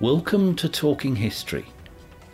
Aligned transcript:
Welcome 0.00 0.56
to 0.56 0.66
Talking 0.66 1.14
History, 1.14 1.66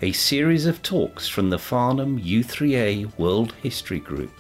a 0.01 0.13
series 0.13 0.67
of 0.67 0.85
talks 0.85 1.27
from 1.27 1.51
the 1.51 1.59
Farnham 1.59 2.17
U3A 2.17 3.19
World 3.19 3.55
History 3.61 3.99
Group. 3.99 4.31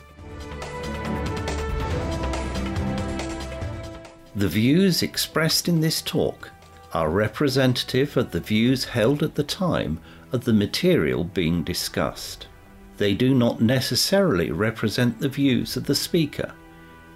The 4.37 4.47
views 4.47 5.03
expressed 5.03 5.67
in 5.67 5.81
this 5.81 6.03
talk 6.03 6.53
are 6.95 7.11
representative 7.11 8.17
of 8.17 8.31
the 8.31 8.39
views 8.39 8.85
held 8.85 9.25
at 9.25 9.35
the 9.35 9.43
time 9.43 9.99
of 10.31 10.45
the 10.45 10.53
material 10.53 11.25
being 11.25 11.65
discussed. 11.65 12.47
They 12.97 13.13
do 13.15 13.35
not 13.35 13.61
necessarily 13.61 14.53
represent 14.53 15.19
the 15.19 15.29
views 15.29 15.77
of 15.77 15.87
the 15.87 15.97
speaker, 15.97 16.53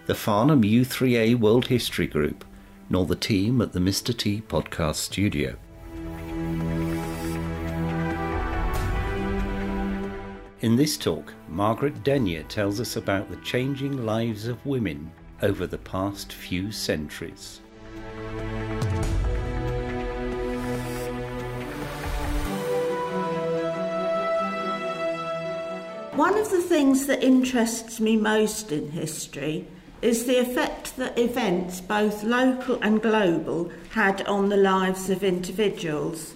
the 0.06 0.16
Farnham 0.16 0.62
U3A 0.62 1.36
World 1.36 1.68
History 1.68 2.08
Group, 2.08 2.44
nor 2.88 3.06
the 3.06 3.14
team 3.14 3.60
at 3.60 3.72
the 3.72 3.78
Mr. 3.78 4.12
T 4.12 4.42
podcast 4.48 4.96
studio. 4.96 5.54
In 10.62 10.76
this 10.76 10.98
talk, 10.98 11.32
Margaret 11.48 12.04
Denyer 12.04 12.42
tells 12.42 12.80
us 12.80 12.94
about 12.94 13.30
the 13.30 13.36
changing 13.36 14.04
lives 14.04 14.46
of 14.46 14.66
women 14.66 15.10
over 15.40 15.66
the 15.66 15.78
past 15.78 16.34
few 16.34 16.70
centuries. 16.70 17.62
One 26.14 26.36
of 26.36 26.50
the 26.50 26.60
things 26.60 27.06
that 27.06 27.22
interests 27.22 27.98
me 27.98 28.18
most 28.18 28.70
in 28.70 28.90
history 28.90 29.66
is 30.02 30.26
the 30.26 30.40
effect 30.40 30.98
that 30.98 31.18
events, 31.18 31.80
both 31.80 32.22
local 32.22 32.78
and 32.82 33.00
global, 33.00 33.72
had 33.92 34.26
on 34.26 34.50
the 34.50 34.58
lives 34.58 35.08
of 35.08 35.24
individuals. 35.24 36.34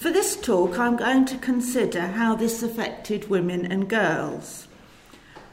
For 0.00 0.10
this 0.10 0.34
talk, 0.34 0.78
I'm 0.78 0.96
going 0.96 1.26
to 1.26 1.36
consider 1.36 2.00
how 2.00 2.34
this 2.34 2.62
affected 2.62 3.28
women 3.28 3.70
and 3.70 3.86
girls. 3.86 4.66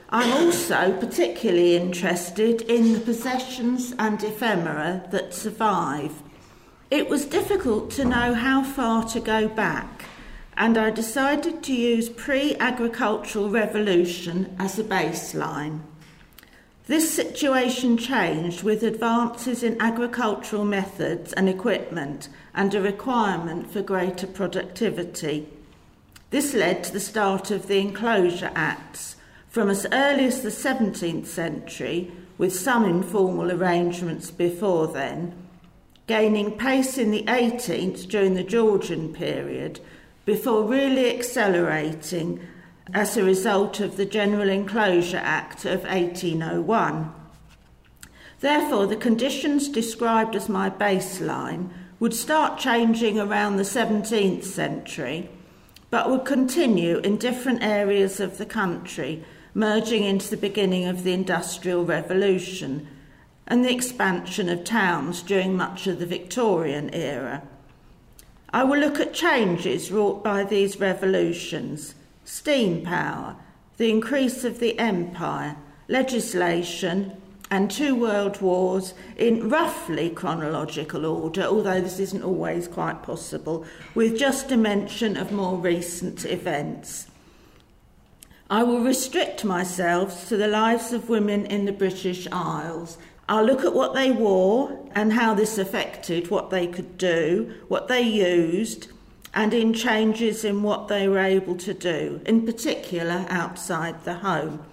I'm 0.07 0.31
also 0.31 0.97
particularly 0.97 1.75
interested 1.75 2.61
in 2.61 2.93
the 2.93 3.01
possessions 3.01 3.93
and 3.99 4.23
ephemera 4.23 5.05
that 5.11 5.33
survive. 5.33 6.23
It 6.89 7.09
was 7.09 7.25
difficult 7.25 7.91
to 7.91 8.05
know 8.05 8.35
how 8.35 8.63
far 8.63 9.03
to 9.09 9.19
go 9.19 9.49
back, 9.49 10.05
and 10.55 10.77
I 10.77 10.91
decided 10.91 11.61
to 11.63 11.73
use 11.73 12.07
pre 12.07 12.55
agricultural 12.55 13.49
revolution 13.49 14.55
as 14.57 14.79
a 14.79 14.83
baseline. 14.85 15.81
This 16.87 17.13
situation 17.13 17.97
changed 17.97 18.63
with 18.63 18.81
advances 18.81 19.61
in 19.61 19.81
agricultural 19.81 20.63
methods 20.63 21.33
and 21.33 21.49
equipment 21.49 22.29
and 22.55 22.73
a 22.73 22.81
requirement 22.81 23.69
for 23.69 23.81
greater 23.81 24.25
productivity. 24.25 25.49
This 26.29 26.53
led 26.53 26.85
to 26.85 26.93
the 26.93 27.01
start 27.01 27.51
of 27.51 27.67
the 27.67 27.79
Enclosure 27.79 28.51
Acts 28.55 29.17
from 29.49 29.69
as 29.69 29.85
early 29.91 30.25
as 30.25 30.41
the 30.41 30.49
17th 30.49 31.25
century, 31.25 32.09
with 32.37 32.55
some 32.55 32.85
informal 32.85 33.51
arrangements 33.51 34.31
before 34.31 34.87
then, 34.87 35.33
gaining 36.05 36.57
pace 36.57 36.97
in 36.97 37.11
the 37.11 37.23
18th 37.23 38.07
during 38.07 38.35
the 38.35 38.43
Georgian 38.43 39.11
period, 39.11 39.81
before 40.25 40.63
really 40.63 41.13
accelerating 41.13 42.39
as 42.93 43.17
a 43.17 43.23
result 43.23 43.79
of 43.79 43.97
the 43.97 44.05
General 44.05 44.49
Enclosure 44.49 45.21
Act 45.21 45.65
of 45.65 45.83
1801. 45.83 47.13
Therefore, 48.39 48.87
the 48.87 48.95
conditions 48.95 49.67
described 49.67 50.35
as 50.35 50.47
my 50.47 50.69
baseline 50.69 51.69
would 51.99 52.13
start 52.13 52.59
changing 52.59 53.19
around 53.19 53.57
the 53.57 53.63
17th 53.63 54.43
century, 54.43 55.29
but 55.89 56.09
would 56.09 56.25
continue 56.25 56.99
in 56.99 57.17
different 57.17 57.63
areas 57.63 58.19
of 58.19 58.37
the 58.37 58.45
country, 58.45 59.23
merging 59.53 60.03
into 60.03 60.29
the 60.29 60.37
beginning 60.37 60.85
of 60.85 61.03
the 61.03 61.13
Industrial 61.13 61.83
Revolution 61.83 62.87
and 63.47 63.65
the 63.65 63.73
expansion 63.73 64.49
of 64.49 64.63
towns 64.63 65.23
during 65.23 65.55
much 65.55 65.87
of 65.87 65.99
the 65.99 66.05
Victorian 66.05 66.93
era. 66.93 67.41
I 68.51 68.63
will 68.63 68.79
look 68.79 68.99
at 68.99 69.13
changes 69.13 69.91
wrought 69.91 70.23
by 70.23 70.43
these 70.43 70.79
revolutions 70.79 71.95
steam 72.27 72.83
power, 72.83 73.37
the 73.77 73.89
increase 73.89 74.43
of 74.43 74.59
the 74.59 74.77
empire, 74.77 75.55
legislation, 75.87 77.15
and 77.49 77.71
two 77.71 77.95
world 77.95 78.41
wars 78.41 78.93
in 79.15 79.47
roughly 79.47 80.09
chronological 80.09 81.05
order, 81.05 81.43
although 81.43 81.79
this 81.79 81.99
isn't 81.99 82.23
always 82.23 82.67
quite 82.67 83.01
possible, 83.01 83.65
with 83.95 84.19
just 84.19 84.51
a 84.51 84.57
mention 84.57 85.15
of 85.15 85.31
more 85.31 85.57
recent 85.57 86.25
events. 86.25 87.07
I 88.49 88.63
will 88.63 88.81
restrict 88.81 89.45
myself 89.45 90.27
to 90.27 90.35
the 90.35 90.49
lives 90.49 90.91
of 90.91 91.07
women 91.07 91.45
in 91.45 91.63
the 91.63 91.71
British 91.71 92.27
Isles. 92.29 92.97
I'll 93.29 93.45
look 93.45 93.63
at 93.63 93.73
what 93.73 93.93
they 93.93 94.11
wore 94.11 94.85
and 94.93 95.13
how 95.13 95.33
this 95.33 95.57
affected 95.57 96.29
what 96.29 96.49
they 96.49 96.67
could 96.67 96.97
do, 96.97 97.53
what 97.69 97.87
they 97.87 98.01
used, 98.01 98.89
and 99.33 99.53
in 99.53 99.73
changes 99.73 100.43
in 100.43 100.63
what 100.63 100.87
they 100.87 101.07
were 101.07 101.19
able 101.19 101.55
to 101.57 101.73
do, 101.73 102.21
in 102.25 102.45
particular 102.45 103.25
outside 103.29 104.03
the 104.03 104.15
home. 104.15 104.63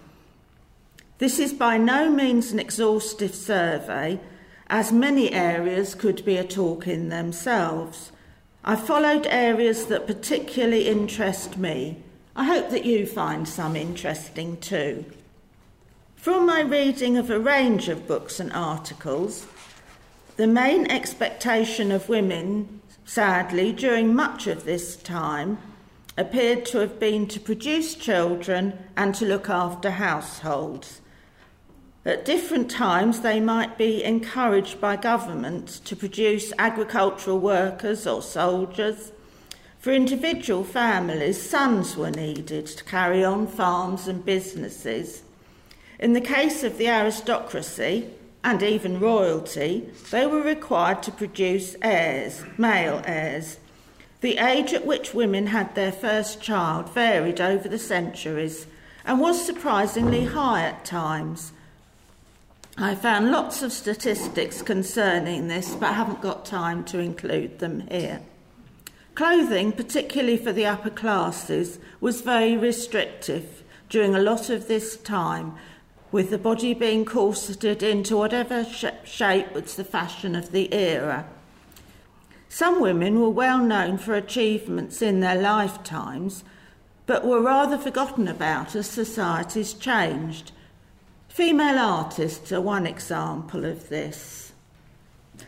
This 1.18 1.38
is 1.38 1.52
by 1.52 1.78
no 1.78 2.10
means 2.10 2.52
an 2.52 2.58
exhaustive 2.58 3.34
survey, 3.34 4.20
as 4.68 4.92
many 4.92 5.32
areas 5.32 5.94
could 5.94 6.24
be 6.24 6.36
a 6.36 6.44
talk 6.44 6.86
in 6.86 7.08
themselves. 7.08 8.10
I 8.64 8.76
followed 8.76 9.26
areas 9.26 9.86
that 9.86 10.06
particularly 10.06 10.88
interest 10.88 11.58
me. 11.58 12.02
I 12.34 12.44
hope 12.44 12.70
that 12.70 12.84
you 12.84 13.06
find 13.06 13.46
some 13.46 13.76
interesting 13.76 14.56
too. 14.56 15.04
From 16.16 16.46
my 16.46 16.62
reading 16.62 17.18
of 17.18 17.30
a 17.30 17.38
range 17.38 17.88
of 17.88 18.08
books 18.08 18.40
and 18.40 18.50
articles, 18.52 19.46
the 20.36 20.46
main 20.46 20.90
expectation 20.90 21.92
of 21.92 22.08
women 22.08 22.80
sadly, 23.04 23.72
during 23.72 24.14
much 24.14 24.46
of 24.46 24.64
this 24.64 24.96
time, 24.96 25.58
appeared 26.16 26.64
to 26.66 26.78
have 26.78 27.00
been 27.00 27.26
to 27.26 27.40
produce 27.40 27.94
children 27.94 28.78
and 28.96 29.14
to 29.14 29.26
look 29.26 29.48
after 29.48 29.90
households. 29.90 31.00
At 32.06 32.24
different 32.24 32.70
times, 32.70 33.20
they 33.20 33.40
might 33.40 33.78
be 33.78 34.04
encouraged 34.04 34.80
by 34.80 34.96
governments 34.96 35.80
to 35.80 35.96
produce 35.96 36.52
agricultural 36.58 37.38
workers 37.38 38.06
or 38.06 38.20
soldiers. 38.20 39.10
For 39.78 39.92
individual 39.92 40.64
families, 40.64 41.40
sons 41.40 41.96
were 41.96 42.10
needed 42.10 42.66
to 42.66 42.84
carry 42.84 43.24
on 43.24 43.46
farms 43.46 44.06
and 44.06 44.24
businesses. 44.24 45.22
In 45.98 46.12
the 46.12 46.20
case 46.20 46.62
of 46.62 46.76
the 46.76 46.88
aristocracy, 46.88 48.10
and 48.44 48.62
even 48.62 49.00
royalty, 49.00 49.88
they 50.10 50.26
were 50.26 50.42
required 50.42 51.02
to 51.02 51.10
produce 51.10 51.74
heirs, 51.80 52.44
male 52.58 53.02
heirs. 53.06 53.58
The 54.20 54.36
age 54.36 54.74
at 54.74 54.86
which 54.86 55.14
women 55.14 55.48
had 55.48 55.74
their 55.74 55.90
first 55.90 56.42
child 56.42 56.90
varied 56.90 57.40
over 57.40 57.68
the 57.68 57.78
centuries 57.78 58.66
and 59.06 59.18
was 59.18 59.44
surprisingly 59.44 60.26
high 60.26 60.62
at 60.66 60.84
times. 60.84 61.52
I 62.76 62.94
found 62.94 63.30
lots 63.30 63.62
of 63.62 63.72
statistics 63.72 64.60
concerning 64.60 65.48
this, 65.48 65.74
but 65.74 65.94
haven't 65.94 66.20
got 66.20 66.44
time 66.44 66.84
to 66.84 66.98
include 66.98 67.60
them 67.60 67.86
here. 67.88 68.20
Clothing, 69.14 69.72
particularly 69.72 70.36
for 70.36 70.52
the 70.52 70.66
upper 70.66 70.90
classes, 70.90 71.78
was 72.00 72.20
very 72.20 72.56
restrictive 72.56 73.62
during 73.88 74.14
a 74.14 74.20
lot 74.20 74.50
of 74.50 74.68
this 74.68 74.96
time 74.98 75.54
with 76.14 76.30
the 76.30 76.38
body 76.38 76.72
being 76.72 77.04
corseted 77.04 77.82
into 77.82 78.16
whatever 78.16 78.64
sh- 78.64 78.84
shape 79.02 79.52
was 79.52 79.74
the 79.74 79.82
fashion 79.82 80.36
of 80.36 80.52
the 80.52 80.72
era. 80.72 81.26
Some 82.48 82.80
women 82.80 83.20
were 83.20 83.30
well 83.30 83.58
known 83.58 83.98
for 83.98 84.14
achievements 84.14 85.02
in 85.02 85.18
their 85.18 85.34
lifetimes, 85.34 86.44
but 87.06 87.26
were 87.26 87.42
rather 87.42 87.76
forgotten 87.76 88.28
about 88.28 88.76
as 88.76 88.88
societies 88.88 89.74
changed. 89.74 90.52
Female 91.26 91.80
artists 91.80 92.52
are 92.52 92.60
one 92.60 92.86
example 92.86 93.64
of 93.64 93.88
this. 93.88 94.52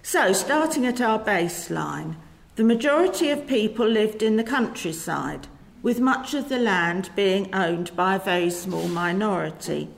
So, 0.02 0.32
starting 0.32 0.84
at 0.84 1.00
our 1.00 1.20
baseline, 1.20 2.16
the 2.56 2.64
majority 2.64 3.30
of 3.30 3.46
people 3.46 3.86
lived 3.86 4.20
in 4.20 4.34
the 4.34 4.42
countryside, 4.42 5.46
with 5.84 6.00
much 6.00 6.34
of 6.34 6.48
the 6.48 6.58
land 6.58 7.10
being 7.14 7.54
owned 7.54 7.94
by 7.94 8.16
a 8.16 8.18
very 8.18 8.50
small 8.50 8.88
minority 8.88 9.90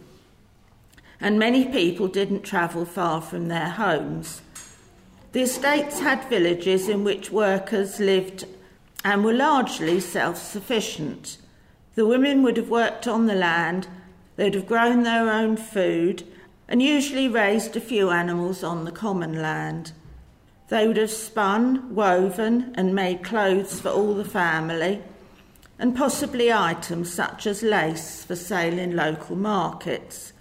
and 1.20 1.38
many 1.38 1.64
people 1.64 2.08
didn't 2.08 2.42
travel 2.42 2.84
far 2.84 3.20
from 3.20 3.48
their 3.48 3.70
homes. 3.70 4.42
The 5.32 5.42
estates 5.42 6.00
had 6.00 6.28
villages 6.28 6.88
in 6.88 7.04
which 7.04 7.30
workers 7.30 8.00
lived 8.00 8.44
and 9.04 9.24
were 9.24 9.32
largely 9.32 10.00
self 10.00 10.38
sufficient. 10.38 11.38
The 11.94 12.06
women 12.06 12.42
would 12.42 12.56
have 12.56 12.70
worked 12.70 13.06
on 13.06 13.26
the 13.26 13.34
land, 13.34 13.88
they'd 14.36 14.54
have 14.54 14.66
grown 14.66 15.02
their 15.02 15.30
own 15.30 15.56
food, 15.56 16.24
and 16.68 16.82
usually 16.82 17.28
raised 17.28 17.76
a 17.76 17.80
few 17.80 18.10
animals 18.10 18.62
on 18.62 18.84
the 18.84 18.92
common 18.92 19.42
land. 19.42 19.92
They 20.68 20.86
would 20.86 20.98
have 20.98 21.10
spun, 21.10 21.94
woven, 21.94 22.72
and 22.74 22.94
made 22.94 23.24
clothes 23.24 23.80
for 23.80 23.88
all 23.88 24.14
the 24.14 24.24
family, 24.24 25.02
and 25.78 25.96
possibly 25.96 26.52
items 26.52 27.12
such 27.12 27.46
as 27.46 27.62
lace 27.62 28.24
for 28.24 28.36
sale 28.36 28.78
in 28.78 28.94
local 28.94 29.36
markets. 29.36 30.32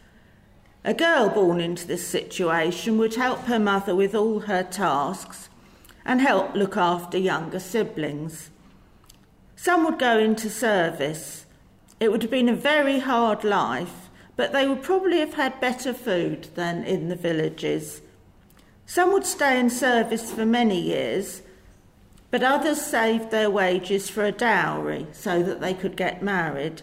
A 0.87 0.93
girl 0.93 1.27
born 1.27 1.59
into 1.59 1.85
this 1.85 2.07
situation 2.07 2.97
would 2.97 3.15
help 3.15 3.41
her 3.41 3.59
mother 3.59 3.93
with 3.93 4.15
all 4.15 4.39
her 4.39 4.63
tasks 4.63 5.49
and 6.05 6.21
help 6.21 6.55
look 6.55 6.77
after 6.77 7.17
younger 7.17 7.59
siblings. 7.59 8.51
Some 9.57 9.83
would 9.83 9.99
go 9.99 10.17
into 10.17 10.49
service. 10.49 11.45
It 11.99 12.09
would 12.09 12.21
have 12.21 12.31
been 12.31 12.47
a 12.47 12.55
very 12.55 12.99
hard 12.99 13.43
life, 13.43 14.07
but 14.37 14.53
they 14.53 14.65
would 14.65 14.81
probably 14.81 15.19
have 15.19 15.33
had 15.33 15.59
better 15.59 15.93
food 15.93 16.47
than 16.55 16.85
in 16.85 17.09
the 17.09 17.17
villages. 17.17 17.99
Some 18.85 19.11
would 19.11 19.25
stay 19.25 19.59
in 19.59 19.69
service 19.69 20.31
for 20.31 20.45
many 20.45 20.79
years, 20.79 21.41
but 22.31 22.43
others 22.43 22.79
saved 22.79 23.29
their 23.29 23.49
wages 23.49 24.09
for 24.09 24.23
a 24.23 24.31
dowry 24.31 25.07
so 25.11 25.43
that 25.43 25.59
they 25.59 25.73
could 25.73 25.97
get 25.97 26.23
married. 26.23 26.81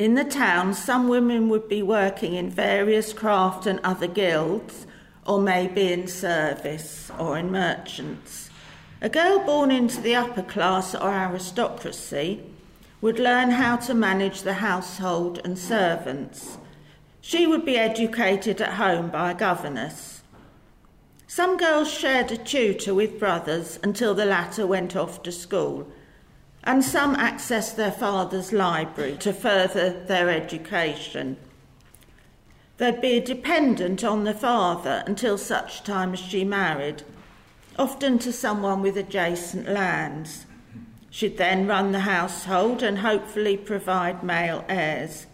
In 0.00 0.14
the 0.14 0.24
town, 0.24 0.72
some 0.72 1.08
women 1.08 1.50
would 1.50 1.68
be 1.68 1.82
working 1.82 2.32
in 2.32 2.48
various 2.48 3.12
craft 3.12 3.66
and 3.66 3.78
other 3.84 4.06
guilds, 4.06 4.86
or 5.26 5.38
maybe 5.38 5.92
in 5.92 6.08
service 6.08 7.10
or 7.18 7.36
in 7.36 7.52
merchants. 7.52 8.48
A 9.02 9.10
girl 9.10 9.40
born 9.40 9.70
into 9.70 10.00
the 10.00 10.16
upper 10.16 10.40
class 10.40 10.94
or 10.94 11.10
aristocracy 11.10 12.40
would 13.02 13.18
learn 13.18 13.50
how 13.50 13.76
to 13.76 13.92
manage 13.92 14.40
the 14.40 14.54
household 14.54 15.38
and 15.44 15.58
servants. 15.58 16.56
She 17.20 17.46
would 17.46 17.66
be 17.66 17.76
educated 17.76 18.62
at 18.62 18.76
home 18.76 19.10
by 19.10 19.32
a 19.32 19.34
governess. 19.34 20.22
Some 21.26 21.58
girls 21.58 21.92
shared 21.92 22.32
a 22.32 22.38
tutor 22.38 22.94
with 22.94 23.20
brothers 23.20 23.78
until 23.82 24.14
the 24.14 24.24
latter 24.24 24.66
went 24.66 24.96
off 24.96 25.22
to 25.24 25.30
school, 25.30 25.92
and 26.64 26.84
some 26.84 27.16
accessed 27.16 27.76
their 27.76 27.92
father's 27.92 28.52
library 28.52 29.16
to 29.16 29.32
further 29.32 30.04
their 30.06 30.28
education. 30.28 31.36
They'd 32.76 33.00
be 33.00 33.20
dependent 33.20 34.04
on 34.04 34.24
the 34.24 34.34
father 34.34 35.02
until 35.06 35.36
such 35.36 35.84
time 35.84 36.14
as 36.14 36.20
she 36.20 36.44
married, 36.44 37.02
often 37.78 38.18
to 38.20 38.32
someone 38.32 38.82
with 38.82 38.96
adjacent 38.96 39.68
lands. 39.68 40.46
She'd 41.10 41.38
then 41.38 41.66
run 41.66 41.92
the 41.92 42.00
household 42.00 42.82
and 42.82 42.98
hopefully 42.98 43.56
provide 43.56 44.22
male 44.22 44.64
heirs. 44.68 45.26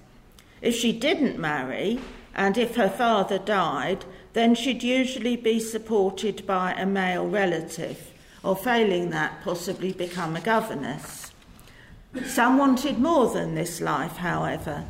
If 0.63 0.75
she 0.75 0.93
didn't 0.93 1.39
marry, 1.39 2.01
and 2.35 2.59
if 2.59 2.77
her 2.77 2.89
father 2.89 3.39
died, 3.39 4.05
then 4.33 4.55
she'd 4.55 4.83
usually 4.83 5.37
be 5.37 5.61
supported 5.61 6.47
by 6.47 6.73
a 6.73 6.87
male 6.87 7.27
relative, 7.27 8.13
or 8.47 8.57
failing 8.57 9.11
that, 9.11 9.43
possibly 9.43 9.93
become 9.93 10.37
a 10.37 10.41
governess. 10.41 11.33
Some 12.25 12.59
wanted 12.59 12.99
more 12.99 13.29
than 13.29 13.55
this 13.55 13.81
life, 13.81 14.17
however, 14.17 14.85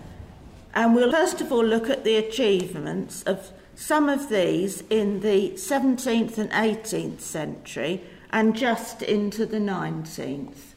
and 0.75 0.95
we'll 0.95 1.11
first 1.11 1.41
of 1.41 1.51
all 1.51 1.65
look 1.65 1.89
at 1.89 2.05
the 2.05 2.17
achievements 2.17 3.23
of 3.23 3.51
some 3.75 4.09
of 4.09 4.29
these 4.29 4.83
in 4.91 5.21
the 5.21 5.53
17th 5.53 6.39
and 6.39 6.51
18th 6.51 7.21
century 7.21 8.03
and 8.31 8.55
just 8.55 9.03
into 9.03 9.47
the 9.47 9.59
19th. 9.59 10.75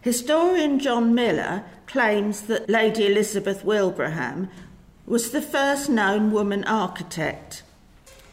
Historian 0.00 0.78
John 0.78 1.14
Miller 1.14 1.64
claims 1.86 2.42
that 2.42 2.70
Lady 2.70 3.06
Elizabeth 3.06 3.64
Wilbraham 3.64 4.48
was 5.04 5.30
the 5.30 5.42
first 5.42 5.90
known 5.90 6.30
woman 6.30 6.64
architect. 6.64 7.64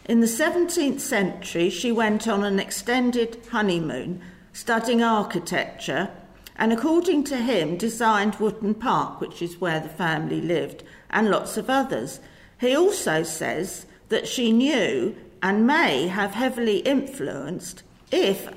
In 0.07 0.21
the 0.21 0.25
17th 0.25 1.01
century, 1.01 1.69
she 1.69 1.91
went 1.91 2.29
on 2.29 2.45
an 2.45 2.59
extended 2.61 3.41
honeymoon 3.51 4.21
studying 4.53 5.03
architecture 5.03 6.09
and, 6.55 6.71
according 6.71 7.25
to 7.25 7.35
him, 7.35 7.75
designed 7.75 8.35
Wootton 8.35 8.73
Park, 8.73 9.19
which 9.19 9.41
is 9.41 9.59
where 9.59 9.81
the 9.81 9.89
family 9.89 10.39
lived, 10.39 10.83
and 11.09 11.29
lots 11.29 11.57
of 11.57 11.69
others. 11.69 12.21
He 12.57 12.73
also 12.73 13.23
says 13.23 13.85
that 14.07 14.29
she 14.29 14.53
knew 14.53 15.13
and 15.43 15.67
may 15.67 16.07
have 16.07 16.31
heavily 16.31 16.77
influenced, 16.77 17.83
if 18.09 18.47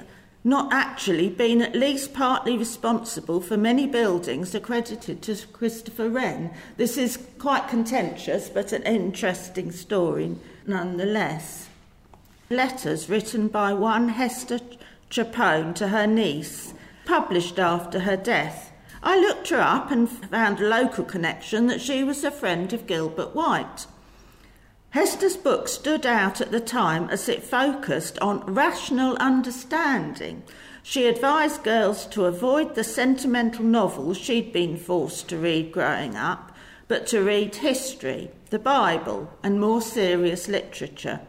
not 0.45 0.73
actually 0.73 1.29
been 1.29 1.61
at 1.61 1.75
least 1.75 2.15
partly 2.15 2.57
responsible 2.57 3.41
for 3.41 3.57
many 3.57 3.89
buildings 3.89 4.55
accredited 4.55 5.21
to 5.23 5.37
Christopher 5.53 6.09
Wren. 6.09 6.53
This 6.77 6.97
is 6.97 7.19
quite 7.39 7.69
contentious, 7.69 8.49
but 8.49 8.73
an 8.73 8.85
interesting 8.85 9.73
story 9.73 10.37
nonetheless. 10.67 11.69
Letters 12.49 13.09
written 13.09 13.49
by 13.49 13.73
one 13.73 14.11
Hester 14.11 14.61
Chapone 15.11 15.75
to 15.75 15.89
her 15.89 16.07
niece, 16.07 16.75
published 17.05 17.59
after 17.59 18.01
her 18.01 18.17
death. 18.17 18.73
I 19.03 19.19
looked 19.19 19.49
her 19.49 19.61
up 19.61 19.91
and 19.91 20.09
found 20.09 20.61
a 20.61 20.69
local 20.69 21.05
connection 21.05 21.67
that 21.67 21.81
she 21.81 22.05
was 22.05 22.23
a 22.23 22.31
friend 22.31 22.73
of 22.73 22.87
Gilbert 22.87 23.35
White. 23.35 23.87
Hester's 24.91 25.37
book 25.37 25.69
stood 25.69 26.05
out 26.05 26.41
at 26.41 26.51
the 26.51 26.61
time 26.61 27.09
as 27.11 27.29
it 27.29 27.45
focused 27.45 28.19
on 28.19 28.41
rational 28.53 29.17
understanding. 29.17 30.43
She 30.83 31.07
advised 31.07 31.63
girls 31.63 32.07
to 32.07 32.25
avoid 32.25 32.75
the 32.75 32.85
sentimental 32.85 33.65
novels 33.65 34.19
she'd 34.19 34.53
been 34.53 34.77
forced 34.77 35.29
to 35.29 35.39
read 35.39 35.71
growing 35.71 36.17
up, 36.17 36.53
but 36.89 37.07
to 37.09 37.23
read 37.23 37.57
history, 37.57 38.31
the 38.51 38.59
Bible, 38.59 39.31
and 39.43 39.61
more 39.61 39.81
serious 39.81 40.49
literature. 40.49 41.21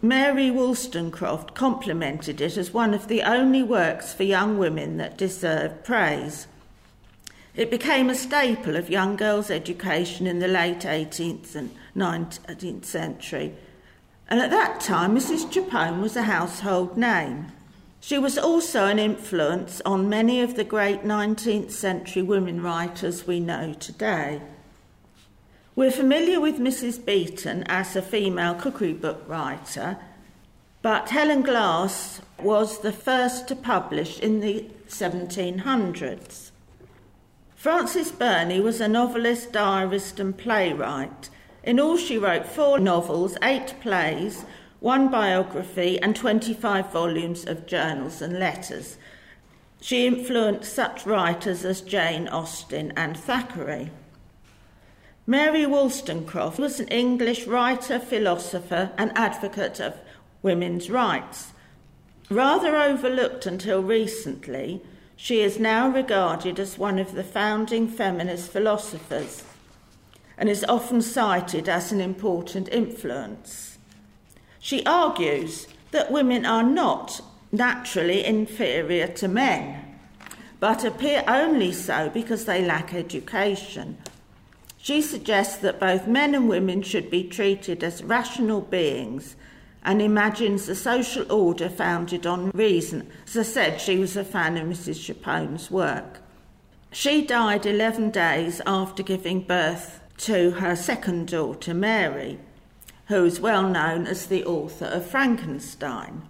Mary 0.00 0.50
Wollstonecraft 0.50 1.54
complimented 1.54 2.40
it 2.40 2.56
as 2.56 2.72
one 2.72 2.94
of 2.94 3.08
the 3.08 3.22
only 3.22 3.62
works 3.62 4.12
for 4.12 4.22
young 4.22 4.58
women 4.58 4.96
that 4.96 5.18
deserved 5.18 5.84
praise. 5.84 6.46
It 7.54 7.70
became 7.70 8.08
a 8.08 8.14
staple 8.14 8.76
of 8.76 8.88
young 8.88 9.16
girls' 9.16 9.50
education 9.50 10.26
in 10.26 10.38
the 10.38 10.48
late 10.48 10.80
18th 10.80 11.54
and 11.54 11.70
19th 11.96 12.84
century. 12.84 13.54
And 14.28 14.40
at 14.40 14.50
that 14.50 14.80
time, 14.80 15.14
Mrs. 15.14 15.52
Chapone 15.52 16.00
was 16.00 16.16
a 16.16 16.22
household 16.22 16.96
name. 16.96 17.52
She 18.00 18.18
was 18.18 18.38
also 18.38 18.86
an 18.86 18.98
influence 18.98 19.80
on 19.84 20.08
many 20.08 20.40
of 20.40 20.56
the 20.56 20.64
great 20.64 21.02
19th 21.02 21.70
century 21.70 22.22
women 22.22 22.62
writers 22.62 23.26
we 23.26 23.38
know 23.38 23.74
today. 23.74 24.40
We're 25.74 25.90
familiar 25.90 26.38
with 26.38 26.58
Mrs. 26.58 27.02
Beeton 27.02 27.64
as 27.66 27.96
a 27.96 28.02
female 28.02 28.54
cookery 28.54 28.92
book 28.92 29.24
writer, 29.26 29.96
but 30.82 31.08
Helen 31.08 31.40
Glass 31.40 32.20
was 32.38 32.80
the 32.80 32.92
first 32.92 33.48
to 33.48 33.56
publish 33.56 34.18
in 34.18 34.40
the 34.40 34.66
1700s. 34.88 36.50
Frances 37.54 38.12
Burney 38.12 38.60
was 38.60 38.82
a 38.82 38.88
novelist, 38.88 39.52
diarist, 39.52 40.20
and 40.20 40.36
playwright. 40.36 41.30
In 41.62 41.80
all, 41.80 41.96
she 41.96 42.18
wrote 42.18 42.46
four 42.46 42.78
novels, 42.78 43.38
eight 43.42 43.74
plays, 43.80 44.44
one 44.80 45.08
biography, 45.08 45.98
and 46.02 46.14
25 46.14 46.92
volumes 46.92 47.46
of 47.46 47.64
journals 47.64 48.20
and 48.20 48.38
letters. 48.38 48.98
She 49.80 50.06
influenced 50.06 50.74
such 50.74 51.06
writers 51.06 51.64
as 51.64 51.80
Jane 51.80 52.28
Austen 52.28 52.92
and 52.94 53.16
Thackeray. 53.16 53.90
Mary 55.26 55.64
Wollstonecraft 55.64 56.58
was 56.58 56.80
an 56.80 56.88
English 56.88 57.46
writer, 57.46 58.00
philosopher, 58.00 58.90
and 58.98 59.16
advocate 59.16 59.78
of 59.78 60.00
women's 60.42 60.90
rights. 60.90 61.52
Rather 62.28 62.76
overlooked 62.76 63.46
until 63.46 63.82
recently, 63.82 64.82
she 65.14 65.40
is 65.40 65.60
now 65.60 65.88
regarded 65.88 66.58
as 66.58 66.76
one 66.76 66.98
of 66.98 67.12
the 67.12 67.22
founding 67.22 67.86
feminist 67.86 68.50
philosophers 68.50 69.44
and 70.36 70.48
is 70.48 70.64
often 70.68 71.00
cited 71.00 71.68
as 71.68 71.92
an 71.92 72.00
important 72.00 72.68
influence. 72.70 73.78
She 74.58 74.84
argues 74.84 75.68
that 75.92 76.10
women 76.10 76.44
are 76.44 76.64
not 76.64 77.20
naturally 77.52 78.24
inferior 78.24 79.06
to 79.06 79.28
men, 79.28 79.98
but 80.58 80.84
appear 80.84 81.22
only 81.28 81.70
so 81.70 82.08
because 82.08 82.44
they 82.44 82.64
lack 82.64 82.92
education. 82.92 83.98
She 84.82 85.00
suggests 85.00 85.58
that 85.58 85.78
both 85.78 86.08
men 86.08 86.34
and 86.34 86.48
women 86.48 86.82
should 86.82 87.08
be 87.08 87.22
treated 87.22 87.84
as 87.84 88.02
rational 88.02 88.60
beings 88.60 89.36
and 89.84 90.02
imagines 90.02 90.68
a 90.68 90.74
social 90.74 91.30
order 91.30 91.68
founded 91.68 92.26
on 92.26 92.50
reason. 92.50 93.08
As 93.28 93.36
I 93.36 93.42
said, 93.42 93.80
she 93.80 93.96
was 93.96 94.16
a 94.16 94.24
fan 94.24 94.56
of 94.56 94.66
Mrs. 94.66 95.00
Chapone's 95.00 95.70
work. 95.70 96.18
She 96.90 97.24
died 97.24 97.64
11 97.64 98.10
days 98.10 98.60
after 98.66 99.04
giving 99.04 99.42
birth 99.42 100.00
to 100.18 100.50
her 100.50 100.74
second 100.74 101.28
daughter, 101.28 101.74
Mary, 101.74 102.40
who 103.06 103.24
is 103.24 103.38
well 103.38 103.68
known 103.68 104.08
as 104.08 104.26
the 104.26 104.44
author 104.44 104.86
of 104.86 105.06
Frankenstein. 105.06 106.22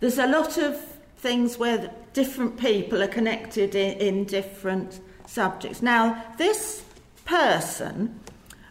There's 0.00 0.18
a 0.18 0.26
lot 0.26 0.56
of 0.56 0.80
things 1.18 1.58
where 1.58 1.92
different 2.14 2.58
people 2.58 3.02
are 3.02 3.08
connected 3.08 3.74
in, 3.74 3.98
in 3.98 4.24
different 4.24 4.98
subjects. 5.26 5.82
Now, 5.82 6.24
this 6.38 6.84
person 7.24 8.20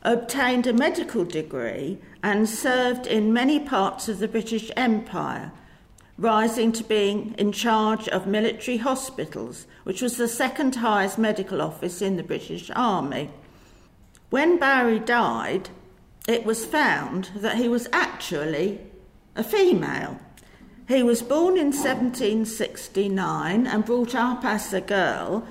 obtained 0.04 0.68
a 0.68 0.74
medical 0.74 1.24
degree 1.26 2.00
and 2.24 2.48
served 2.50 3.08
in 3.08 3.34
many 3.34 3.60
parts 3.60 4.08
of 4.10 4.20
the 4.20 4.28
British 4.28 4.72
Empire, 4.76 5.52
rising 6.18 6.72
to 6.72 6.84
being 6.84 7.34
in 7.38 7.52
charge 7.52 8.08
of 8.10 8.28
military 8.28 8.78
hospitals, 8.78 9.66
which 9.84 10.02
was 10.02 10.18
the 10.18 10.28
second 10.28 10.76
highest 10.76 11.18
medical 11.18 11.62
office 11.62 12.02
in 12.02 12.18
the 12.18 12.24
British 12.24 12.70
Army. 12.76 13.30
When 14.30 14.58
Barry 14.58 15.00
died, 15.00 15.70
it 16.28 16.46
was 16.46 16.66
found 16.66 17.30
that 17.36 17.58
he 17.58 17.68
was 17.68 17.88
actually 17.92 18.80
a 19.36 19.44
female. 19.44 20.20
He 20.88 21.04
was 21.04 21.22
born 21.22 21.58
in 21.58 21.72
1769 21.72 23.68
and 23.68 23.86
brought 23.86 24.14
up 24.14 24.44
as 24.44 24.74
a 24.74 24.82
girl. 24.82 25.48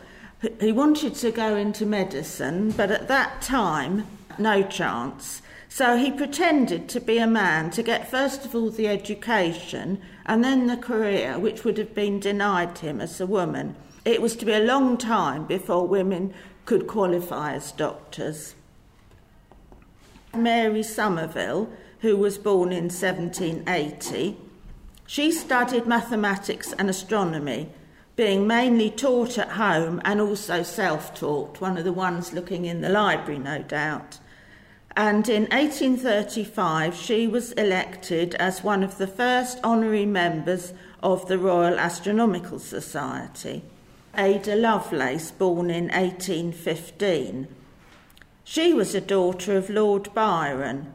He 0.59 0.73
wanted 0.73 1.15
to 1.17 1.31
go 1.31 1.57
into 1.57 1.85
medicine, 1.85 2.71
but 2.71 2.91
at 2.91 3.09
that 3.09 3.43
time, 3.43 4.07
no 4.39 4.63
chance. 4.63 5.43
So 5.69 5.97
he 5.97 6.11
pretended 6.11 6.89
to 6.89 7.01
be 7.01 7.19
a 7.19 7.27
man 7.27 7.71
to 7.73 7.83
get, 7.83 8.11
first 8.11 8.45
of 8.45 8.55
all, 8.55 8.71
the 8.71 8.89
education 8.89 10.01
and 10.27 10.43
then 10.43 10.67
the 10.67 10.77
career, 10.77 11.39
which 11.39 11.65
would 11.65 11.77
have 11.79 11.95
been 11.95 12.21
denied 12.21 12.79
him 12.79 13.01
as 13.01 13.21
a 13.21 13.27
woman. 13.27 13.77
It 14.05 14.23
was 14.23 14.35
to 14.37 14.47
be 14.47 14.53
a 14.53 14.65
long 14.65 14.97
time 14.97 15.47
before 15.47 15.87
women 15.87 16.33
could 16.65 16.87
qualify 16.87 17.53
as 17.53 17.73
doctors. 17.73 18.55
Mary 20.35 20.83
Somerville, 20.83 21.71
who 22.01 22.17
was 22.17 22.39
born 22.39 22.73
in 22.73 22.85
1780, 22.85 24.39
she 25.07 25.33
studied 25.33 25.87
mathematics 25.87 26.73
and 26.73 26.89
astronomy, 26.89 27.69
being 28.21 28.47
mainly 28.47 28.91
taught 28.91 29.39
at 29.39 29.53
home 29.53 29.99
and 30.05 30.21
also 30.21 30.63
self 30.63 31.15
taught, 31.15 31.59
one 31.59 31.79
of 31.79 31.85
the 31.85 31.93
ones 32.07 32.35
looking 32.35 32.67
in 32.67 32.83
the 32.83 32.89
library, 32.91 33.39
no 33.39 33.63
doubt. 33.63 34.19
And 34.95 35.27
in 35.27 35.45
1835, 35.45 36.95
she 36.95 37.27
was 37.27 37.53
elected 37.53 38.35
as 38.35 38.63
one 38.63 38.83
of 38.83 38.99
the 38.99 39.07
first 39.07 39.59
honorary 39.65 40.05
members 40.05 40.75
of 41.03 41.29
the 41.29 41.39
Royal 41.39 41.79
Astronomical 41.79 42.59
Society. 42.59 43.63
Ada 44.15 44.55
Lovelace, 44.55 45.31
born 45.31 45.71
in 45.71 45.85
1815. 45.85 47.49
She 48.45 48.75
was 48.75 48.95
a 48.95 49.01
daughter 49.01 49.57
of 49.57 49.71
Lord 49.71 50.13
Byron 50.13 50.93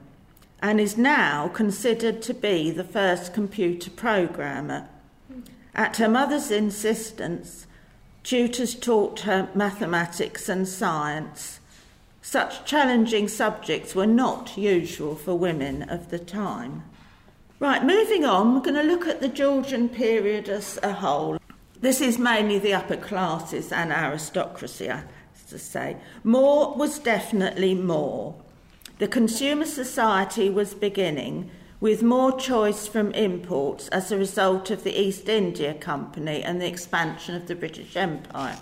and 0.62 0.80
is 0.80 0.96
now 0.96 1.48
considered 1.48 2.22
to 2.22 2.36
be 2.36 2.70
the 2.70 2.84
first 2.84 3.34
computer 3.34 3.90
programmer. 3.90 4.90
At 5.76 5.98
her 5.98 6.10
mother's 6.10 6.52
insistence, 6.52 7.68
tutors 8.24 8.74
taught 8.74 9.22
her 9.22 9.50
mathematics 9.54 10.50
and 10.50 10.68
science 10.68 11.60
such 12.26 12.66
challenging 12.66 13.28
subjects 13.28 13.94
were 13.94 14.08
not 14.08 14.58
usual 14.58 15.16
for 15.16 15.36
women 15.36 15.84
of 15.84 16.10
the 16.10 16.18
time. 16.18 16.84
Right, 17.60 17.84
moving 17.84 18.26
on, 18.26 18.56
we're 18.56 18.62
going 18.62 18.74
to 18.74 18.82
look 18.82 19.06
at 19.06 19.22
the 19.22 19.28
Georgian 19.28 19.90
period 19.90 20.50
as 20.50 20.80
a 20.82 20.92
whole. 20.92 21.38
This 21.80 22.02
is 22.02 22.18
mainly 22.18 22.58
the 22.58 22.74
upper 22.74 22.98
classes 22.98 23.72
and 23.72 23.92
aristocracy, 23.92 24.90
I 24.90 24.96
have 24.96 25.48
to 25.50 25.60
say. 25.60 25.98
More 26.24 26.74
was 26.74 26.98
definitely 26.98 27.76
more. 27.76 28.34
The 28.98 29.08
consumer 29.08 29.66
society 29.66 30.50
was 30.50 30.74
beginning 30.74 31.52
with 31.86 32.02
more 32.02 32.36
choice 32.36 32.88
from 32.88 33.12
imports 33.12 33.90
as 33.90 34.12
a 34.12 34.18
result 34.18 34.72
of 34.72 34.84
the 34.84 35.00
East 35.00 35.30
India 35.30 35.72
Company 35.72 36.42
and 36.42 36.60
the 36.60 36.66
expansion 36.66 37.36
of 37.36 37.46
the 37.46 37.54
British 37.54 37.96
Empire. 37.96 38.58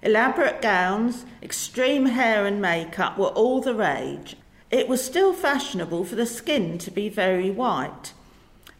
Elaborate 0.00 0.62
gowns, 0.62 1.26
extreme 1.42 2.06
hair 2.06 2.46
and 2.46 2.62
makeup 2.62 3.18
were 3.18 3.34
all 3.34 3.60
the 3.60 3.74
rage. 3.74 4.36
It 4.70 4.86
was 4.86 5.04
still 5.04 5.32
fashionable 5.32 6.04
for 6.04 6.14
the 6.14 6.24
skin 6.24 6.78
to 6.78 6.92
be 6.92 7.08
very 7.08 7.50
white, 7.50 8.12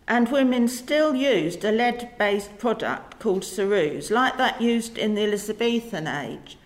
and 0.06 0.30
women 0.30 0.68
still 0.68 1.16
used 1.16 1.64
a 1.64 1.72
lead 1.72 2.10
based 2.16 2.58
product 2.58 3.18
called 3.18 3.42
ceruse, 3.42 4.12
like 4.12 4.36
that 4.36 4.62
used 4.62 4.96
in 4.96 5.16
the 5.16 5.24
Elizabethan 5.24 6.06
age. 6.06 6.56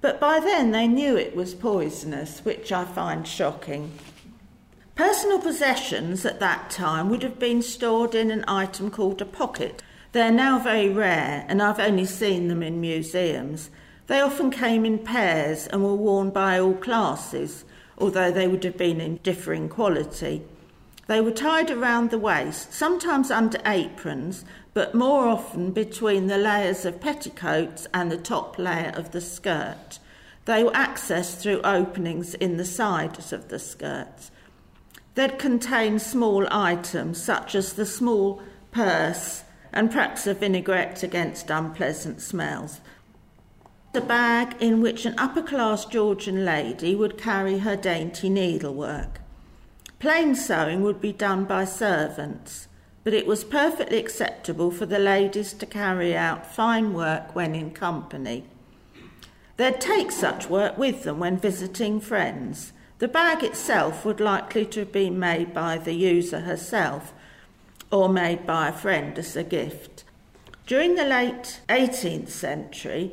But 0.00 0.18
by 0.18 0.40
then 0.40 0.72
they 0.72 0.88
knew 0.88 1.16
it 1.16 1.36
was 1.36 1.54
poisonous, 1.54 2.40
which 2.40 2.72
I 2.72 2.84
find 2.84 3.24
shocking. 3.24 3.92
Personal 4.96 5.38
possessions 5.38 6.24
at 6.24 6.40
that 6.40 6.70
time 6.70 7.10
would 7.10 7.22
have 7.22 7.38
been 7.38 7.60
stored 7.60 8.14
in 8.14 8.30
an 8.30 8.46
item 8.48 8.90
called 8.90 9.20
a 9.20 9.26
pocket. 9.26 9.82
They're 10.12 10.32
now 10.32 10.58
very 10.58 10.88
rare, 10.88 11.44
and 11.48 11.62
I've 11.62 11.78
only 11.78 12.06
seen 12.06 12.48
them 12.48 12.62
in 12.62 12.80
museums. 12.80 13.68
They 14.06 14.22
often 14.22 14.50
came 14.50 14.86
in 14.86 15.00
pairs 15.00 15.66
and 15.66 15.84
were 15.84 15.94
worn 15.94 16.30
by 16.30 16.58
all 16.58 16.72
classes, 16.72 17.66
although 17.98 18.30
they 18.30 18.48
would 18.48 18.64
have 18.64 18.78
been 18.78 19.02
in 19.02 19.16
differing 19.16 19.68
quality. 19.68 20.42
They 21.08 21.20
were 21.20 21.30
tied 21.30 21.70
around 21.70 22.10
the 22.10 22.18
waist, 22.18 22.72
sometimes 22.72 23.30
under 23.30 23.58
aprons, 23.66 24.46
but 24.72 24.94
more 24.94 25.28
often 25.28 25.72
between 25.72 26.26
the 26.26 26.38
layers 26.38 26.86
of 26.86 27.02
petticoats 27.02 27.86
and 27.92 28.10
the 28.10 28.16
top 28.16 28.58
layer 28.58 28.92
of 28.96 29.10
the 29.10 29.20
skirt. 29.20 29.98
They 30.46 30.64
were 30.64 30.70
accessed 30.70 31.42
through 31.42 31.60
openings 31.64 32.32
in 32.32 32.56
the 32.56 32.64
sides 32.64 33.30
of 33.34 33.48
the 33.48 33.58
skirts. 33.58 34.30
They'd 35.16 35.38
contain 35.38 35.98
small 35.98 36.46
items 36.50 37.20
such 37.20 37.54
as 37.54 37.72
the 37.72 37.86
small 37.86 38.40
purse 38.70 39.42
and 39.72 39.90
perhaps 39.90 40.26
a 40.26 40.34
vinaigrette 40.34 41.02
against 41.02 41.50
unpleasant 41.50 42.20
smells 42.20 42.80
a 43.96 44.00
bag 44.00 44.54
in 44.60 44.82
which 44.82 45.06
an 45.06 45.14
upper 45.16 45.42
class 45.42 45.86
Georgian 45.86 46.44
lady 46.44 46.94
would 46.94 47.16
carry 47.16 47.58
her 47.58 47.76
dainty 47.76 48.28
needlework. 48.28 49.20
Plain 49.98 50.34
sewing 50.34 50.82
would 50.82 51.00
be 51.00 51.12
done 51.12 51.46
by 51.46 51.64
servants, 51.64 52.68
but 53.04 53.14
it 53.14 53.26
was 53.26 53.42
perfectly 53.42 53.96
acceptable 53.96 54.70
for 54.70 54.84
the 54.84 54.98
ladies 54.98 55.54
to 55.54 55.64
carry 55.64 56.14
out 56.14 56.54
fine 56.54 56.92
work 56.92 57.34
when 57.34 57.54
in 57.54 57.70
company. 57.70 58.44
They'd 59.56 59.80
take 59.80 60.12
such 60.12 60.50
work 60.50 60.76
with 60.76 61.04
them 61.04 61.18
when 61.18 61.38
visiting 61.38 61.98
friends. 62.00 62.72
The 62.98 63.08
bag 63.08 63.44
itself 63.44 64.04
would 64.04 64.20
likely 64.20 64.64
to 64.66 64.80
have 64.80 64.92
been 64.92 65.18
made 65.18 65.52
by 65.52 65.76
the 65.76 65.92
user 65.92 66.40
herself 66.40 67.12
or 67.90 68.08
made 68.08 68.46
by 68.46 68.68
a 68.68 68.72
friend 68.72 69.18
as 69.18 69.36
a 69.36 69.44
gift. 69.44 70.04
During 70.66 70.94
the 70.94 71.04
late 71.04 71.60
18th 71.68 72.30
century, 72.30 73.12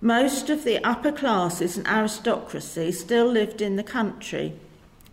most 0.00 0.50
of 0.50 0.64
the 0.64 0.82
upper 0.82 1.12
classes 1.12 1.76
and 1.76 1.86
aristocracy 1.86 2.90
still 2.90 3.26
lived 3.26 3.60
in 3.60 3.76
the 3.76 3.84
country, 3.84 4.54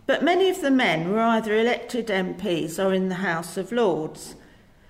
but 0.07 0.23
many 0.23 0.49
of 0.49 0.61
the 0.61 0.71
men 0.71 1.11
were 1.11 1.19
either 1.19 1.53
elected 1.55 2.07
MPs 2.07 2.83
or 2.83 2.93
in 2.93 3.09
the 3.09 3.15
House 3.15 3.57
of 3.57 3.71
Lords. 3.71 4.35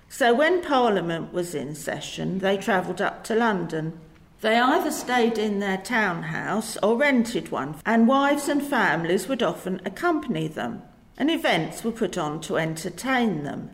So 0.08 0.32
when 0.32 0.62
Parliament 0.62 1.34
was 1.34 1.54
in 1.54 1.74
session, 1.74 2.38
they 2.38 2.56
travelled 2.56 3.02
up 3.02 3.24
to 3.24 3.34
London. 3.34 4.00
They 4.40 4.58
either 4.58 4.90
stayed 4.90 5.36
in 5.36 5.58
their 5.58 5.76
townhouse 5.76 6.78
or 6.82 6.96
rented 6.96 7.50
one, 7.50 7.76
and 7.84 8.08
wives 8.08 8.48
and 8.48 8.62
families 8.62 9.28
would 9.28 9.42
often 9.42 9.82
accompany 9.84 10.48
them, 10.48 10.82
and 11.18 11.30
events 11.30 11.84
were 11.84 11.92
put 11.92 12.16
on 12.16 12.40
to 12.42 12.56
entertain 12.56 13.44
them. 13.44 13.70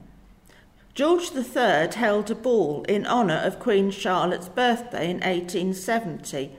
George 0.94 1.30
III 1.37 1.94
held 1.94 2.30
a 2.30 2.35
ball 2.35 2.82
in 2.88 3.06
honour 3.06 3.37
of 3.44 3.61
Queen 3.61 3.90
Charlotte's 3.90 4.49
birthday 4.49 5.11
in 5.11 5.18
1870, 5.18 6.50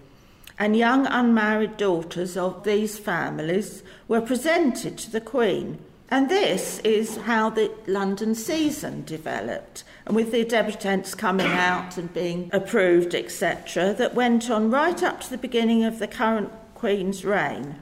and 0.57 0.77
young 0.77 1.05
unmarried 1.07 1.75
daughters 1.75 2.37
of 2.37 2.63
these 2.63 2.97
families 2.97 3.83
were 4.07 4.21
presented 4.21 4.97
to 4.99 5.11
the 5.11 5.21
Queen. 5.21 5.79
And 6.09 6.29
this 6.29 6.79
is 6.79 7.17
how 7.17 7.49
the 7.49 7.71
London 7.85 8.33
season 8.33 9.03
developed, 9.03 9.83
and 10.05 10.15
with 10.15 10.31
the 10.31 10.45
debutantes 10.45 11.17
coming 11.17 11.47
out 11.47 11.97
and 11.97 12.13
being 12.13 12.49
approved, 12.53 13.13
etc., 13.13 13.93
that 13.93 14.15
went 14.15 14.49
on 14.49 14.71
right 14.71 15.03
up 15.03 15.19
to 15.21 15.29
the 15.29 15.37
beginning 15.37 15.83
of 15.83 15.99
the 15.99 16.07
current 16.07 16.49
Queen's 16.75 17.25
reign 17.25 17.75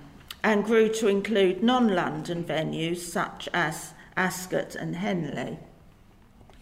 and 0.44 0.64
grew 0.64 0.90
to 0.90 1.08
include 1.08 1.62
non 1.62 1.94
London 1.94 2.44
venues 2.44 2.98
such 2.98 3.48
as 3.54 3.94
Ascot 4.18 4.74
and 4.74 4.96
Henley. 4.96 5.60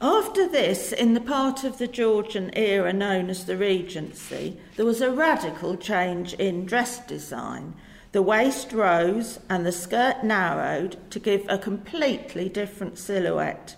After 0.01 0.49
this, 0.49 0.91
in 0.91 1.13
the 1.13 1.21
part 1.21 1.63
of 1.63 1.77
the 1.77 1.87
Georgian 1.87 2.51
era 2.57 2.91
known 2.91 3.29
as 3.29 3.45
the 3.45 3.55
Regency, 3.55 4.57
there 4.75 4.85
was 4.85 4.99
a 4.99 5.11
radical 5.11 5.77
change 5.77 6.33
in 6.33 6.65
dress 6.65 7.05
design. 7.05 7.73
The 8.13 8.21
waist 8.21 8.71
rose 8.71 9.39
and 9.49 9.65
the 9.65 9.71
skirt 9.71 10.23
narrowed 10.23 10.97
to 11.09 11.19
give 11.19 11.45
a 11.49 11.57
completely 11.57 12.47
different 12.47 12.99
silhouette. 12.99 13.75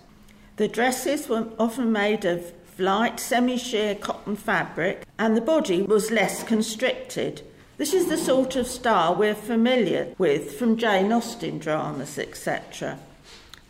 The 0.56 0.68
dresses 0.68 1.28
were 1.28 1.48
often 1.58 1.90
made 1.90 2.24
of 2.24 2.52
light, 2.78 3.18
semi 3.18 3.56
sheer 3.56 3.94
cotton 3.94 4.36
fabric, 4.36 5.06
and 5.18 5.34
the 5.34 5.40
body 5.40 5.82
was 5.82 6.10
less 6.10 6.42
constricted. 6.42 7.42
This 7.78 7.94
is 7.94 8.08
the 8.08 8.18
sort 8.18 8.56
of 8.56 8.66
style 8.66 9.14
we're 9.14 9.34
familiar 9.34 10.14
with 10.18 10.58
from 10.58 10.76
Jane 10.76 11.12
Austen 11.12 11.58
dramas, 11.58 12.18
etc 12.18 12.98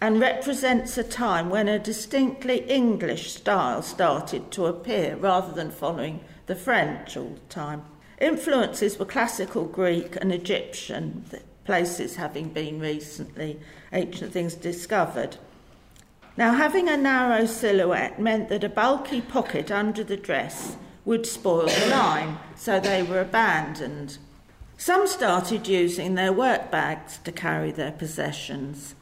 and 0.00 0.20
represents 0.20 0.98
a 0.98 1.02
time 1.02 1.48
when 1.48 1.68
a 1.68 1.78
distinctly 1.78 2.58
English 2.68 3.32
style 3.32 3.80
started 3.80 4.50
to 4.50 4.66
appear 4.66 5.16
rather 5.16 5.52
than 5.54 5.70
following 5.70 6.20
the 6.46 6.54
French 6.54 7.16
all 7.16 7.30
the 7.30 7.40
time. 7.48 7.82
Influences 8.20 8.98
were 8.98 9.04
classical 9.04 9.64
Greek 9.64 10.16
and 10.16 10.32
Egyptian. 10.32 11.24
places 11.64 12.16
having 12.16 12.48
been 12.48 12.78
recently 12.78 13.58
ancient 13.92 14.32
things 14.32 14.54
discovered. 14.54 15.36
Now, 16.36 16.54
having 16.54 16.88
a 16.88 16.96
narrow 16.96 17.44
silhouette 17.46 18.20
meant 18.20 18.48
that 18.50 18.62
a 18.62 18.68
bulky 18.68 19.20
pocket 19.20 19.70
under 19.70 20.04
the 20.04 20.16
dress 20.16 20.76
would 21.04 21.26
spoil 21.26 21.66
the 21.66 21.88
line, 21.90 22.38
so 22.54 22.78
they 22.78 23.02
were 23.02 23.20
abandoned. 23.20 24.18
Some 24.78 25.06
started 25.06 25.66
using 25.66 26.14
their 26.14 26.32
work 26.32 26.70
bags 26.70 27.18
to 27.24 27.32
carry 27.32 27.72
their 27.72 27.92
possessions. 27.92 28.94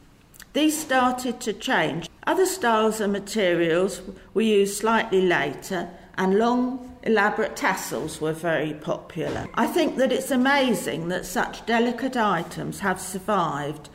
These 0.53 0.77
started 0.77 1.39
to 1.41 1.53
change. 1.53 2.09
Other 2.25 2.45
styles 2.45 3.01
and 3.01 3.11
materials 3.11 4.01
were 4.33 4.41
used 4.41 4.77
slightly 4.77 5.21
later, 5.21 5.89
and 6.17 6.39
long, 6.39 6.94
elaborate 7.05 7.55
tassels 7.55 8.19
were 8.19 8.33
very 8.33 8.73
popular. 8.73 9.47
I 9.53 9.67
think 9.67 9.97
that 9.97 10.11
it's 10.11 10.31
amazing 10.31 11.07
that 11.09 11.25
such 11.25 11.65
delicate 11.65 12.17
items 12.17 12.79
have 12.79 12.99
survived. 12.99 13.89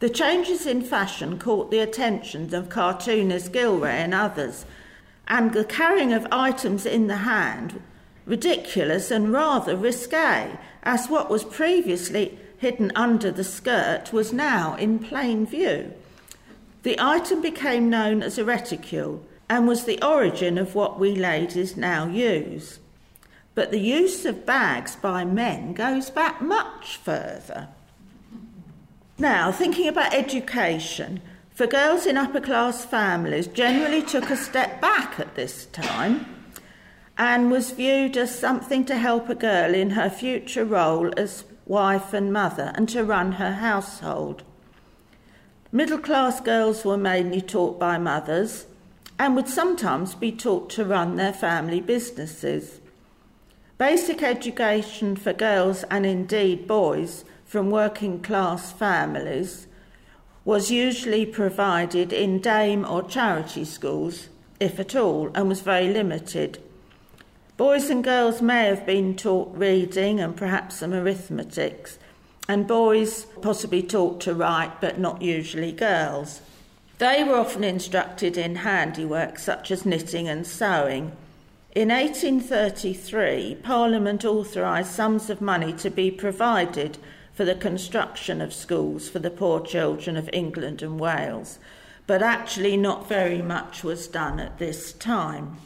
The 0.00 0.10
changes 0.10 0.66
in 0.66 0.82
fashion 0.82 1.38
caught 1.38 1.70
the 1.70 1.78
attention 1.78 2.54
of 2.54 2.68
cartoonist 2.68 3.52
Gillray 3.52 3.90
and 3.90 4.12
others, 4.12 4.66
and 5.26 5.52
the 5.52 5.64
carrying 5.64 6.12
of 6.12 6.26
items 6.30 6.84
in 6.84 7.06
the 7.06 7.16
hand 7.16 7.82
ridiculous 8.26 9.10
and 9.10 9.32
rather 9.32 9.76
risque, 9.76 10.58
as 10.82 11.08
what 11.08 11.30
was 11.30 11.44
previously 11.44 12.38
hidden 12.58 12.90
under 12.94 13.30
the 13.30 13.44
skirt 13.44 14.12
was 14.12 14.32
now 14.32 14.74
in 14.74 14.98
plain 14.98 15.46
view. 15.46 15.92
The 16.82 16.98
item 16.98 17.40
became 17.40 17.88
known 17.88 18.22
as 18.22 18.36
a 18.36 18.44
reticule 18.44 19.24
and 19.48 19.66
was 19.68 19.84
the 19.84 20.02
origin 20.04 20.58
of 20.58 20.74
what 20.74 20.98
we 20.98 21.14
ladies 21.14 21.76
now 21.76 22.06
use. 22.06 22.78
But 23.54 23.70
the 23.70 23.80
use 23.80 24.24
of 24.24 24.44
bags 24.46 24.96
by 24.96 25.24
men 25.24 25.72
goes 25.72 26.10
back 26.10 26.42
much 26.42 26.96
further. 26.96 27.68
Now, 29.18 29.50
thinking 29.50 29.88
about 29.88 30.12
education, 30.12 31.22
for 31.54 31.66
girls 31.66 32.04
in 32.04 32.18
upper 32.18 32.40
class 32.40 32.84
families 32.84 33.46
generally 33.46 34.02
took 34.02 34.28
a 34.28 34.36
step 34.36 34.80
back 34.80 35.18
at 35.18 35.36
this 35.36 35.66
time 35.66 36.26
and 37.16 37.50
was 37.50 37.70
viewed 37.70 38.16
as 38.18 38.38
something 38.38 38.84
to 38.84 38.98
help 38.98 39.30
a 39.30 39.34
girl 39.34 39.74
in 39.74 39.90
her 39.90 40.10
future 40.10 40.66
role 40.66 41.10
as 41.16 41.44
wife 41.64 42.12
and 42.12 42.30
mother 42.30 42.72
and 42.74 42.90
to 42.90 43.02
run 43.02 43.32
her 43.32 43.52
household. 43.52 44.42
Middle 45.72 45.98
class 45.98 46.40
girls 46.40 46.84
were 46.84 46.98
mainly 46.98 47.40
taught 47.40 47.78
by 47.78 47.96
mothers 47.96 48.66
and 49.18 49.34
would 49.34 49.48
sometimes 49.48 50.14
be 50.14 50.32
taught 50.32 50.68
to 50.70 50.84
run 50.84 51.16
their 51.16 51.32
family 51.32 51.80
businesses. 51.80 52.80
Basic 53.78 54.22
education 54.22 55.16
for 55.16 55.32
girls 55.32 55.84
and 55.84 56.06
indeed 56.06 56.66
boys 56.66 57.24
from 57.44 57.70
working 57.70 58.22
class 58.22 58.72
families 58.72 59.66
was 60.44 60.70
usually 60.70 61.26
provided 61.26 62.12
in 62.12 62.40
dame 62.40 62.86
or 62.88 63.02
charity 63.02 63.64
schools, 63.64 64.28
if 64.60 64.78
at 64.78 64.94
all, 64.94 65.30
and 65.34 65.48
was 65.48 65.60
very 65.60 65.88
limited. 65.88 66.58
Boys 67.56 67.90
and 67.90 68.04
girls 68.04 68.40
may 68.40 68.66
have 68.66 68.86
been 68.86 69.16
taught 69.16 69.52
reading 69.56 70.20
and 70.20 70.36
perhaps 70.36 70.76
some 70.76 70.92
arithmetic, 70.92 71.90
and 72.48 72.66
boys 72.66 73.26
possibly 73.42 73.82
taught 73.82 74.20
to 74.20 74.34
write, 74.34 74.80
but 74.80 75.00
not 75.00 75.20
usually 75.20 75.72
girls. 75.72 76.42
They 76.98 77.22
were 77.24 77.36
often 77.36 77.62
instructed 77.62 78.38
in 78.38 78.56
handiwork 78.56 79.38
such 79.38 79.70
as 79.70 79.84
knitting 79.84 80.28
and 80.28 80.46
sewing. 80.46 81.12
In 81.74 81.90
1833, 81.90 83.58
Parliament 83.62 84.24
authorised 84.24 84.92
sums 84.92 85.28
of 85.28 85.42
money 85.42 85.74
to 85.74 85.90
be 85.90 86.10
provided 86.10 86.96
for 87.34 87.44
the 87.44 87.54
construction 87.54 88.40
of 88.40 88.54
schools 88.54 89.10
for 89.10 89.18
the 89.18 89.30
poor 89.30 89.60
children 89.60 90.16
of 90.16 90.30
England 90.32 90.80
and 90.80 90.98
Wales, 90.98 91.58
but 92.06 92.22
actually 92.22 92.78
not 92.78 93.06
very 93.06 93.42
much 93.42 93.84
was 93.84 94.08
done 94.08 94.40
at 94.40 94.58
this 94.58 94.94
time. 94.94 95.58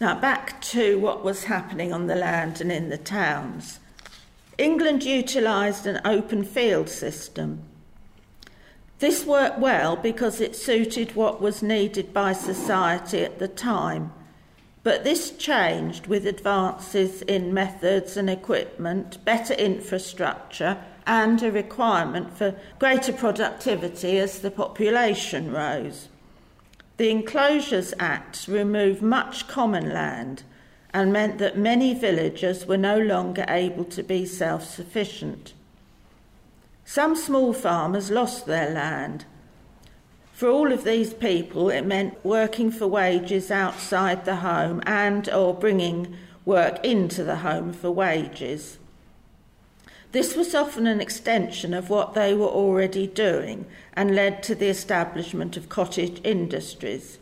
Now, 0.00 0.14
back 0.20 0.62
to 0.62 0.96
what 1.00 1.24
was 1.24 1.44
happening 1.44 1.92
on 1.92 2.06
the 2.06 2.14
land 2.14 2.60
and 2.60 2.70
in 2.70 2.88
the 2.88 2.96
towns. 2.96 3.80
England 4.58 5.02
utilised 5.02 5.86
an 5.86 6.00
open 6.04 6.44
field 6.44 6.88
system. 6.88 7.64
This 9.00 9.24
worked 9.24 9.58
well 9.58 9.96
because 9.96 10.42
it 10.42 10.54
suited 10.54 11.16
what 11.16 11.40
was 11.40 11.62
needed 11.62 12.12
by 12.12 12.34
society 12.34 13.22
at 13.22 13.38
the 13.38 13.48
time. 13.48 14.12
But 14.82 15.04
this 15.04 15.30
changed 15.30 16.06
with 16.06 16.26
advances 16.26 17.22
in 17.22 17.54
methods 17.54 18.18
and 18.18 18.28
equipment, 18.28 19.22
better 19.24 19.54
infrastructure, 19.54 20.78
and 21.06 21.42
a 21.42 21.50
requirement 21.50 22.36
for 22.36 22.54
greater 22.78 23.12
productivity 23.12 24.18
as 24.18 24.40
the 24.40 24.50
population 24.50 25.50
rose. 25.50 26.08
The 26.98 27.10
Enclosures 27.10 27.94
Act 27.98 28.48
removed 28.48 29.00
much 29.00 29.48
common 29.48 29.94
land 29.94 30.42
and 30.92 31.10
meant 31.10 31.38
that 31.38 31.56
many 31.56 31.94
villagers 31.94 32.66
were 32.66 32.76
no 32.76 32.98
longer 32.98 33.46
able 33.48 33.84
to 33.84 34.02
be 34.02 34.26
self 34.26 34.62
sufficient. 34.64 35.54
Some 36.92 37.14
small 37.14 37.52
farmers 37.52 38.10
lost 38.10 38.46
their 38.46 38.68
land. 38.68 39.24
For 40.32 40.48
all 40.48 40.72
of 40.72 40.82
these 40.82 41.14
people, 41.14 41.70
it 41.70 41.86
meant 41.86 42.24
working 42.24 42.72
for 42.72 42.88
wages 42.88 43.48
outside 43.48 44.24
the 44.24 44.34
home 44.42 44.82
and 44.84 45.30
or 45.30 45.54
bringing 45.54 46.16
work 46.44 46.84
into 46.84 47.22
the 47.22 47.36
home 47.36 47.72
for 47.72 47.92
wages. 47.92 48.78
This 50.10 50.34
was 50.34 50.52
often 50.52 50.88
an 50.88 51.00
extension 51.00 51.74
of 51.74 51.90
what 51.90 52.14
they 52.14 52.34
were 52.34 52.48
already 52.48 53.06
doing 53.06 53.66
and 53.92 54.16
led 54.16 54.42
to 54.42 54.56
the 54.56 54.66
establishment 54.66 55.56
of 55.56 55.68
cottage 55.68 56.20
industries. 56.24 57.20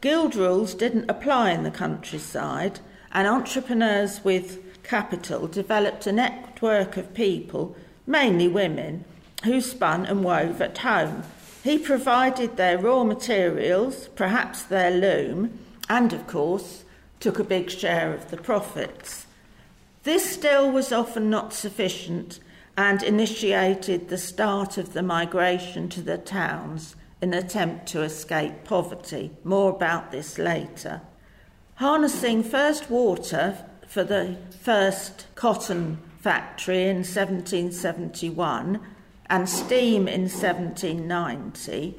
Guild 0.00 0.34
rules 0.34 0.74
didn't 0.74 1.08
apply 1.08 1.52
in 1.52 1.62
the 1.62 1.70
countryside, 1.70 2.80
and 3.12 3.28
entrepreneurs 3.28 4.24
with 4.24 4.82
capital 4.82 5.46
developed 5.46 6.04
a 6.08 6.10
network 6.10 6.96
of 6.96 7.14
people, 7.14 7.76
mainly 8.06 8.48
women, 8.48 9.04
who 9.44 9.60
spun 9.60 10.06
and 10.06 10.24
wove 10.24 10.60
at 10.60 10.78
home. 10.78 11.22
He 11.62 11.78
provided 11.78 12.56
their 12.56 12.78
raw 12.78 13.04
materials, 13.04 14.08
perhaps 14.14 14.62
their 14.62 14.90
loom, 14.90 15.58
and 15.88 16.12
of 16.12 16.26
course 16.26 16.84
took 17.20 17.38
a 17.38 17.44
big 17.44 17.70
share 17.70 18.12
of 18.14 18.30
the 18.30 18.36
profits. 18.36 19.26
This 20.04 20.30
still 20.30 20.70
was 20.70 20.92
often 20.92 21.28
not 21.30 21.52
sufficient 21.52 22.38
and 22.76 23.02
initiated 23.02 24.08
the 24.08 24.18
start 24.18 24.78
of 24.78 24.92
the 24.92 25.02
migration 25.02 25.88
to 25.88 26.02
the 26.02 26.18
towns 26.18 26.94
in 27.20 27.32
an 27.32 27.44
attempt 27.44 27.86
to 27.86 28.02
escape 28.02 28.64
poverty. 28.64 29.30
More 29.42 29.70
about 29.70 30.12
this 30.12 30.38
later. 30.38 31.00
Harnessing 31.76 32.42
first 32.42 32.90
water 32.90 33.58
for 33.88 34.04
the 34.04 34.36
first 34.60 35.26
cotton 35.34 35.98
factory 36.26 36.88
in 36.88 36.96
1771 36.96 38.80
and 39.30 39.48
steam 39.48 40.08
in 40.08 40.22
1790 40.22 41.96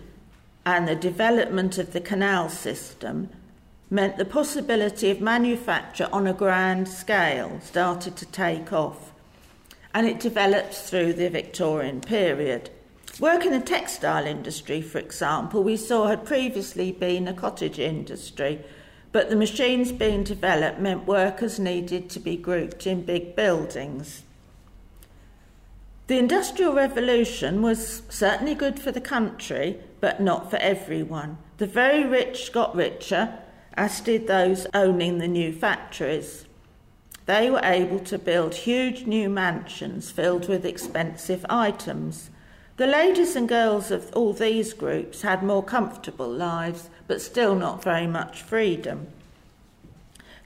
and 0.65 0.85
the 0.85 0.95
development 0.97 1.77
of 1.77 1.93
the 1.93 2.01
canal 2.01 2.49
system 2.49 3.29
meant 3.89 4.17
the 4.17 4.25
possibility 4.25 5.09
of 5.09 5.21
manufacture 5.21 6.09
on 6.11 6.27
a 6.27 6.33
grand 6.33 6.89
scale 6.89 7.57
started 7.63 8.17
to 8.17 8.25
take 8.25 8.73
off, 8.73 9.13
and 9.93 10.05
it 10.05 10.19
developed 10.19 10.73
through 10.73 11.13
the 11.13 11.29
Victorian 11.29 12.01
period. 12.01 12.69
Work 13.21 13.45
in 13.45 13.53
the 13.53 13.61
textile 13.61 14.25
industry, 14.25 14.81
for 14.81 14.97
example, 14.97 15.63
we 15.63 15.77
saw 15.77 16.07
had 16.07 16.25
previously 16.25 16.91
been 16.91 17.29
a 17.29 17.33
cottage 17.33 17.79
industry, 17.79 18.59
but 19.17 19.31
the 19.31 19.35
machines 19.35 19.91
being 19.91 20.23
developed 20.23 20.79
meant 20.79 21.07
workers 21.07 21.57
needed 21.57 22.07
to 22.07 22.19
be 22.19 22.37
grouped 22.37 22.85
in 22.85 23.01
big 23.01 23.35
buildings. 23.35 24.21
The 26.05 26.19
Industrial 26.19 26.71
Revolution 26.71 27.63
was 27.63 28.03
certainly 28.09 28.53
good 28.53 28.79
for 28.79 28.91
the 28.91 29.01
country, 29.01 29.79
but 29.99 30.21
not 30.21 30.51
for 30.51 30.57
everyone. 30.57 31.39
The 31.57 31.65
very 31.65 32.05
rich 32.05 32.53
got 32.53 32.75
richer, 32.75 33.39
as 33.73 34.01
did 34.01 34.27
those 34.27 34.67
owning 34.75 35.17
the 35.17 35.27
new 35.27 35.51
factories. 35.51 36.45
They 37.25 37.49
were 37.49 37.61
able 37.63 38.01
to 38.01 38.19
build 38.19 38.53
huge 38.53 39.07
new 39.07 39.29
mansions 39.29 40.11
filled 40.11 40.47
with 40.47 40.63
expensive 40.63 41.43
items. 41.49 42.29
The 42.75 42.85
ladies 42.85 43.35
and 43.35 43.49
girls 43.49 43.89
of 43.89 44.13
all 44.13 44.33
these 44.33 44.73
groups 44.73 45.23
had 45.23 45.41
more 45.41 45.63
comfortable 45.63 46.29
lives, 46.29 46.91
but 47.07 47.21
still 47.21 47.55
not 47.55 47.83
very 47.83 48.07
much 48.07 48.41
freedom. 48.41 49.07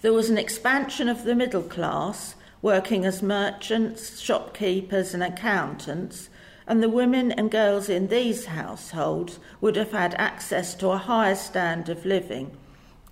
There 0.01 0.13
was 0.13 0.29
an 0.29 0.37
expansion 0.37 1.09
of 1.09 1.23
the 1.23 1.35
middle 1.35 1.63
class, 1.63 2.35
working 2.61 3.05
as 3.05 3.21
merchants, 3.21 4.19
shopkeepers, 4.19 5.13
and 5.13 5.23
accountants, 5.23 6.29
and 6.67 6.81
the 6.81 6.89
women 6.89 7.31
and 7.31 7.51
girls 7.51 7.89
in 7.89 8.07
these 8.07 8.45
households 8.45 9.39
would 9.59 9.75
have 9.75 9.91
had 9.91 10.15
access 10.15 10.73
to 10.75 10.89
a 10.89 10.97
higher 10.97 11.35
standard 11.35 11.97
of 11.97 12.05
living 12.05 12.55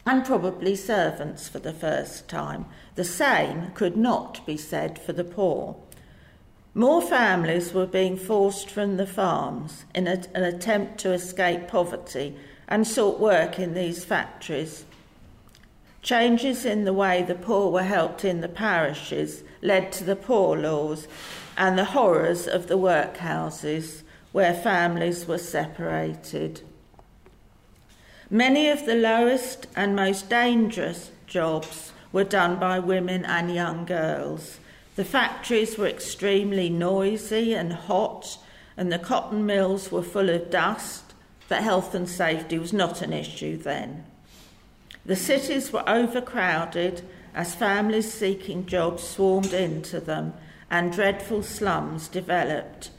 and 0.05 0.25
probably 0.25 0.75
servants 0.75 1.47
for 1.47 1.59
the 1.59 1.73
first 1.73 2.27
time. 2.27 2.65
The 2.95 3.03
same 3.03 3.71
could 3.73 3.97
not 3.97 4.45
be 4.45 4.57
said 4.57 4.97
for 4.97 5.13
the 5.13 5.23
poor. 5.23 5.75
More 6.73 7.01
families 7.01 7.73
were 7.73 7.85
being 7.85 8.17
forced 8.17 8.69
from 8.69 8.97
the 8.97 9.07
farms 9.07 9.85
in 9.93 10.07
a, 10.07 10.21
an 10.33 10.43
attempt 10.43 10.99
to 10.99 11.11
escape 11.11 11.67
poverty 11.67 12.35
and 12.69 12.87
sought 12.87 13.19
work 13.19 13.59
in 13.59 13.73
these 13.73 14.05
factories. 14.05 14.85
Changes 16.01 16.63
in 16.63 16.85
the 16.85 16.93
way 16.93 17.21
the 17.21 17.35
poor 17.35 17.69
were 17.69 17.83
helped 17.83 18.23
in 18.23 18.39
the 18.39 18.47
parishes 18.47 19.43
led 19.61 19.91
to 19.91 20.05
the 20.05 20.15
poor 20.15 20.55
laws 20.55 21.07
and 21.57 21.77
the 21.77 21.85
horrors 21.85 22.47
of 22.47 22.67
the 22.67 22.77
workhouses 22.77 24.03
where 24.31 24.53
families 24.53 25.27
were 25.27 25.37
separated. 25.37 26.61
Many 28.29 28.69
of 28.69 28.85
the 28.85 28.95
lowest 28.95 29.67
and 29.75 29.95
most 29.95 30.29
dangerous 30.29 31.11
jobs 31.25 31.91
were 32.11 32.23
done 32.23 32.59
by 32.59 32.77
women 32.79 33.25
and 33.25 33.53
young 33.53 33.85
girls. 33.85 34.59
The 34.95 35.03
factories 35.03 35.77
were 35.77 35.87
extremely 35.87 36.69
noisy 36.69 37.55
and 37.55 37.73
hot, 37.73 38.37
and 38.77 38.91
the 38.91 38.99
cotton 38.99 39.45
mills 39.45 39.91
were 39.91 40.03
full 40.03 40.29
of 40.29 40.51
dust, 40.51 41.08
but 41.49 41.63
health 41.63 41.93
and 41.93 42.07
safety 42.07 42.57
was 42.57 42.71
not 42.71 43.01
an 43.01 43.11
issue 43.11 43.57
then. 43.57 44.05
The 45.05 45.15
cities 45.15 45.73
were 45.73 45.87
overcrowded 45.89 47.01
as 47.33 47.55
families 47.55 48.13
seeking 48.13 48.65
jobs 48.65 49.03
swarmed 49.03 49.53
into 49.53 49.99
them 49.99 50.33
and 50.69 50.93
dreadful 50.93 51.41
slums 51.41 52.07
developed. 52.07 52.91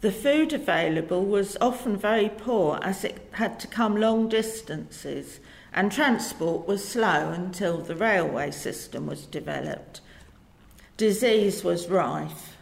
The 0.00 0.12
food 0.12 0.52
available 0.52 1.24
was 1.24 1.56
often 1.60 1.96
very 1.96 2.28
poor 2.28 2.78
as 2.82 3.04
it 3.04 3.28
had 3.32 3.58
to 3.60 3.66
come 3.66 3.96
long 3.96 4.28
distances, 4.28 5.40
and 5.72 5.90
transport 5.90 6.68
was 6.68 6.86
slow 6.86 7.30
until 7.30 7.78
the 7.78 7.96
railway 7.96 8.52
system 8.52 9.06
was 9.06 9.26
developed. 9.26 10.00
Disease 10.96 11.64
was 11.64 11.88
rife. 11.88 12.56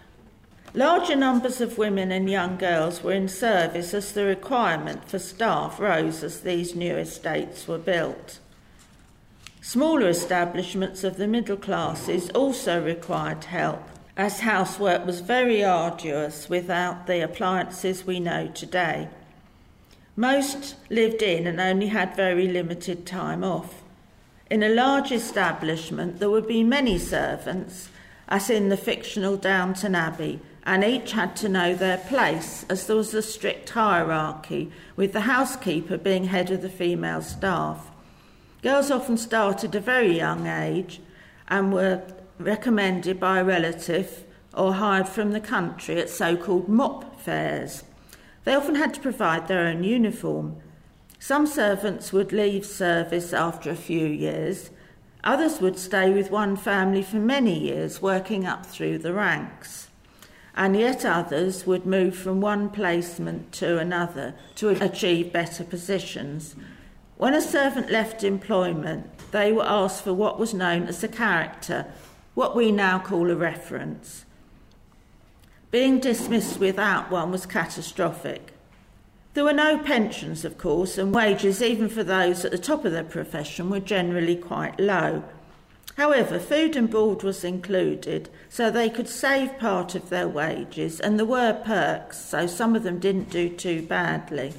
Larger 0.77 1.17
numbers 1.17 1.62
of 1.62 1.79
women 1.79 2.12
and 2.12 2.29
young 2.29 2.59
girls 2.59 3.03
were 3.03 3.15
in 3.15 3.29
service 3.29 3.95
as 3.95 4.12
the 4.12 4.27
requirement 4.27 5.09
for 5.09 5.19
staff 5.19 5.81
rose 5.81 6.23
as 6.23 6.43
these 6.43 6.75
new 6.75 6.97
estates 6.99 7.67
were 7.67 7.79
built. 7.79 8.39
Smaller 9.62 10.11
establishments 10.11 11.03
of 11.03 11.17
the 11.17 11.27
middle 11.27 11.57
classes 11.57 12.29
also 12.35 12.85
required 12.85 13.45
help, 13.45 13.83
as 14.19 14.41
housework 14.41 15.07
was 15.07 15.21
very 15.21 15.65
arduous 15.65 16.51
without 16.51 17.07
the 17.07 17.25
appliances 17.25 18.05
we 18.05 18.21
know 18.21 18.49
today. 18.49 19.09
Most 20.15 20.75
lived 20.91 21.23
in 21.23 21.47
and 21.47 21.59
only 21.59 21.87
had 21.87 22.15
very 22.15 22.49
limited 22.49 23.07
time 23.07 23.43
off. 23.43 23.83
In 24.51 24.62
a 24.62 24.69
large 24.69 25.11
establishment, 25.11 26.19
there 26.19 26.29
would 26.29 26.47
be 26.47 26.62
many 26.62 26.99
servants, 26.99 27.89
as 28.29 28.51
in 28.51 28.69
the 28.69 28.77
fictional 28.77 29.39
Downton 29.39 29.95
Abbey, 29.95 30.39
and 30.66 30.83
each 30.83 31.12
had 31.12 31.37
to 31.37 31.48
know 31.48 31.74
their 31.74 31.96
place, 31.96 32.66
as 32.68 32.87
there 32.87 32.96
was 32.96 33.14
a 33.14 33.22
strict 33.22 33.70
hierarchy, 33.70 34.70
with 34.96 35.12
the 35.12 35.22
housekeeper 35.22 35.96
being 35.96 36.24
head 36.24 36.50
of 36.50 36.61
the 36.61 36.68
female 36.68 37.22
staff. 37.22 37.92
Girls 38.62 38.90
often 38.90 39.16
start 39.16 39.62
at 39.62 39.76
a 39.76 39.81
very 39.81 40.16
young 40.16 40.48
age 40.48 41.00
and 41.46 41.72
were 41.72 42.02
recommended 42.40 43.20
by 43.20 43.38
a 43.38 43.44
relative 43.44 44.24
or 44.52 44.74
hired 44.74 45.09
from 45.09 45.31
the 45.31 45.40
country 45.40 46.00
at 46.00 46.11
so 46.11 46.37
called 46.37 46.68
mop 46.68 47.20
fairs. 47.20 47.85
They 48.42 48.55
often 48.55 48.74
had 48.74 48.92
to 48.94 49.00
provide 49.00 49.46
their 49.46 49.68
own 49.68 49.85
uniform. 49.85 50.57
Some 51.20 51.46
servants 51.46 52.12
would 52.12 52.33
leave 52.33 52.66
service 52.66 53.33
after 53.33 53.70
a 53.70 53.76
few 53.76 54.07
years, 54.07 54.70
others 55.22 55.61
would 55.61 55.79
stay 55.79 56.11
with 56.11 56.31
one 56.31 56.57
family 56.57 57.02
for 57.02 57.16
many 57.16 57.57
years, 57.57 58.02
working 58.02 58.46
up 58.46 58.66
through 58.66 58.98
the 58.98 59.12
ranks. 59.12 59.90
And 60.57 60.77
yet 60.77 61.05
others 61.05 61.66
would 61.66 61.85
move 61.85 62.16
from 62.16 62.40
one 62.40 62.71
placement 62.71 63.53
to 63.53 63.79
another 63.79 64.35
to 64.57 64.71
achieve 64.71 65.33
better 65.33 65.64
positions 65.64 66.57
when 67.16 67.33
a 67.33 67.40
servant 67.40 67.90
left 67.90 68.23
employment, 68.23 69.07
they 69.31 69.51
were 69.51 69.64
asked 69.64 70.05
for 70.05 70.12
what 70.12 70.38
was 70.38 70.53
known 70.53 70.87
as 70.87 71.03
a 71.03 71.09
character, 71.09 71.87
what 72.35 72.55
we 72.55 72.71
now 72.71 72.99
call 72.99 73.31
a 73.31 73.37
reference. 73.37 74.27
Being 75.71 75.99
dismissed 75.99 76.61
without 76.61 77.11
one 77.11 77.31
was 77.31 77.47
catastrophic. 77.47 78.53
There 79.33 79.45
were 79.45 79.55
no 79.55 79.79
pensions, 79.79 80.45
of 80.45 80.59
course, 80.59 80.99
and 80.99 81.14
wages, 81.14 81.62
even 81.62 81.88
for 81.88 82.05
those 82.05 82.45
at 82.45 82.51
the 82.51 82.59
top 82.59 82.85
of 82.85 82.92
their 82.92 83.05
profession, 83.05 83.71
were 83.71 83.81
generally 83.81 84.37
quite 84.37 84.79
low. 84.79 85.25
However, 85.97 86.39
food 86.39 86.77
and 86.77 86.91
board 86.91 87.23
was 87.23 87.43
included, 87.43 88.29
so 88.51 88.71
they 88.71 88.91
could 88.91 89.09
save 89.09 89.59
part 89.59 89.95
of 89.95 90.11
their 90.11 90.29
wages, 90.29 91.01
and 91.01 91.19
there 91.19 91.25
were 91.25 91.55
perks, 91.55 92.19
so 92.19 92.47
some 92.47 92.77
of 92.77 92.83
them 92.83 92.99
didn't 92.99 93.31
do 93.31 93.49
too 93.49 93.81
badly. 93.81 94.53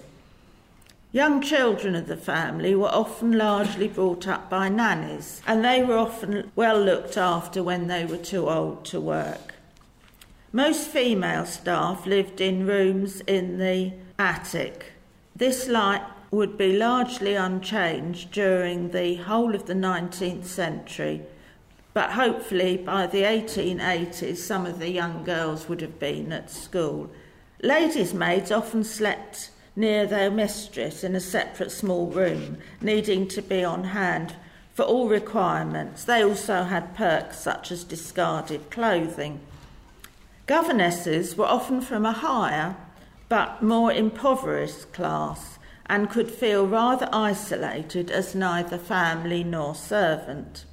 Young 1.12 1.42
children 1.42 1.96
of 1.96 2.08
the 2.08 2.18
family 2.18 2.74
were 2.74 2.90
often 2.90 3.38
largely 3.38 3.88
brought 3.88 4.28
up 4.28 4.50
by 4.50 4.68
nannies, 4.68 5.42
and 5.46 5.64
they 5.64 5.84
were 5.84 5.98
often 5.98 6.52
well 6.56 6.80
looked 6.80 7.18
after 7.18 7.62
when 7.62 7.88
they 7.88 8.04
were 8.04 8.18
too 8.18 8.50
old 8.50 8.84
to 8.86 9.00
work. 9.00 9.54
Most 10.52 10.88
female 10.88 11.46
staff 11.46 12.08
lived 12.08 12.42
in 12.42 12.66
rooms 12.66 13.22
in 13.22 13.60
the 13.60 13.94
attic. 14.18 14.94
This 15.36 15.68
light 15.68 16.04
would 16.32 16.58
be 16.58 16.78
largely 16.78 17.36
unchanged 17.36 18.32
during 18.32 18.92
the 18.92 19.16
whole 19.16 19.56
of 19.56 19.66
the 19.66 19.74
19th 19.74 20.46
century, 20.46 21.22
but 21.94 22.12
hopefully 22.12 22.78
by 22.78 23.08
the 23.08 23.22
1880s 23.22 24.38
some 24.38 24.66
of 24.66 24.80
the 24.80 24.90
young 24.90 25.24
girls 25.24 25.70
would 25.70 25.82
have 25.82 26.00
been 26.00 26.32
at 26.34 26.50
school. 26.50 27.10
Ladies' 27.62 28.14
maids 28.14 28.52
often 28.52 28.84
slept 28.84 29.52
near 29.76 30.06
their 30.06 30.30
mistress 30.30 31.04
in 31.04 31.16
a 31.16 31.20
separate 31.20 31.72
small 31.72 32.08
room, 32.08 32.58
needing 32.82 33.28
to 33.28 33.42
be 33.42 33.64
on 33.64 33.86
hand 33.86 34.36
for 34.74 34.84
all 34.84 35.08
requirements. 35.08 36.04
They 36.04 36.24
also 36.24 36.64
had 36.64 36.96
perks 36.96 37.40
such 37.40 37.72
as 37.72 37.84
discarded 37.84 38.70
clothing. 38.70 39.40
Governesses 40.46 41.36
were 41.36 41.46
often 41.46 41.82
from 41.82 42.06
a 42.06 42.12
higher 42.12 42.76
but 43.30 43.62
more 43.62 43.92
impoverished 43.92 44.94
class 44.94 45.57
and 45.90 46.10
could 46.10 46.30
feel 46.30 46.68
rather 46.68 47.10
isolated 47.14 48.12
as 48.12 48.36
neither 48.36 48.78
family 48.78 49.44
nor 49.44 49.74
servant. 49.74 50.66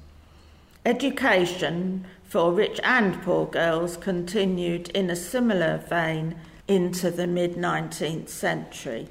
Education 0.85 2.05
for 2.23 2.51
rich 2.51 2.79
and 2.83 3.21
poor 3.21 3.45
girls 3.45 3.97
continued 3.97 4.89
in 4.89 5.09
a 5.09 5.15
similar 5.15 5.77
vein 5.77 6.35
into 6.67 7.09
the 7.09 7.27
mid 7.27 7.55
19th 7.55 8.29
century. 8.29 9.07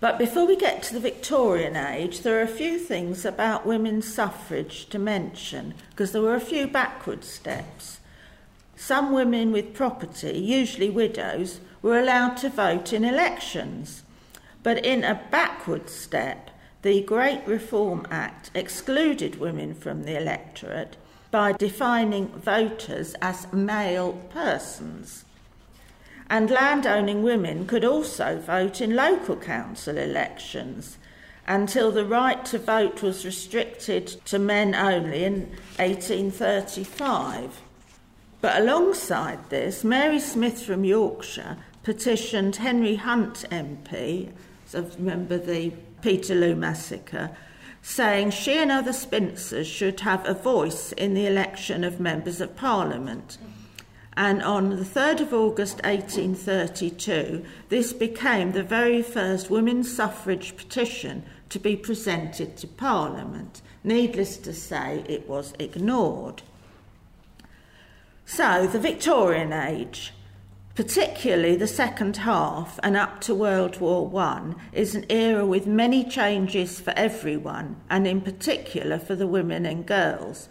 But 0.00 0.18
before 0.18 0.46
we 0.46 0.56
get 0.56 0.82
to 0.84 0.94
the 0.94 1.00
Victorian 1.00 1.76
age, 1.76 2.22
there 2.22 2.38
are 2.40 2.42
a 2.42 2.48
few 2.48 2.78
things 2.78 3.24
about 3.24 3.66
women's 3.66 4.12
suffrage 4.12 4.88
to 4.88 4.98
mention, 4.98 5.74
because 5.90 6.10
there 6.10 6.22
were 6.22 6.34
a 6.34 6.40
few 6.40 6.66
backward 6.66 7.22
steps. 7.22 8.00
Some 8.74 9.12
women 9.12 9.52
with 9.52 9.74
property, 9.74 10.38
usually 10.38 10.90
widows, 10.90 11.60
were 11.82 12.00
allowed 12.00 12.36
to 12.38 12.48
vote 12.48 12.92
in 12.92 13.04
elections. 13.04 14.02
But 14.62 14.84
in 14.84 15.04
a 15.04 15.20
backward 15.30 15.88
step, 15.90 16.50
the 16.82 17.02
Great 17.02 17.46
Reform 17.46 18.06
Act 18.10 18.50
excluded 18.54 19.40
women 19.40 19.74
from 19.74 20.04
the 20.04 20.16
electorate 20.16 20.96
by 21.30 21.52
defining 21.52 22.28
voters 22.28 23.14
as 23.20 23.52
male 23.52 24.12
persons 24.30 25.24
and 26.32 26.50
landowning 26.50 27.22
women 27.22 27.66
could 27.66 27.84
also 27.84 28.38
vote 28.38 28.80
in 28.80 28.96
local 28.96 29.36
council 29.36 29.98
elections 29.98 30.96
until 31.46 31.90
the 31.90 32.06
right 32.06 32.42
to 32.46 32.58
vote 32.58 33.02
was 33.02 33.26
restricted 33.26 34.06
to 34.24 34.38
men 34.38 34.74
only 34.74 35.24
in 35.24 35.40
1835. 35.76 37.60
But 38.40 38.62
alongside 38.62 39.50
this, 39.50 39.84
Mary 39.84 40.18
Smith 40.18 40.62
from 40.62 40.86
Yorkshire 40.86 41.58
petitioned 41.82 42.56
Henry 42.56 42.94
Hunt 42.96 43.44
MP, 43.50 44.30
so 44.72 44.88
remember 44.98 45.36
the 45.36 45.70
Peterloo 46.00 46.54
massacre, 46.54 47.36
saying 47.82 48.30
she 48.30 48.56
and 48.56 48.72
other 48.72 48.94
spinsters 48.94 49.66
should 49.66 50.00
have 50.00 50.26
a 50.26 50.32
voice 50.32 50.92
in 50.92 51.12
the 51.12 51.26
election 51.26 51.84
of 51.84 52.00
members 52.00 52.40
of 52.40 52.56
parliament. 52.56 53.36
And 54.16 54.42
on 54.42 54.70
the 54.70 54.76
3rd 54.76 55.20
of 55.20 55.34
August 55.34 55.82
1832, 55.84 57.44
this 57.68 57.92
became 57.92 58.52
the 58.52 58.62
very 58.62 59.02
first 59.02 59.50
women's 59.50 59.94
suffrage 59.94 60.56
petition 60.56 61.22
to 61.50 61.58
be 61.58 61.76
presented 61.76 62.56
to 62.56 62.66
Parliament. 62.66 63.60
Needless 63.84 64.38
to 64.38 64.54
say, 64.54 65.04
it 65.06 65.28
was 65.28 65.52
ignored. 65.58 66.40
So, 68.24 68.66
the 68.66 68.78
Victorian 68.78 69.52
age, 69.52 70.14
particularly 70.74 71.56
the 71.56 71.66
second 71.66 72.18
half 72.18 72.80
and 72.82 72.96
up 72.96 73.20
to 73.20 73.34
World 73.34 73.80
War 73.80 74.10
I, 74.18 74.54
is 74.72 74.94
an 74.94 75.04
era 75.08 75.44
with 75.44 75.66
many 75.66 76.04
changes 76.04 76.80
for 76.80 76.92
everyone, 76.96 77.76
and 77.90 78.06
in 78.06 78.20
particular 78.20 78.98
for 78.98 79.14
the 79.14 79.26
women 79.26 79.66
and 79.66 79.86
girls. 79.86 80.48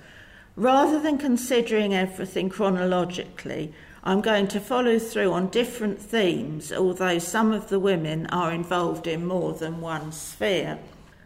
Rather 0.56 1.00
than 1.00 1.18
considering 1.18 1.94
everything 1.94 2.50
chronologically, 2.50 3.74
I'm 4.04 4.22
going 4.22 4.48
to 4.50 4.60
follow 4.60 5.00
through 5.00 5.32
on 5.32 5.50
different 5.50 6.00
themes, 6.00 6.72
although 6.72 7.20
some 7.20 7.52
of 7.52 7.70
the 7.70 7.80
women 7.80 8.28
are 8.28 8.52
involved 8.52 9.08
in 9.08 9.26
more 9.26 9.54
than 9.54 9.82
one 9.82 10.12
sphere. 10.12 10.80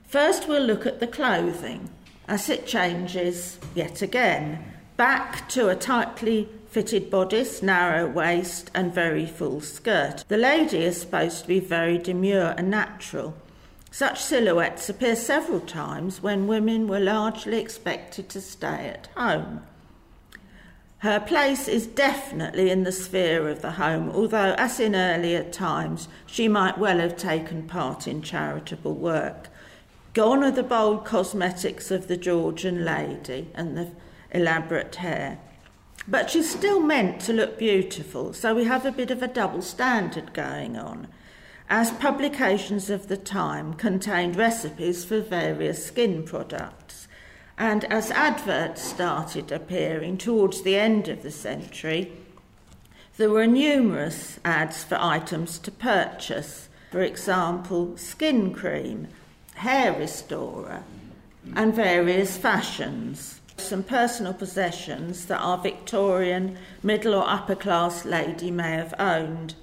First, 0.07 0.47
we'll 0.47 0.63
look 0.63 0.85
at 0.85 0.99
the 0.99 1.07
clothing 1.07 1.89
as 2.27 2.49
it 2.49 2.65
changes 2.65 3.59
yet 3.73 4.01
again 4.01 4.73
back 4.97 5.49
to 5.49 5.67
a 5.69 5.75
tightly 5.75 6.47
fitted 6.75 7.09
bodice, 7.09 7.61
narrow 7.63 8.05
waist, 8.05 8.69
and 8.75 8.93
very 8.93 9.25
full 9.25 9.61
skirt. 9.61 10.25
The 10.27 10.35
lady 10.35 10.79
is 10.79 10.99
supposed 10.99 11.43
to 11.43 11.47
be 11.47 11.61
very 11.61 11.97
demure 11.97 12.53
and 12.57 12.69
natural. 12.69 13.33
Such 13.91 14.21
silhouettes 14.21 14.89
appear 14.89 15.15
several 15.15 15.61
times 15.61 16.21
when 16.21 16.47
women 16.47 16.89
were 16.89 16.99
largely 16.99 17.59
expected 17.61 18.27
to 18.27 18.41
stay 18.41 18.89
at 18.93 19.07
home. 19.15 19.61
Her 20.97 21.21
place 21.21 21.69
is 21.69 21.87
definitely 21.87 22.69
in 22.69 22.83
the 22.83 22.91
sphere 22.91 23.47
of 23.47 23.61
the 23.61 23.71
home, 23.71 24.09
although, 24.09 24.53
as 24.57 24.77
in 24.77 24.97
earlier 24.97 25.45
times, 25.45 26.09
she 26.25 26.49
might 26.49 26.77
well 26.77 26.99
have 26.99 27.15
taken 27.15 27.69
part 27.69 28.05
in 28.05 28.21
charitable 28.21 28.95
work. 28.95 29.47
Gone 30.13 30.43
are 30.43 30.51
the 30.51 30.61
bold 30.61 31.05
cosmetics 31.05 31.89
of 31.89 32.09
the 32.09 32.17
Georgian 32.17 32.83
lady 32.83 33.47
and 33.53 33.77
the 33.77 33.91
elaborate 34.31 34.95
hair. 34.95 35.39
But 36.07 36.29
she's 36.29 36.49
still 36.49 36.79
meant 36.79 37.19
to 37.21 37.33
look 37.33 37.57
beautiful, 37.57 38.33
so 38.33 38.53
we 38.53 38.65
have 38.65 38.85
a 38.85 38.91
bit 38.91 39.09
of 39.09 39.23
a 39.23 39.27
double 39.27 39.61
standard 39.61 40.33
going 40.33 40.77
on, 40.77 41.07
as 41.67 41.89
publications 41.91 42.91
of 42.91 43.07
the 43.07 43.17
time 43.17 43.73
contained 43.73 44.35
recipes 44.35 45.03
for 45.03 45.19
various 45.19 45.83
skin 45.83 46.23
products. 46.23 47.07
And 47.57 47.85
as 47.85 48.11
adverts 48.11 48.81
started 48.83 49.51
appearing 49.51 50.17
towards 50.17 50.61
the 50.61 50.75
end 50.75 51.07
of 51.07 51.23
the 51.23 51.31
century, 51.31 52.11
there 53.17 53.29
were 53.29 53.47
numerous 53.47 54.39
ads 54.43 54.83
for 54.83 54.97
items 54.99 55.57
to 55.59 55.71
purchase. 55.71 56.67
For 56.91 57.01
example, 57.01 57.97
skin 57.97 58.53
cream, 58.53 59.07
hair 59.55 59.93
restorer, 59.93 60.83
and 61.55 61.73
various 61.73 62.37
fashions. 62.37 63.34
Some 63.57 63.83
personal 63.83 64.33
possessions 64.33 65.25
that 65.25 65.39
our 65.39 65.57
Victorian 65.57 66.57
middle 66.83 67.15
or 67.15 67.27
upper 67.27 67.55
class 67.55 68.05
lady 68.05 68.51
may 68.51 68.71
have 68.71 68.93
owned. 68.99 69.55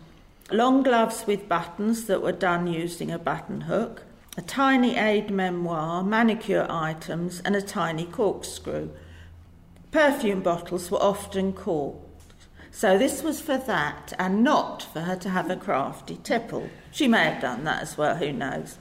Long 0.50 0.83
gloves 0.83 1.24
with 1.26 1.48
buttons 1.48 2.07
that 2.07 2.22
were 2.22 2.33
done 2.33 2.66
using 2.66 3.11
a 3.11 3.18
button 3.18 3.62
hook, 3.62 4.02
a 4.37 4.42
tiny 4.42 4.96
aid 4.96 5.31
memoir, 5.31 6.02
manicure 6.02 6.66
items, 6.68 7.40
and 7.40 7.55
a 7.55 7.62
tiny 7.62 8.05
corkscrew. 8.05 8.90
Perfume 9.90 10.42
bottles 10.42 10.90
were 10.90 11.02
often 11.02 11.52
corked. 11.52 12.07
So 12.70 12.96
this 12.96 13.22
was 13.22 13.40
for 13.40 13.59
that 13.59 14.14
and 14.18 14.42
not 14.42 14.83
for 14.83 15.02
her 15.02 15.16
to 15.16 15.28
have 15.28 15.50
a 15.50 15.57
crafty 15.57 16.18
tipple. 16.22 16.70
She 16.90 17.07
may 17.07 17.24
have 17.24 17.42
done 17.42 17.64
that 17.64 17.83
as 17.83 17.98
well, 17.98 18.16
who 18.16 18.33
knows. 18.33 18.78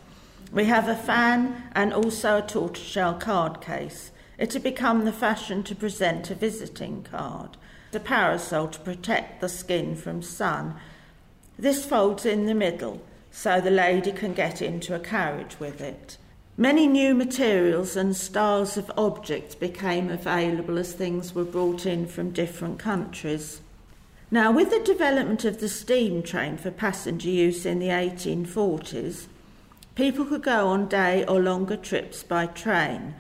We 0.52 0.65
have 0.65 0.88
a 0.88 0.95
fan 0.95 1.69
and 1.76 1.93
also 1.93 2.38
a 2.38 2.41
tortoiseshell 2.41 3.15
card 3.15 3.62
case. 3.62 4.12
It 4.41 4.54
had 4.54 4.63
become 4.63 5.06
the 5.06 5.13
fashion 5.13 5.62
to 5.62 5.75
present 5.75 6.32
a 6.32 6.36
visiting 6.36 7.04
card, 7.04 7.58
a 7.93 7.99
parasol 7.99 8.69
to 8.69 8.80
protect 8.80 9.39
the 9.39 9.47
skin 9.47 9.95
from 9.95 10.23
sun. 10.23 10.77
This 11.60 11.86
folds 11.86 12.25
in 12.25 12.47
the 12.47 12.56
middle 12.56 13.04
so 13.30 13.62
the 13.62 13.69
lady 13.69 14.12
can 14.12 14.34
get 14.34 14.60
into 14.60 14.95
a 14.95 14.99
carriage 14.99 15.60
with 15.60 15.80
it. 15.80 16.17
Many 16.58 16.88
new 16.88 17.13
materials 17.13 17.95
and 17.95 18.15
styles 18.15 18.77
of 18.77 18.91
objects 18.97 19.54
became 19.54 20.10
available 20.10 20.80
as 20.80 20.93
things 20.93 21.36
were 21.36 21.43
brought 21.43 21.86
in 21.86 22.08
from 22.08 22.32
different 22.32 22.80
countries. 22.80 23.62
Now, 24.32 24.51
with 24.51 24.71
the 24.71 24.80
development 24.80 25.45
of 25.45 25.60
the 25.60 25.69
steam 25.69 26.23
train 26.23 26.58
for 26.58 26.71
passenger 26.71 27.30
use 27.30 27.63
in 27.63 27.77
the 27.77 27.89
1840s, 27.89 29.27
People 29.93 30.23
could 30.25 30.43
go 30.43 30.67
on 30.67 30.88
day 30.88 31.25
or 31.25 31.41
longer 31.41 31.75
trips 31.75 32.23
by 32.23 32.45
train. 32.45 33.13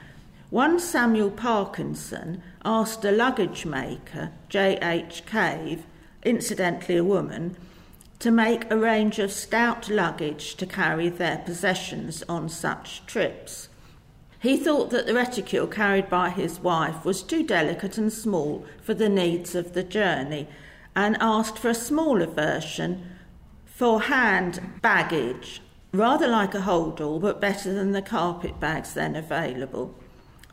One 0.51 0.81
Samuel 0.81 1.31
Parkinson 1.31 2.43
asked 2.65 3.05
a 3.05 3.11
luggage 3.13 3.65
maker, 3.65 4.31
J.H. 4.49 5.23
Cave, 5.25 5.85
incidentally 6.23 6.97
a 6.97 7.05
woman, 7.05 7.55
to 8.19 8.31
make 8.31 8.69
a 8.69 8.77
range 8.77 9.17
of 9.17 9.31
stout 9.31 9.87
luggage 9.87 10.55
to 10.55 10.65
carry 10.65 11.07
their 11.07 11.37
possessions 11.37 12.21
on 12.27 12.49
such 12.49 13.05
trips. 13.05 13.69
He 14.41 14.57
thought 14.57 14.89
that 14.89 15.05
the 15.05 15.13
reticule 15.13 15.67
carried 15.67 16.09
by 16.09 16.31
his 16.31 16.59
wife 16.59 17.05
was 17.05 17.23
too 17.23 17.43
delicate 17.43 17.97
and 17.97 18.11
small 18.11 18.65
for 18.83 18.93
the 18.93 19.07
needs 19.07 19.55
of 19.55 19.71
the 19.71 19.83
journey 19.83 20.49
and 20.93 21.15
asked 21.21 21.57
for 21.59 21.69
a 21.69 21.73
smaller 21.73 22.27
version 22.27 23.05
for 23.65 24.01
hand 24.01 24.81
baggage 24.81 25.61
rather 25.93 26.27
like 26.27 26.53
a 26.53 26.59
holdall, 26.59 27.21
but 27.21 27.39
better 27.39 27.73
than 27.73 27.93
the 27.93 28.01
carpet 28.01 28.59
bags 28.59 28.93
then 28.93 29.15
available. 29.15 29.95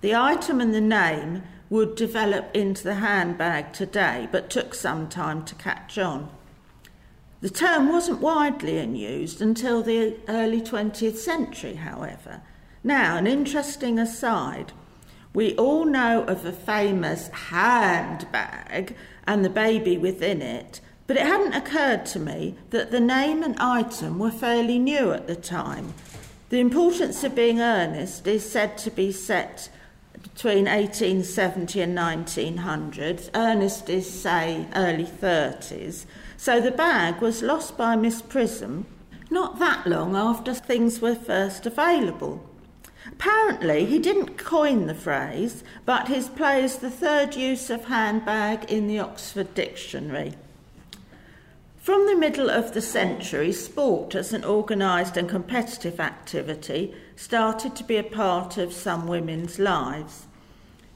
The 0.00 0.14
item 0.14 0.60
and 0.60 0.74
the 0.74 0.80
name 0.80 1.42
would 1.70 1.96
develop 1.96 2.54
into 2.54 2.84
the 2.84 2.94
handbag 2.94 3.72
today, 3.72 4.28
but 4.30 4.50
took 4.50 4.74
some 4.74 5.08
time 5.08 5.44
to 5.44 5.54
catch 5.54 5.98
on. 5.98 6.30
The 7.40 7.50
term 7.50 7.88
wasn't 7.88 8.20
widely 8.20 8.78
in 8.78 8.96
use 8.96 9.40
until 9.40 9.82
the 9.82 10.16
early 10.28 10.60
20th 10.60 11.16
century, 11.16 11.74
however. 11.74 12.42
Now, 12.82 13.16
an 13.16 13.26
interesting 13.26 13.98
aside 13.98 14.72
we 15.34 15.54
all 15.56 15.84
know 15.84 16.24
of 16.24 16.44
a 16.44 16.52
famous 16.52 17.28
handbag 17.28 18.96
and 19.26 19.44
the 19.44 19.50
baby 19.50 19.98
within 19.98 20.40
it, 20.42 20.80
but 21.06 21.16
it 21.16 21.26
hadn't 21.26 21.52
occurred 21.52 22.06
to 22.06 22.18
me 22.18 22.56
that 22.70 22.90
the 22.90 23.00
name 23.00 23.42
and 23.42 23.56
item 23.58 24.18
were 24.18 24.30
fairly 24.30 24.78
new 24.78 25.12
at 25.12 25.26
the 25.26 25.36
time. 25.36 25.94
The 26.48 26.60
importance 26.60 27.22
of 27.24 27.34
being 27.34 27.60
earnest 27.60 28.26
is 28.26 28.50
said 28.50 28.78
to 28.78 28.90
be 28.90 29.12
set 29.12 29.68
between 30.38 30.66
1870 30.66 31.80
and 31.82 31.96
1900. 31.96 33.30
Ernest 33.34 33.90
is, 33.90 34.08
say, 34.08 34.68
early 34.76 35.04
30s. 35.04 36.06
So 36.36 36.60
the 36.60 36.70
bag 36.70 37.20
was 37.20 37.42
lost 37.42 37.76
by 37.76 37.96
Miss 37.96 38.22
Prism 38.22 38.86
not 39.30 39.58
that 39.58 39.86
long 39.86 40.16
after 40.16 40.54
things 40.54 41.00
were 41.00 41.14
first 41.14 41.66
available. 41.66 42.48
Apparently, 43.06 43.84
he 43.84 43.98
didn't 43.98 44.38
coin 44.38 44.86
the 44.86 44.94
phrase, 44.94 45.64
but 45.84 46.08
his 46.08 46.28
plays 46.28 46.76
the 46.76 46.90
third 46.90 47.34
use 47.34 47.68
of 47.68 47.86
handbag 47.86 48.70
in 48.70 48.86
the 48.86 48.98
Oxford 48.98 49.54
Dictionary. 49.54 50.34
From 51.76 52.06
the 52.06 52.16
middle 52.16 52.50
of 52.50 52.74
the 52.74 52.82
century, 52.82 53.52
sport 53.52 54.14
as 54.14 54.32
an 54.32 54.44
organised 54.44 55.16
and 55.16 55.28
competitive 55.28 56.00
activity 56.00 56.94
started 57.16 57.74
to 57.76 57.84
be 57.84 57.96
a 57.96 58.02
part 58.02 58.58
of 58.58 58.72
some 58.72 59.06
women's 59.06 59.58
lives. 59.58 60.27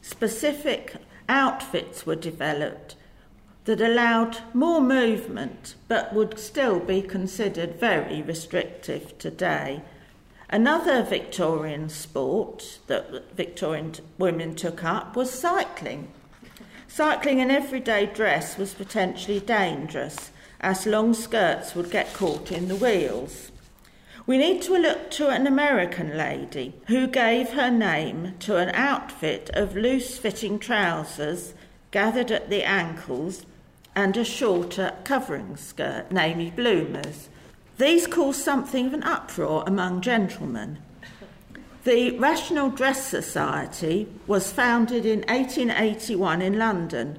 Specific 0.02 0.96
outfits 1.28 2.04
were 2.04 2.16
developed 2.16 2.96
that 3.64 3.80
allowed 3.80 4.38
more 4.52 4.80
movement 4.80 5.76
but 5.86 6.12
would 6.12 6.38
still 6.40 6.80
be 6.80 7.00
considered 7.00 7.78
very 7.78 8.20
restrictive 8.20 9.16
today. 9.18 9.80
Another 10.50 11.04
Victorian 11.04 11.88
sport 11.88 12.80
that 12.88 13.32
Victorian 13.36 13.94
women 14.18 14.56
took 14.56 14.82
up 14.82 15.14
was 15.14 15.30
cycling. 15.30 16.08
Cycling 16.88 17.38
in 17.38 17.52
everyday 17.52 18.06
dress 18.06 18.58
was 18.58 18.74
potentially 18.74 19.38
dangerous 19.38 20.32
as 20.60 20.84
long 20.84 21.14
skirts 21.14 21.76
would 21.76 21.92
get 21.92 22.12
caught 22.12 22.50
in 22.50 22.66
the 22.66 22.76
wheels. 22.76 23.51
We 24.26 24.38
need 24.38 24.62
to 24.62 24.78
look 24.78 25.10
to 25.12 25.28
an 25.28 25.46
American 25.46 26.16
lady 26.16 26.74
who 26.86 27.06
gave 27.06 27.50
her 27.50 27.70
name 27.70 28.34
to 28.40 28.56
an 28.56 28.70
outfit 28.74 29.50
of 29.54 29.76
loose 29.76 30.16
fitting 30.18 30.58
trousers 30.58 31.54
gathered 31.90 32.30
at 32.30 32.48
the 32.48 32.62
ankles 32.62 33.44
and 33.94 34.16
a 34.16 34.24
shorter 34.24 34.94
covering 35.04 35.56
skirt, 35.56 36.10
namely 36.10 36.50
bloomers. 36.50 37.28
These 37.78 38.06
caused 38.06 38.40
something 38.40 38.86
of 38.86 38.94
an 38.94 39.02
uproar 39.02 39.64
among 39.66 40.00
gentlemen. 40.00 40.78
The 41.84 42.16
Rational 42.18 42.70
Dress 42.70 43.06
Society 43.06 44.08
was 44.26 44.52
founded 44.52 45.04
in 45.04 45.20
1881 45.22 46.40
in 46.40 46.58
London 46.58 47.18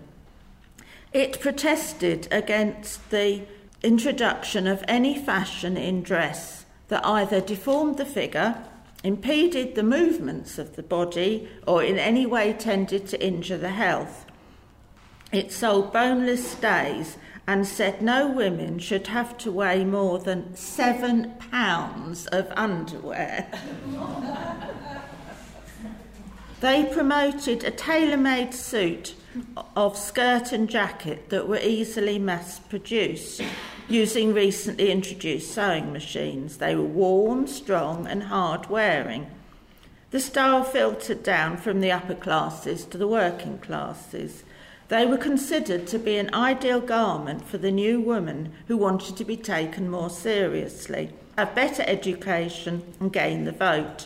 it 1.13 1.39
protested 1.39 2.27
against 2.31 3.11
the 3.11 3.43
introduction 3.83 4.65
of 4.65 4.83
any 4.87 5.17
fashion 5.17 5.77
in 5.77 6.01
dress 6.01 6.62
that 6.93 7.08
either 7.08 7.41
deformed 7.41 7.97
the 7.97 8.06
figure, 8.06 8.63
impeded 9.03 9.73
the 9.73 9.82
movements 9.82 10.60
of 10.60 10.75
the 10.75 10.84
body, 10.84 11.49
or 11.65 11.84
in 11.84 11.97
any 11.97 12.23
way 12.23 12.53
tended 12.53 13.08
to 13.08 13.19
injure 13.19 13.58
the 13.58 13.71
health. 13.71 14.27
It 15.32 15.51
sold 15.51 15.91
boneless 15.91 16.51
stays 16.51 17.17
and 17.47 17.65
said 17.65 18.03
no 18.03 18.27
women 18.27 18.77
should 18.77 19.08
have 19.08 19.39
to 19.39 19.51
weigh 19.51 19.84
more 19.84 20.19
than 20.19 20.56
seven 20.56 21.34
pounds 21.49 22.27
of 22.27 22.47
underwear. 22.56 23.47
they 26.62 26.86
promoted 26.86 27.63
a 27.63 27.71
tailor 27.71 28.17
made 28.17 28.53
suit 28.53 29.15
of 29.75 29.97
skirt 29.97 30.51
and 30.51 30.69
jacket 30.69 31.32
that 31.32 31.47
were 31.47 31.58
easily 31.58 32.19
mass 32.19 32.60
produced 32.60 33.41
using 33.89 34.33
recently 34.33 34.91
introduced 34.91 35.53
sewing 35.53 35.91
machines. 35.91 36.57
They 36.57 36.75
were 36.75 36.83
warm, 36.83 37.47
strong, 37.47 38.07
and 38.07 38.23
hard 38.23 38.69
wearing. 38.69 39.27
The 40.11 40.19
style 40.19 40.63
filtered 40.63 41.23
down 41.23 41.57
from 41.57 41.81
the 41.81 41.91
upper 41.91 42.15
classes 42.15 42.85
to 42.85 42.97
the 42.97 43.07
working 43.07 43.57
classes. 43.57 44.43
They 44.89 45.05
were 45.05 45.17
considered 45.17 45.87
to 45.87 45.97
be 45.97 46.17
an 46.17 46.33
ideal 46.35 46.79
garment 46.79 47.47
for 47.47 47.57
the 47.57 47.71
new 47.71 47.99
woman 47.99 48.53
who 48.67 48.77
wanted 48.77 49.17
to 49.17 49.25
be 49.25 49.37
taken 49.37 49.89
more 49.89 50.09
seriously, 50.09 51.09
have 51.37 51.55
better 51.55 51.83
education, 51.87 52.83
and 52.99 53.11
gain 53.11 53.45
the 53.45 53.51
vote. 53.51 54.05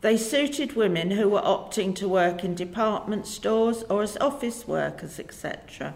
They 0.00 0.16
suited 0.16 0.76
women 0.76 1.12
who 1.12 1.28
were 1.28 1.40
opting 1.40 1.94
to 1.96 2.08
work 2.08 2.44
in 2.44 2.54
department 2.54 3.26
stores 3.26 3.84
or 3.90 4.02
as 4.02 4.16
office 4.18 4.66
workers, 4.68 5.18
etc. 5.18 5.94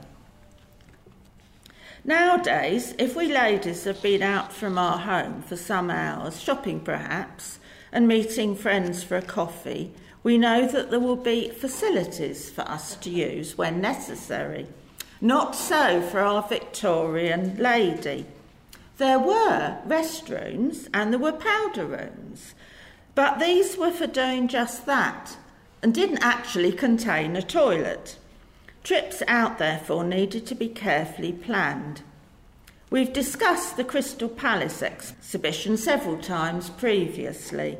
Nowadays, 2.06 2.94
if 3.00 3.16
we 3.16 3.26
ladies 3.26 3.82
have 3.82 4.00
been 4.00 4.22
out 4.22 4.52
from 4.52 4.78
our 4.78 4.96
home 4.96 5.42
for 5.42 5.56
some 5.56 5.90
hours, 5.90 6.40
shopping 6.40 6.78
perhaps, 6.78 7.58
and 7.90 8.06
meeting 8.06 8.54
friends 8.54 9.02
for 9.02 9.16
a 9.16 9.22
coffee, 9.22 9.92
we 10.22 10.38
know 10.38 10.68
that 10.68 10.92
there 10.92 11.00
will 11.00 11.16
be 11.16 11.48
facilities 11.48 12.48
for 12.48 12.60
us 12.60 12.94
to 12.94 13.10
use 13.10 13.58
when 13.58 13.80
necessary. 13.80 14.68
Not 15.20 15.56
so 15.56 16.00
for 16.00 16.20
our 16.20 16.46
Victorian 16.48 17.56
lady. 17.56 18.26
There 18.98 19.18
were 19.18 19.78
restrooms 19.84 20.88
and 20.94 21.12
there 21.12 21.18
were 21.18 21.32
powder 21.32 21.86
rooms, 21.86 22.54
but 23.16 23.40
these 23.40 23.76
were 23.76 23.90
for 23.90 24.06
doing 24.06 24.46
just 24.46 24.86
that 24.86 25.36
and 25.82 25.92
didn't 25.92 26.22
actually 26.22 26.70
contain 26.70 27.34
a 27.34 27.42
toilet. 27.42 28.16
Trips 28.86 29.20
out, 29.26 29.58
therefore, 29.58 30.04
needed 30.04 30.46
to 30.46 30.54
be 30.54 30.68
carefully 30.68 31.32
planned. 31.32 32.02
We've 32.88 33.12
discussed 33.12 33.76
the 33.76 33.82
Crystal 33.82 34.28
Palace 34.28 34.80
exhibition 34.80 35.76
several 35.76 36.18
times 36.18 36.70
previously. 36.70 37.78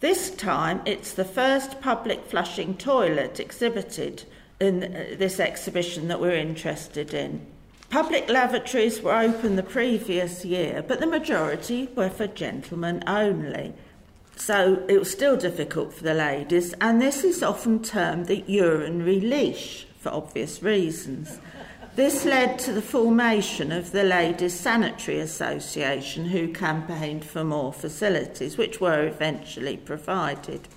This 0.00 0.30
time 0.30 0.82
it's 0.84 1.14
the 1.14 1.24
first 1.24 1.80
public 1.80 2.26
flushing 2.26 2.76
toilet 2.76 3.40
exhibited 3.40 4.24
in 4.60 4.84
uh, 4.84 5.16
this 5.16 5.40
exhibition 5.40 6.08
that 6.08 6.20
we're 6.20 6.36
interested 6.36 7.14
in. 7.14 7.46
Public 7.88 8.28
lavatories 8.28 9.00
were 9.00 9.16
open 9.18 9.56
the 9.56 9.62
previous 9.62 10.44
year, 10.44 10.84
but 10.86 11.00
the 11.00 11.06
majority 11.06 11.88
were 11.96 12.10
for 12.10 12.26
gentlemen 12.26 13.02
only. 13.06 13.72
So 14.36 14.84
it 14.90 14.98
was 14.98 15.10
still 15.10 15.38
difficult 15.38 15.94
for 15.94 16.04
the 16.04 16.12
ladies, 16.12 16.74
and 16.82 17.00
this 17.00 17.24
is 17.24 17.42
often 17.42 17.82
termed 17.82 18.26
the 18.26 18.44
urinary 18.46 19.20
leash 19.20 19.86
for 20.04 20.10
obvious 20.10 20.62
reasons. 20.62 21.38
This 21.96 22.26
led 22.26 22.58
to 22.58 22.72
the 22.72 22.82
formation 22.82 23.72
of 23.72 23.90
the 23.90 24.02
Ladies 24.04 24.52
Sanitary 24.52 25.18
Association, 25.18 26.26
who 26.26 26.52
campaigned 26.52 27.24
for 27.24 27.42
more 27.42 27.72
facilities, 27.72 28.58
which 28.58 28.82
were 28.82 29.06
eventually 29.06 29.78
provided. 29.78 30.68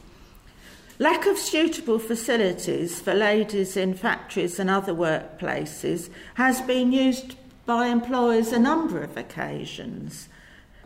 Lack 0.97 1.25
of 1.25 1.37
suitable 1.37 1.99
facilities 1.99 3.01
for 3.01 3.13
ladies 3.13 3.75
in 3.75 3.95
factories 3.95 4.59
and 4.59 4.69
other 4.69 4.93
workplaces 4.93 6.09
has 6.35 6.61
been 6.61 6.93
used 6.93 7.35
by 7.65 7.87
employers 7.87 8.53
a 8.53 8.59
number 8.59 9.03
of 9.03 9.17
occasions. 9.17 10.29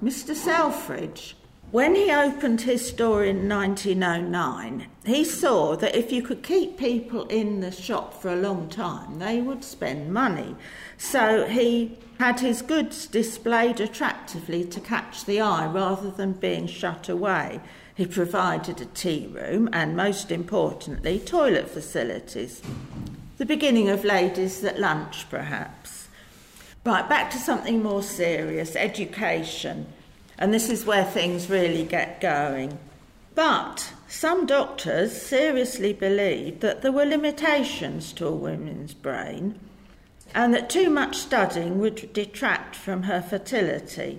Mr. 0.03 0.33
Selfridge 0.33 1.35
when 1.71 1.95
he 1.95 2.11
opened 2.11 2.61
his 2.61 2.85
store 2.85 3.23
in 3.23 3.47
1909, 3.47 4.87
he 5.05 5.23
saw 5.23 5.75
that 5.77 5.95
if 5.95 6.11
you 6.11 6.21
could 6.21 6.43
keep 6.43 6.77
people 6.77 7.25
in 7.27 7.61
the 7.61 7.71
shop 7.71 8.13
for 8.13 8.27
a 8.33 8.35
long 8.35 8.67
time, 8.67 9.19
they 9.19 9.39
would 9.39 9.63
spend 9.63 10.13
money. 10.13 10.55
So 10.97 11.47
he 11.47 11.97
had 12.19 12.41
his 12.41 12.61
goods 12.61 13.07
displayed 13.07 13.79
attractively 13.79 14.65
to 14.65 14.81
catch 14.81 15.23
the 15.23 15.39
eye 15.39 15.65
rather 15.65 16.11
than 16.11 16.33
being 16.33 16.67
shut 16.67 17.07
away. 17.07 17.61
He 17.95 18.05
provided 18.05 18.81
a 18.81 18.85
tea 18.85 19.27
room 19.27 19.69
and, 19.71 19.95
most 19.95 20.29
importantly, 20.29 21.19
toilet 21.19 21.69
facilities. 21.69 22.61
The 23.37 23.45
beginning 23.45 23.89
of 23.89 24.03
ladies 24.03 24.63
at 24.63 24.79
lunch, 24.79 25.29
perhaps. 25.29 26.09
Right, 26.85 27.07
back 27.07 27.31
to 27.31 27.37
something 27.37 27.81
more 27.81 28.03
serious 28.03 28.75
education. 28.75 29.87
And 30.41 30.51
this 30.51 30.71
is 30.71 30.87
where 30.87 31.05
things 31.05 31.51
really 31.51 31.83
get 31.83 32.19
going. 32.19 32.79
But 33.35 33.93
some 34.07 34.47
doctors 34.47 35.21
seriously 35.21 35.93
believed 35.93 36.61
that 36.61 36.81
there 36.81 36.91
were 36.91 37.05
limitations 37.05 38.11
to 38.13 38.25
a 38.25 38.35
woman's 38.35 38.95
brain 38.95 39.59
and 40.33 40.51
that 40.55 40.67
too 40.67 40.89
much 40.89 41.17
studying 41.17 41.77
would 41.77 42.11
detract 42.11 42.75
from 42.75 43.03
her 43.03 43.21
fertility. 43.21 44.17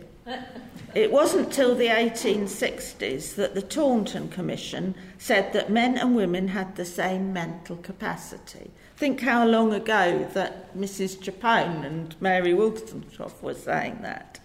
It 0.94 1.10
wasn't 1.10 1.52
till 1.52 1.74
the 1.74 1.88
1860s 1.88 3.34
that 3.34 3.56
the 3.56 3.62
Taunton 3.62 4.28
Commission 4.28 4.94
said 5.18 5.52
that 5.54 5.72
men 5.72 5.98
and 5.98 6.14
women 6.14 6.46
had 6.46 6.76
the 6.76 6.84
same 6.84 7.32
mental 7.32 7.78
capacity. 7.78 8.70
Think 8.96 9.22
how 9.22 9.44
long 9.44 9.74
ago 9.74 10.30
that 10.34 10.72
Mrs. 10.78 11.18
Chapone 11.18 11.84
and 11.84 12.14
Mary 12.20 12.54
Wollstonecraft 12.54 13.42
were 13.42 13.54
saying 13.54 14.02
that. 14.02 14.38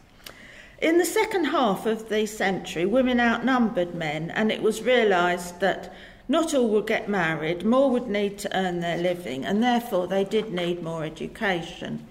In 0.79 0.99
the 0.99 1.05
second 1.05 1.45
half 1.45 1.87
of 1.87 2.07
the 2.07 2.27
century, 2.27 2.85
women 2.85 3.19
outnumbered 3.19 3.95
men, 3.95 4.29
and 4.31 4.51
it 4.51 4.61
was 4.61 4.83
realised 4.83 5.59
that 5.59 5.91
not 6.27 6.53
all 6.53 6.67
would 6.69 6.85
get 6.85 7.09
married, 7.09 7.65
more 7.65 7.89
would 7.89 8.07
need 8.07 8.37
to 8.39 8.55
earn 8.55 8.79
their 8.79 8.97
living, 8.97 9.43
and 9.43 9.63
therefore 9.63 10.05
they 10.07 10.23
did 10.23 10.53
need 10.53 10.83
more 10.83 11.03
education. 11.03 12.05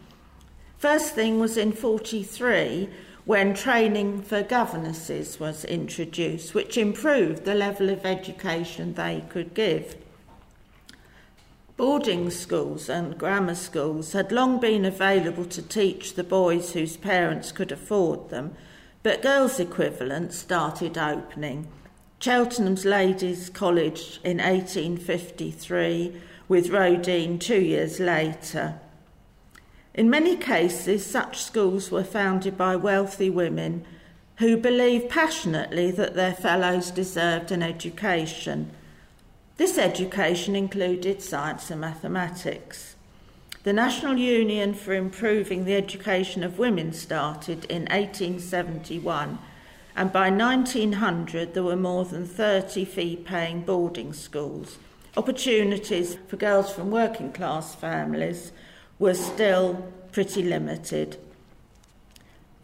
First 0.79 1.15
thing 1.15 1.39
was 1.39 1.57
in 1.57 1.73
43 1.73 2.89
when 3.25 3.55
training 3.55 4.23
for 4.23 4.43
governesses 4.43 5.39
was 5.39 5.65
introduced, 5.65 6.55
which 6.55 6.77
improved 6.77 7.45
the 7.45 7.55
level 7.55 7.89
of 7.89 8.05
education 8.05 8.95
they 8.95 9.25
could 9.29 9.55
give. 9.55 9.97
Boarding 11.77 12.31
schools 12.31 12.89
and 12.89 13.19
grammar 13.19 13.55
schools 13.55 14.15
had 14.15 14.33
long 14.33 14.59
been 14.59 14.87
available 14.87 15.45
to 15.45 15.61
teach 15.61 16.15
the 16.15 16.25
boys 16.25 16.73
whose 16.73 16.97
parents 16.97 17.53
could 17.53 17.71
afford 17.71 18.31
them, 18.31 18.55
but 19.03 19.21
girls' 19.21 19.61
equivalents 19.61 20.39
started 20.39 20.97
opening. 20.97 21.69
Cheltenham's 22.19 22.87
Ladies' 22.87 23.51
College 23.51 24.21
in 24.25 24.39
1853, 24.39 26.19
with 26.49 26.71
Roedean 26.71 27.39
two 27.39 27.61
years 27.61 28.01
later. 28.01 28.81
In 29.93 30.09
many 30.09 30.35
cases, 30.35 31.05
such 31.05 31.43
schools 31.43 31.91
were 31.91 32.05
founded 32.05 32.57
by 32.57 32.75
wealthy 32.77 33.29
women 33.29 33.85
who 34.37 34.57
believed 34.57 35.11
passionately 35.11 35.91
that 35.91 36.15
their 36.15 36.35
fellows 36.35 36.91
deserved 36.91 37.53
an 37.53 37.62
education 37.62 38.71
this 39.57 39.79
education 39.79 40.55
included 40.55 41.23
science 41.23 41.71
and 41.71 41.81
mathematics. 41.81 42.95
The 43.62 43.73
National 43.73 44.16
Union 44.16 44.75
for 44.75 44.92
Improving 44.92 45.64
the 45.64 45.75
Education 45.75 46.45
of 46.45 46.59
Women 46.59 46.92
started 46.92 47.64
in 47.64 47.83
1871, 47.85 49.38
and 49.97 50.12
by 50.12 50.29
1900 50.31 51.55
there 51.55 51.62
were 51.62 51.75
more 51.75 52.05
than 52.05 52.27
30 52.27 52.85
fee 52.85 53.16
paying 53.16 53.62
boarding 53.62 54.12
schools. 54.12 54.79
Opportunities 55.16 56.19
for 56.29 56.37
girls 56.37 56.71
from 56.71 56.90
working 56.90 57.33
class 57.33 57.75
families 57.75 58.53
were 58.99 59.14
still 59.14 59.90
pretty 60.12 60.42
limited. 60.42 61.16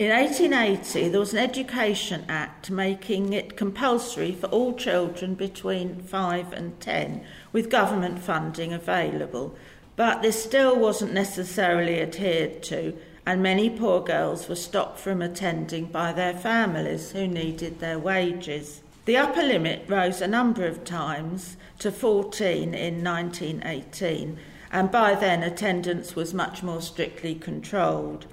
In 0.02 0.10
1880, 0.10 1.10
there 1.10 1.20
was 1.20 1.32
an 1.32 1.38
Education 1.38 2.24
Act 2.28 2.72
making 2.72 3.32
it 3.32 3.56
compulsory 3.56 4.32
for 4.32 4.48
all 4.48 4.74
children 4.74 5.36
between 5.36 6.02
5 6.02 6.52
and 6.52 6.80
10, 6.80 7.24
with 7.52 7.70
government 7.70 8.18
funding 8.18 8.72
available. 8.72 9.54
But 9.94 10.20
this 10.20 10.42
still 10.42 10.76
wasn't 10.76 11.12
necessarily 11.12 12.00
adhered 12.00 12.64
to, 12.64 12.98
and 13.24 13.44
many 13.44 13.70
poor 13.70 14.02
girls 14.02 14.48
were 14.48 14.56
stopped 14.56 14.98
from 14.98 15.22
attending 15.22 15.84
by 15.84 16.12
their 16.12 16.34
families 16.34 17.12
who 17.12 17.28
needed 17.28 17.78
their 17.78 18.00
wages. 18.00 18.80
The 19.04 19.18
upper 19.18 19.44
limit 19.44 19.84
rose 19.86 20.20
a 20.20 20.26
number 20.26 20.66
of 20.66 20.82
times 20.82 21.56
to 21.78 21.92
14 21.92 22.74
in 22.74 23.04
1918, 23.04 24.36
and 24.72 24.90
by 24.90 25.14
then 25.14 25.44
attendance 25.44 26.16
was 26.16 26.34
much 26.34 26.64
more 26.64 26.82
strictly 26.82 27.36
controlled 27.36 28.26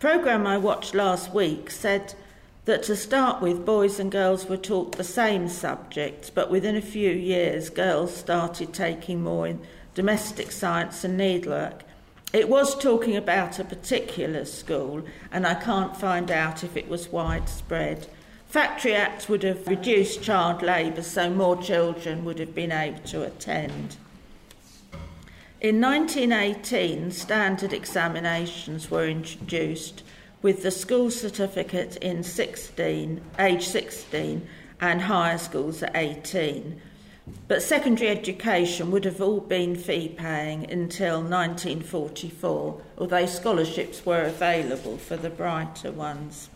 programme 0.00 0.46
I 0.46 0.56
watched 0.56 0.94
last 0.94 1.34
week 1.34 1.70
said 1.70 2.14
that 2.64 2.82
to 2.84 2.96
start 2.96 3.42
with, 3.42 3.66
boys 3.66 4.00
and 4.00 4.10
girls 4.10 4.46
were 4.46 4.56
taught 4.56 4.96
the 4.96 5.04
same 5.04 5.46
subjects, 5.46 6.30
but 6.30 6.50
within 6.50 6.74
a 6.74 6.80
few 6.80 7.10
years, 7.10 7.68
girls 7.68 8.16
started 8.16 8.72
taking 8.72 9.22
more 9.22 9.46
in 9.46 9.60
domestic 9.94 10.52
science 10.52 11.04
and 11.04 11.18
needlework. 11.18 11.82
It 12.32 12.48
was 12.48 12.78
talking 12.78 13.14
about 13.14 13.58
a 13.58 13.64
particular 13.64 14.46
school, 14.46 15.02
and 15.30 15.46
I 15.46 15.54
can't 15.54 15.96
find 15.96 16.30
out 16.30 16.64
if 16.64 16.78
it 16.78 16.88
was 16.88 17.12
widespread. 17.12 18.06
Factory 18.48 18.94
Acts 18.94 19.28
would 19.28 19.42
have 19.42 19.68
reduced 19.68 20.22
child 20.22 20.62
labour, 20.62 21.02
so 21.02 21.28
more 21.28 21.62
children 21.62 22.24
would 22.24 22.38
have 22.38 22.54
been 22.54 22.72
able 22.72 23.00
to 23.08 23.24
attend. 23.24 23.96
In 25.60 25.78
1918, 25.78 27.10
standard 27.10 27.74
examinations 27.74 28.90
were 28.90 29.06
introduced 29.06 30.02
with 30.40 30.62
the 30.62 30.70
school 30.70 31.10
certificate 31.10 31.96
in 31.96 32.22
16, 32.22 33.20
age 33.38 33.66
16 33.66 34.48
and 34.80 35.02
higher 35.02 35.36
schools 35.36 35.82
at 35.82 35.94
18. 35.94 36.80
But 37.46 37.62
secondary 37.62 38.08
education 38.08 38.90
would 38.90 39.04
have 39.04 39.20
all 39.20 39.40
been 39.40 39.76
fee 39.76 40.08
paying 40.08 40.70
until 40.70 41.16
1944, 41.16 42.80
although 42.96 43.26
scholarships 43.26 44.06
were 44.06 44.22
available 44.22 44.96
for 44.96 45.18
the 45.18 45.28
brighter 45.28 45.92
ones. 45.92 46.48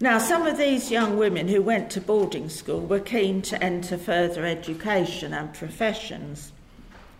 Now, 0.00 0.16
some 0.16 0.46
of 0.46 0.56
these 0.56 0.90
young 0.90 1.18
women 1.18 1.48
who 1.48 1.60
went 1.60 1.90
to 1.90 2.00
boarding 2.00 2.48
school 2.48 2.80
were 2.80 2.98
keen 2.98 3.42
to 3.42 3.62
enter 3.62 3.98
further 3.98 4.46
education 4.46 5.34
and 5.34 5.52
professions. 5.52 6.52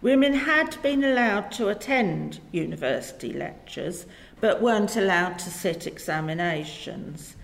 Women 0.03 0.33
had 0.33 0.81
been 0.83 1.05
allowed 1.05 1.53
to 1.53 1.69
attend 1.69 2.41
university 2.53 3.35
lectures, 3.35 4.07
but 4.41 4.63
weren't 4.63 4.97
allowed 4.97 5.39
to 5.41 5.51
sit 5.51 5.87
examinations. 5.87 7.37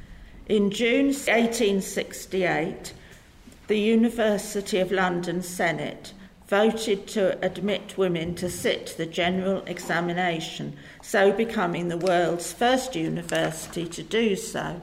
In 0.49 0.71
June 0.71 1.07
1868, 1.07 2.95
the 3.67 3.79
University 3.79 4.79
of 4.79 4.91
London 4.91 5.43
Senate 5.43 6.15
voted 6.49 7.07
to 7.09 7.37
admit 7.45 7.99
women 7.99 8.35
to 8.37 8.49
sit 8.49 8.95
the 8.97 9.05
general 9.05 9.63
examination, 9.67 10.77
so 11.03 11.33
becoming 11.33 11.89
the 11.89 11.99
world's 11.99 12.53
first 12.53 12.97
university 12.97 13.87
to 13.87 14.03
do 14.03 14.35
so. 14.35 14.81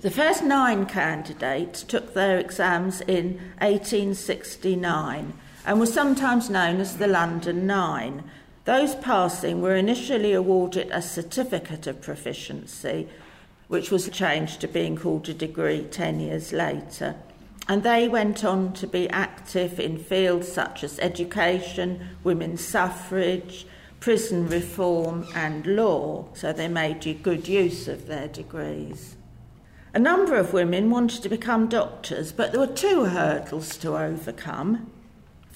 The 0.00 0.10
first 0.10 0.42
nine 0.42 0.86
candidates 0.86 1.82
took 1.82 2.14
their 2.14 2.38
exams 2.38 3.00
in 3.02 3.40
1869 3.58 5.34
and 5.66 5.80
were 5.80 5.86
sometimes 5.86 6.48
known 6.48 6.80
as 6.80 6.96
the 6.96 7.08
London 7.08 7.66
Nine. 7.66 8.22
Those 8.64 8.94
passing 8.94 9.60
were 9.60 9.74
initially 9.74 10.32
awarded 10.32 10.88
a 10.90 11.02
certificate 11.02 11.88
of 11.88 12.00
proficiency, 12.00 13.08
which 13.66 13.90
was 13.90 14.08
changed 14.08 14.60
to 14.60 14.68
being 14.68 14.96
called 14.96 15.28
a 15.28 15.34
degree 15.34 15.82
10 15.82 16.20
years 16.20 16.52
later. 16.52 17.16
And 17.68 17.82
they 17.82 18.06
went 18.06 18.44
on 18.44 18.74
to 18.74 18.86
be 18.86 19.10
active 19.10 19.80
in 19.80 19.98
fields 19.98 20.50
such 20.50 20.84
as 20.84 21.00
education, 21.00 22.10
women's 22.22 22.64
suffrage, 22.64 23.66
prison 23.98 24.48
reform, 24.48 25.26
and 25.34 25.66
law, 25.66 26.26
so 26.32 26.52
they 26.52 26.68
made 26.68 27.22
good 27.24 27.48
use 27.48 27.88
of 27.88 28.06
their 28.06 28.28
degrees. 28.28 29.16
A 29.94 29.98
number 29.98 30.36
of 30.36 30.52
women 30.52 30.90
wanted 30.90 31.22
to 31.22 31.28
become 31.28 31.68
doctors, 31.68 32.30
but 32.30 32.52
there 32.52 32.60
were 32.60 32.66
two 32.68 33.06
hurdles 33.06 33.76
to 33.78 33.96
overcome. 33.96 34.92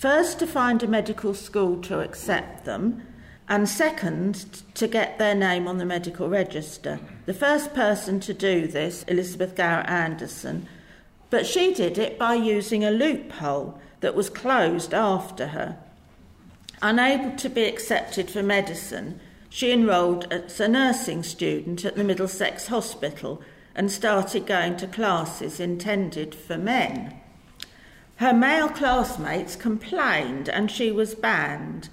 First, 0.01 0.39
to 0.39 0.47
find 0.47 0.83
a 0.83 0.87
medical 0.87 1.35
school 1.35 1.77
to 1.83 2.01
accept 2.01 2.65
them, 2.65 3.03
and 3.47 3.69
second, 3.69 4.63
to 4.73 4.89
get 4.89 5.19
their 5.19 5.35
name 5.35 5.69
on 5.69 5.77
the 5.77 5.85
medical 5.85 6.31
register. 6.31 6.99
The 7.27 7.35
first 7.35 7.75
person 7.75 8.19
to 8.21 8.33
do 8.33 8.67
this, 8.67 9.03
Elizabeth 9.09 9.55
Garrett 9.55 9.91
Anderson, 9.91 10.67
but 11.29 11.47
she 11.47 11.75
did 11.75 11.99
it 11.99 12.19
by 12.19 12.33
using 12.33 12.83
a 12.83 12.91
loophole 12.91 13.79
that 14.01 14.15
was 14.15 14.31
closed 14.31 14.95
after 14.95 15.49
her. 15.49 15.77
Unable 16.81 17.37
to 17.37 17.51
be 17.51 17.65
accepted 17.65 18.31
for 18.31 18.43
medicine, 18.43 19.21
she 19.51 19.71
enrolled 19.71 20.33
as 20.33 20.59
a 20.61 20.69
nursing 20.69 21.23
student 21.23 21.85
at 21.85 21.97
the 21.97 22.05
Middlesex 22.05 22.69
Hospital 22.69 23.43
and 23.75 23.93
started 23.93 24.47
going 24.47 24.79
to 24.79 24.87
classes 24.87 25.61
intended 25.61 26.35
for 26.35 26.57
men. 26.57 27.20
Her 28.21 28.35
male 28.35 28.69
classmates 28.69 29.57
complained 29.57 30.51
and 30.51 30.71
she 30.71 30.93
was 30.93 31.15
banned. 31.15 31.89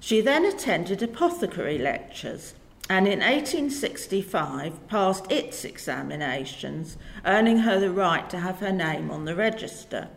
She 0.00 0.20
then 0.20 0.44
attended 0.44 1.00
apothecary 1.00 1.78
lectures 1.78 2.54
and 2.90 3.06
in 3.06 3.20
1865 3.20 4.88
passed 4.88 5.30
its 5.30 5.64
examinations, 5.64 6.96
earning 7.24 7.58
her 7.58 7.78
the 7.78 7.92
right 7.92 8.28
to 8.30 8.40
have 8.40 8.58
her 8.58 8.72
name 8.72 9.12
on 9.12 9.24
the 9.24 9.36
register. 9.36 10.08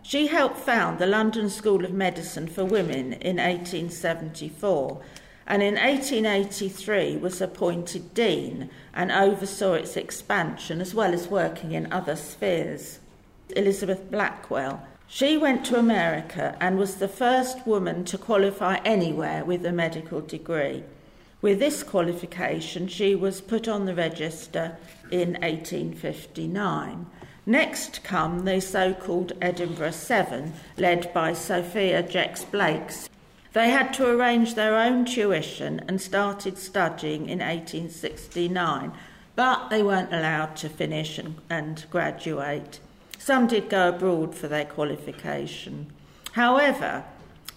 She 0.00 0.28
helped 0.28 0.56
found 0.56 0.98
the 0.98 1.06
London 1.06 1.50
School 1.50 1.84
of 1.84 1.92
Medicine 1.92 2.48
for 2.48 2.64
Women 2.64 3.12
in 3.12 3.36
1874 3.36 5.02
and 5.46 5.62
in 5.62 5.74
1883 5.74 7.18
was 7.18 7.42
appointed 7.42 8.14
dean 8.14 8.70
and 8.94 9.12
oversaw 9.12 9.74
its 9.74 9.98
expansion 9.98 10.80
as 10.80 10.94
well 10.94 11.12
as 11.12 11.28
working 11.28 11.72
in 11.72 11.92
other 11.92 12.16
spheres. 12.16 13.00
Elizabeth 13.52 14.10
Blackwell. 14.10 14.82
She 15.06 15.36
went 15.36 15.64
to 15.66 15.78
America 15.78 16.56
and 16.60 16.78
was 16.78 16.96
the 16.96 17.08
first 17.08 17.66
woman 17.66 18.04
to 18.04 18.16
qualify 18.18 18.76
anywhere 18.84 19.44
with 19.44 19.66
a 19.66 19.72
medical 19.72 20.20
degree. 20.20 20.84
With 21.42 21.58
this 21.58 21.82
qualification, 21.82 22.86
she 22.86 23.14
was 23.14 23.40
put 23.40 23.66
on 23.66 23.86
the 23.86 23.94
register 23.94 24.76
in 25.10 25.32
1859. 25.40 27.06
Next 27.46 28.04
come 28.04 28.44
the 28.44 28.60
so 28.60 28.94
called 28.94 29.32
Edinburgh 29.40 29.92
Seven, 29.92 30.52
led 30.76 31.12
by 31.12 31.32
Sophia 31.32 32.02
Jex 32.02 32.44
Blakes. 32.44 33.08
They 33.52 33.70
had 33.70 33.92
to 33.94 34.06
arrange 34.06 34.54
their 34.54 34.76
own 34.76 35.04
tuition 35.04 35.80
and 35.88 36.00
started 36.00 36.58
studying 36.58 37.28
in 37.28 37.40
1869, 37.40 38.92
but 39.34 39.70
they 39.70 39.82
weren't 39.82 40.12
allowed 40.12 40.54
to 40.56 40.68
finish 40.68 41.18
and, 41.18 41.36
and 41.48 41.84
graduate. 41.90 42.78
Some 43.20 43.48
did 43.48 43.68
go 43.68 43.90
abroad 43.90 44.34
for 44.34 44.48
their 44.48 44.64
qualification. 44.64 45.92
However, 46.32 47.04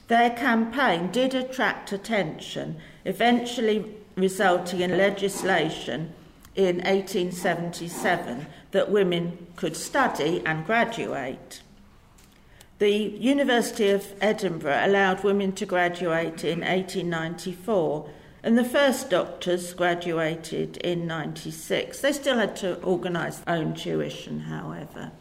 their 0.09 0.30
campaign 0.32 1.09
did 1.09 1.34
attract 1.34 1.93
attention, 1.93 2.82
eventually 3.05 3.86
resulting 4.18 4.82
in 4.82 4.97
legislation 4.97 6.14
in 6.53 6.76
1877 6.80 8.45
that 8.72 8.91
women 8.91 9.47
could 9.55 9.78
study 9.78 10.43
and 10.45 10.66
graduate. 10.66 11.61
The 12.80 12.91
University 12.91 13.89
of 13.89 14.16
Edinburgh 14.20 14.82
allowed 14.86 15.24
women 15.24 15.53
to 15.53 15.66
graduate 15.66 16.43
in 16.43 16.59
1894, 16.59 18.09
and 18.43 18.57
the 18.57 18.66
first 18.66 19.09
doctors 19.09 19.74
graduated 19.74 20.76
in 20.78 21.07
96. 21.07 22.01
They 22.01 22.11
still 22.11 22.38
had 22.38 22.57
to 22.57 22.82
organise 22.82 23.38
their 23.38 23.55
own 23.55 23.74
tuition, 23.76 24.41
however. 24.41 25.14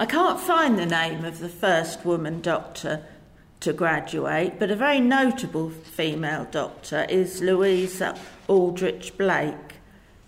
I 0.00 0.06
can't 0.06 0.40
find 0.40 0.78
the 0.78 0.86
name 0.86 1.26
of 1.26 1.40
the 1.40 1.48
first 1.50 2.06
woman 2.06 2.40
doctor 2.40 3.04
to 3.60 3.74
graduate, 3.74 4.58
but 4.58 4.70
a 4.70 4.74
very 4.74 4.98
notable 4.98 5.68
female 5.68 6.48
doctor 6.50 7.04
is 7.10 7.42
Louisa 7.42 8.18
Aldrich 8.48 9.18
Blake. 9.18 9.74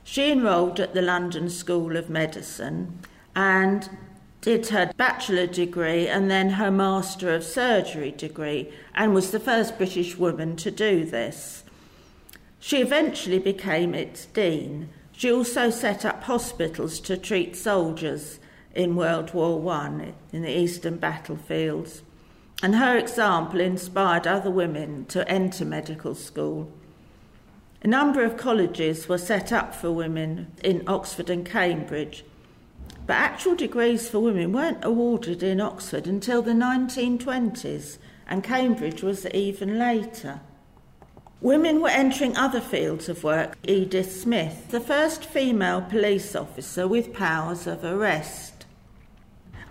She 0.05 0.31
enrolled 0.31 0.79
at 0.79 0.93
the 0.93 1.01
London 1.01 1.49
School 1.49 1.97
of 1.97 2.11
Medicine 2.11 2.99
and 3.35 3.89
did 4.43 4.67
her 4.67 4.93
bachelor 4.99 5.47
degree 5.47 6.07
and 6.07 6.31
then 6.31 6.51
her 6.51 6.71
Master 6.71 7.33
of 7.35 7.43
Surgery 7.43 8.11
degree, 8.11 8.71
and 8.95 9.15
was 9.15 9.31
the 9.31 9.41
first 9.41 9.79
British 9.79 10.19
woman 10.19 10.55
to 10.57 10.71
do 10.71 11.07
this. 11.07 11.65
She 12.61 12.83
eventually 12.83 13.39
became 13.39 13.95
its 13.95 14.27
dean. 14.27 14.91
She 15.13 15.33
also 15.33 15.71
set 15.71 16.05
up 16.05 16.25
hospitals 16.25 17.01
to 17.01 17.17
treat 17.17 17.57
soldiers 17.57 18.39
in 18.75 18.97
World 18.97 19.35
War 19.35 19.71
I 19.73 20.13
in 20.33 20.43
the 20.43 20.59
eastern 20.59 20.97
battlefields 20.97 22.03
and 22.63 22.77
her 22.77 22.97
example 22.97 23.61
inspired 23.61 24.27
other 24.27 24.51
women 24.51 25.05
to 25.07 25.29
enter 25.29 25.65
medical 25.65 26.15
school. 26.15 26.71
A 27.83 27.89
number 27.89 28.23
of 28.25 28.37
colleges 28.37 29.09
were 29.09 29.19
set 29.19 29.53
up 29.53 29.75
for 29.75 29.91
women 29.91 30.53
in 30.63 30.85
Oxford 30.87 31.29
and 31.29 31.45
Cambridge, 31.45 32.25
but 33.05 33.15
actual 33.15 33.57
degrees 33.57 34.09
for 34.09 34.21
women 34.21 34.53
weren't 34.53 34.85
awarded 34.85 35.43
in 35.43 35.61
Oxford 35.61 36.07
until 36.07 36.41
the 36.41 36.53
1920s, 36.53 37.99
and 38.29 38.45
Cambridge 38.45 39.03
was 39.03 39.27
even 39.27 39.77
later. 39.77 40.41
Women 41.41 41.81
were 41.81 41.89
entering 41.89 42.37
other 42.37 42.61
fields 42.61 43.09
of 43.09 43.25
work. 43.25 43.59
Edith 43.67 44.13
Smith, 44.13 44.71
the 44.71 44.79
first 44.79 45.25
female 45.25 45.83
police 45.83 46.37
officer 46.37 46.87
with 46.87 47.13
powers 47.13 47.67
of 47.67 47.83
arrest. 47.83 48.52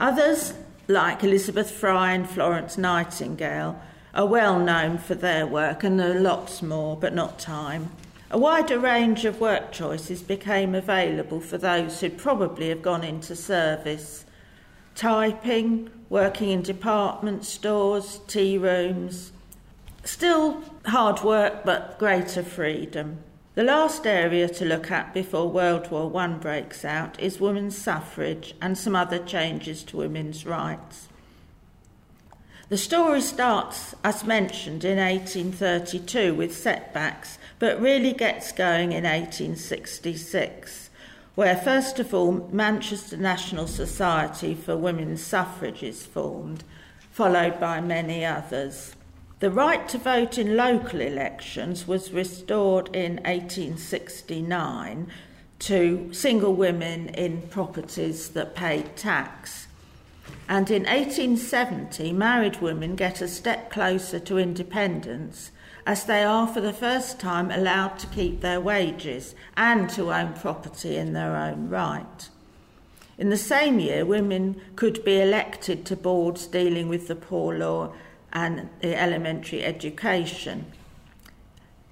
Others 0.02 0.56
like 0.88 1.24
Elizabeth 1.24 1.70
Fry 1.70 2.14
and 2.14 2.28
Florence 2.28 2.76
Nightingale, 2.76 3.80
are 4.16 4.26
well 4.26 4.60
known 4.60 4.98
for 4.98 5.14
their 5.14 5.46
work, 5.46 5.84
and 5.84 6.00
there 6.00 6.18
are 6.18 6.20
lots 6.20 6.64
more, 6.64 6.98
but 6.98 7.14
not 7.14 7.38
time. 7.38 7.92
A 8.32 8.38
wider 8.38 8.80
range 8.80 9.26
of 9.26 9.40
work 9.40 9.72
choices 9.72 10.24
became 10.24 10.74
available 10.74 11.40
for 11.40 11.60
those 11.60 12.00
who'd 12.00 12.18
probably 12.18 12.70
have 12.70 12.82
gone 12.82 13.04
into 13.04 13.36
service. 13.36 14.26
Typing, 14.96 15.90
working 16.10 16.50
in 16.50 16.64
department 16.64 17.46
stores, 17.46 18.22
tea 18.28 18.58
rooms. 18.58 19.32
Still 20.04 20.64
hard 20.88 21.22
work, 21.24 21.64
but 21.64 22.00
greater 22.00 22.42
freedom. 22.42 23.20
The 23.54 23.64
last 23.66 24.08
area 24.08 24.48
to 24.48 24.64
look 24.64 24.90
at 24.92 25.14
before 25.14 25.50
World 25.50 25.92
War 25.92 26.10
I 26.16 26.28
breaks 26.28 26.86
out 26.86 27.20
is 27.20 27.42
women's 27.42 27.78
suffrage 27.78 28.56
and 28.62 28.78
some 28.78 28.96
other 28.96 29.20
changes 29.20 29.84
to 29.84 29.98
women's 29.98 30.46
rights. 30.46 31.10
The 32.70 32.78
story 32.78 33.20
starts, 33.20 33.94
as 34.06 34.24
mentioned, 34.24 34.86
in 34.86 34.98
1832 34.98 36.34
with 36.34 36.56
setbacks, 36.56 37.38
but 37.60 37.82
really 37.82 38.14
gets 38.14 38.54
going 38.54 38.94
in 38.94 39.04
1866, 39.04 40.90
where 41.36 41.58
first 41.58 42.00
of 42.00 42.14
all 42.14 42.48
Manchester 42.54 43.18
National 43.18 43.68
Society 43.68 44.56
for 44.56 44.78
Women's 44.78 45.22
Suffrage 45.22 45.84
is 45.84 46.06
formed, 46.06 46.64
followed 47.12 47.60
by 47.60 47.82
many 47.82 48.24
others. 48.24 48.96
The 49.42 49.50
right 49.50 49.90
to 49.90 49.98
vote 49.98 50.38
in 50.38 50.56
local 50.56 51.02
elections 51.02 51.88
was 51.88 52.12
restored 52.12 52.96
in 52.96 53.14
1869 53.24 55.08
to 55.58 56.14
single 56.14 56.54
women 56.54 57.10
in 57.10 57.42
properties 57.50 58.30
that 58.30 58.54
paid 58.54 58.96
tax. 58.96 59.66
And 60.48 60.70
in 60.70 60.84
1870, 60.84 62.14
married 62.14 62.62
women 62.62 62.96
get 62.96 63.20
a 63.20 63.28
step 63.28 63.72
closer 63.72 64.20
to 64.20 64.38
independence 64.38 65.50
as 65.88 66.04
they 66.04 66.24
are 66.24 66.46
for 66.46 66.62
the 66.62 66.72
first 66.72 67.20
time 67.20 67.50
allowed 67.50 67.98
to 67.98 68.08
keep 68.08 68.42
their 68.42 68.62
wages 68.62 69.34
and 69.58 69.90
to 69.90 70.14
own 70.14 70.34
property 70.34 70.98
in 70.98 71.14
their 71.14 71.36
own 71.36 71.68
right. 71.68 72.30
In 73.18 73.32
the 73.32 73.38
same 73.38 73.80
year, 73.80 74.06
women 74.06 74.62
could 74.76 75.04
be 75.04 75.20
elected 75.20 75.84
to 75.88 75.96
boards 75.96 76.46
dealing 76.46 76.88
with 76.90 77.08
the 77.08 77.16
poor 77.16 77.58
law 77.58 77.92
and 78.34 78.70
the 78.82 79.00
elementary 79.00 79.64
education. 79.64 80.72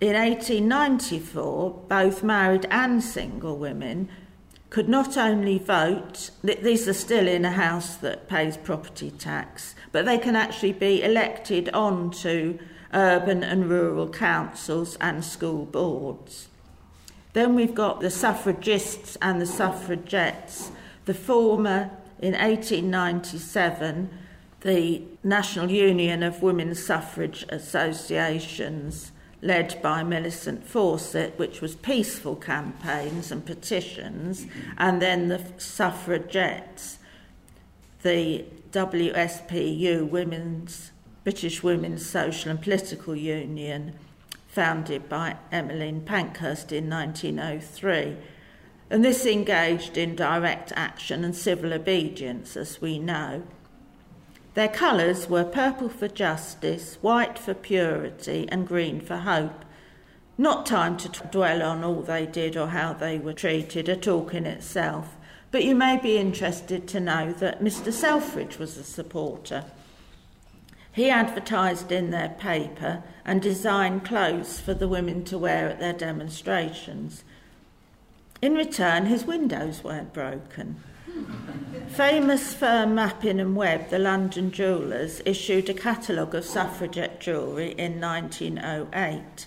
In 0.01 0.13
1894, 0.15 1.85
both 1.89 2.23
married 2.23 2.65
and 2.71 3.03
single 3.03 3.57
women 3.57 4.09
could 4.69 4.87
not 4.87 5.17
only 5.17 5.57
vote, 5.57 6.29
these 6.43 6.87
are 6.87 6.93
still 6.93 7.27
in 7.27 7.43
a 7.43 7.51
house 7.51 7.95
that 7.97 8.29
pays 8.29 8.55
property 8.55 9.11
tax, 9.11 9.75
but 9.91 10.05
they 10.05 10.17
can 10.17 10.35
actually 10.35 10.73
be 10.73 11.03
elected 11.03 11.69
onto 11.69 12.59
urban 12.93 13.43
and 13.43 13.69
rural 13.69 14.07
councils 14.09 14.95
and 15.01 15.25
school 15.25 15.65
boards. 15.65 16.47
Then 17.33 17.55
we've 17.55 17.75
got 17.75 17.99
the 17.99 18.09
suffragists 18.09 19.17
and 19.21 19.41
the 19.41 19.45
suffragettes. 19.45 20.71
The 21.05 21.13
former 21.13 21.91
in 22.19 22.33
1897 22.33 24.09
the 24.61 25.01
National 25.23 25.71
Union 25.71 26.21
of 26.23 26.41
Women's 26.41 26.83
Suffrage 26.83 27.45
Associations, 27.49 29.11
led 29.41 29.81
by 29.81 30.03
Millicent 30.03 30.65
Fawcett, 30.65 31.39
which 31.39 31.61
was 31.61 31.75
peaceful 31.75 32.35
campaigns 32.35 33.31
and 33.31 33.45
petitions, 33.45 34.45
and 34.77 35.01
then 35.01 35.29
the 35.29 35.41
suffragettes, 35.57 36.99
the 38.01 38.43
WSPU, 38.71 40.07
Women's 40.09 40.91
British 41.23 41.63
Women's 41.63 42.05
Social 42.05 42.51
and 42.51 42.61
Political 42.61 43.15
Union, 43.15 43.93
founded 44.47 45.07
by 45.07 45.37
Emmeline 45.51 46.01
Pankhurst 46.01 46.71
in 46.71 46.89
1903. 46.89 48.17
And 48.89 49.05
this 49.05 49.25
engaged 49.25 49.97
in 49.97 50.15
direct 50.15 50.73
action 50.75 51.23
and 51.23 51.35
civil 51.35 51.71
obedience, 51.71 52.57
as 52.57 52.81
we 52.81 52.99
know. 52.99 53.43
Their 54.55 54.67
colours 54.67 55.29
were 55.29 55.43
purple 55.43 55.89
for 55.89 56.07
justice, 56.07 56.97
white 57.01 57.37
for 57.37 57.53
purity, 57.53 58.47
and 58.51 58.67
green 58.67 58.99
for 58.99 59.17
hope. 59.17 59.63
Not 60.37 60.65
time 60.65 60.97
to 60.97 61.09
dwell 61.27 61.61
on 61.61 61.83
all 61.83 62.01
they 62.01 62.25
did 62.25 62.57
or 62.57 62.67
how 62.67 62.93
they 62.93 63.19
were 63.19 63.33
treated, 63.33 63.87
a 63.89 63.95
talk 63.95 64.33
in 64.33 64.45
itself, 64.45 65.15
but 65.51 65.63
you 65.63 65.75
may 65.75 65.97
be 65.97 66.17
interested 66.17 66.87
to 66.87 66.99
know 66.99 67.33
that 67.33 67.61
Mr. 67.61 67.91
Selfridge 67.91 68.57
was 68.57 68.77
a 68.77 68.83
supporter. 68.83 69.65
He 70.91 71.09
advertised 71.09 71.91
in 71.91 72.09
their 72.09 72.29
paper 72.29 73.03
and 73.25 73.41
designed 73.41 74.05
clothes 74.05 74.59
for 74.59 74.73
the 74.73 74.87
women 74.87 75.23
to 75.25 75.37
wear 75.37 75.69
at 75.69 75.79
their 75.79 75.93
demonstrations. 75.93 77.23
In 78.41 78.55
return, 78.55 79.05
his 79.05 79.25
windows 79.25 79.83
weren't 79.83 80.13
broken. 80.13 80.81
Famous 81.89 82.53
firm 82.53 82.95
Mappin 82.95 83.39
and 83.39 83.55
Webb, 83.55 83.89
the 83.89 83.99
London 83.99 84.51
jewellers, 84.51 85.21
issued 85.25 85.69
a 85.69 85.73
catalogue 85.73 86.33
of 86.35 86.45
suffragette 86.45 87.19
jewellery 87.19 87.71
in 87.71 87.99
1908. 87.99 89.45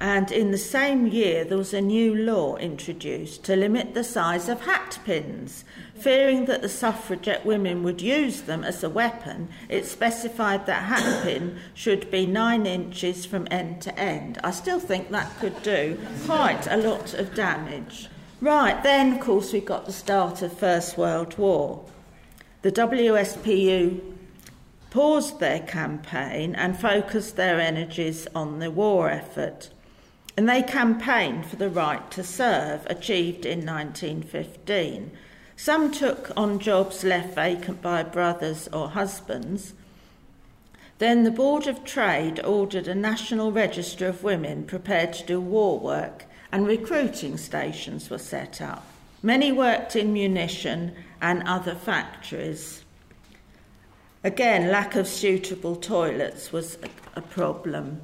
And 0.00 0.30
in 0.30 0.52
the 0.52 0.58
same 0.58 1.08
year, 1.08 1.44
there 1.44 1.58
was 1.58 1.74
a 1.74 1.80
new 1.80 2.14
law 2.14 2.56
introduced 2.56 3.42
to 3.44 3.56
limit 3.56 3.94
the 3.94 4.04
size 4.04 4.48
of 4.48 4.60
hat 4.60 5.00
pins. 5.04 5.64
Fearing 5.96 6.44
that 6.44 6.62
the 6.62 6.68
suffragette 6.68 7.44
women 7.44 7.82
would 7.82 8.00
use 8.00 8.42
them 8.42 8.62
as 8.62 8.84
a 8.84 8.90
weapon, 8.90 9.48
it 9.68 9.86
specified 9.86 10.66
that 10.66 10.84
hat 10.84 11.24
pin 11.24 11.58
should 11.74 12.12
be 12.12 12.26
nine 12.26 12.64
inches 12.64 13.26
from 13.26 13.48
end 13.50 13.82
to 13.82 13.98
end. 13.98 14.38
I 14.44 14.52
still 14.52 14.78
think 14.78 15.10
that 15.10 15.36
could 15.40 15.60
do 15.64 15.98
quite 16.24 16.68
a 16.68 16.76
lot 16.76 17.14
of 17.14 17.34
damage. 17.34 18.08
Right, 18.40 18.80
then, 18.84 19.14
of 19.14 19.20
course, 19.20 19.52
we've 19.52 19.64
got 19.64 19.86
the 19.86 19.92
start 19.92 20.42
of 20.42 20.56
First 20.56 20.96
World 20.96 21.36
War. 21.36 21.84
The 22.62 22.70
WSPU 22.70 24.00
paused 24.90 25.40
their 25.40 25.58
campaign 25.58 26.54
and 26.54 26.78
focused 26.78 27.34
their 27.34 27.58
energies 27.58 28.28
on 28.36 28.60
the 28.60 28.70
war 28.70 29.10
effort. 29.10 29.70
And 30.36 30.48
they 30.48 30.62
campaigned 30.62 31.46
for 31.46 31.56
the 31.56 31.68
right 31.68 32.08
to 32.12 32.22
serve, 32.22 32.86
achieved 32.86 33.44
in 33.44 33.66
1915. 33.66 35.10
Some 35.56 35.90
took 35.90 36.30
on 36.36 36.60
jobs 36.60 37.02
left 37.02 37.34
vacant 37.34 37.82
by 37.82 38.04
brothers 38.04 38.68
or 38.72 38.90
husbands. 38.90 39.72
Then 40.98 41.24
the 41.24 41.32
Board 41.32 41.66
of 41.66 41.82
Trade 41.82 42.38
ordered 42.44 42.86
a 42.86 42.94
national 42.94 43.50
register 43.50 44.06
of 44.06 44.22
women 44.22 44.64
prepared 44.64 45.12
to 45.14 45.26
do 45.26 45.40
war 45.40 45.80
work 45.80 46.26
and 46.50 46.66
recruiting 46.66 47.36
stations 47.36 48.10
were 48.10 48.18
set 48.18 48.60
up. 48.60 48.86
Many 49.22 49.52
worked 49.52 49.96
in 49.96 50.12
munition 50.12 50.94
and 51.20 51.42
other 51.42 51.74
factories. 51.74 52.84
Again, 54.24 54.70
lack 54.70 54.94
of 54.94 55.06
suitable 55.06 55.76
toilets 55.76 56.52
was 56.52 56.78
a, 57.14 57.20
problem. 57.20 58.00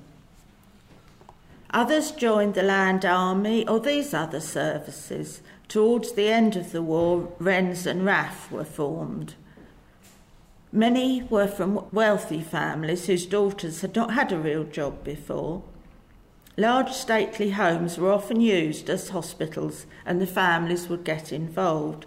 Others 1.71 2.13
joined 2.13 2.55
the 2.55 2.63
Land 2.63 3.05
Army 3.05 3.67
or 3.67 3.81
these 3.81 4.13
other 4.15 4.41
services. 4.41 5.41
Towards 5.69 6.13
the 6.13 6.29
end 6.29 6.57
of 6.57 6.73
the 6.73 6.83
war, 6.83 7.33
Wrens 7.39 7.87
and 7.87 8.05
RAF 8.05 8.51
were 8.51 8.65
formed. 8.65 9.35
Many 10.73 11.23
were 11.23 11.47
from 11.47 11.87
wealthy 11.93 12.41
families 12.41 13.07
whose 13.07 13.27
daughters 13.27 13.81
had 13.81 13.95
not 13.95 14.15
had 14.15 14.33
a 14.33 14.39
real 14.39 14.65
job 14.65 15.05
before. 15.05 15.63
Large 16.57 16.93
stately 16.93 17.51
homes 17.51 17.99
were 17.99 18.13
often 18.13 18.41
used 18.41 18.89
as 18.89 19.09
hospitals 19.09 19.87
and 20.07 20.21
the 20.21 20.27
families 20.27 20.89
would 20.89 21.03
get 21.05 21.33
involved. 21.33 22.07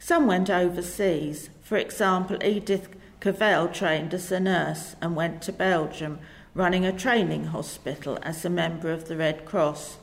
Some 0.00 0.26
went 0.26 0.50
overseas. 0.50 1.50
For 1.62 1.76
example, 1.76 2.42
Edith 2.42 2.88
Cavell 3.20 3.68
trained 3.68 4.12
as 4.12 4.32
a 4.32 4.40
nurse 4.40 4.96
and 5.00 5.14
went 5.14 5.40
to 5.42 5.52
Belgium, 5.52 6.18
running 6.52 6.84
a 6.84 6.92
training 6.92 7.46
hospital 7.46 8.18
as 8.22 8.44
a 8.44 8.50
member 8.50 8.90
of 8.90 9.06
the 9.06 9.16
Red 9.16 9.44
Cross. 9.44 9.98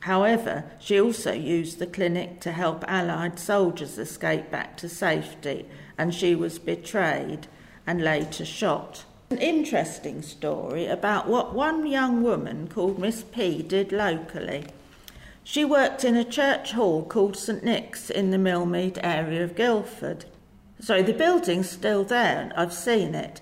However, 0.00 0.64
she 0.80 1.00
also 1.00 1.32
used 1.32 1.78
the 1.78 1.86
clinic 1.86 2.40
to 2.40 2.50
help 2.50 2.84
Allied 2.88 3.38
soldiers 3.38 3.98
escape 3.98 4.50
back 4.50 4.76
to 4.78 4.88
safety, 4.88 5.66
and 5.96 6.12
she 6.12 6.34
was 6.34 6.58
betrayed 6.58 7.46
and 7.86 8.02
later 8.02 8.44
shot. 8.44 9.04
An 9.32 9.38
interesting 9.38 10.20
story 10.20 10.84
about 10.84 11.26
what 11.26 11.54
one 11.54 11.86
young 11.86 12.22
woman 12.22 12.68
called 12.68 12.98
Miss 12.98 13.22
P 13.22 13.62
did 13.62 13.90
locally. 13.90 14.66
She 15.42 15.64
worked 15.64 16.04
in 16.04 16.16
a 16.16 16.22
church 16.22 16.72
hall 16.72 17.02
called 17.02 17.38
St 17.38 17.64
Nick's 17.64 18.10
in 18.10 18.30
the 18.30 18.36
Millmead 18.36 18.98
area 19.02 19.42
of 19.42 19.56
Guildford. 19.56 20.26
So 20.80 21.02
the 21.02 21.14
building's 21.14 21.70
still 21.70 22.04
there, 22.04 22.52
I've 22.54 22.74
seen 22.74 23.14
it, 23.14 23.40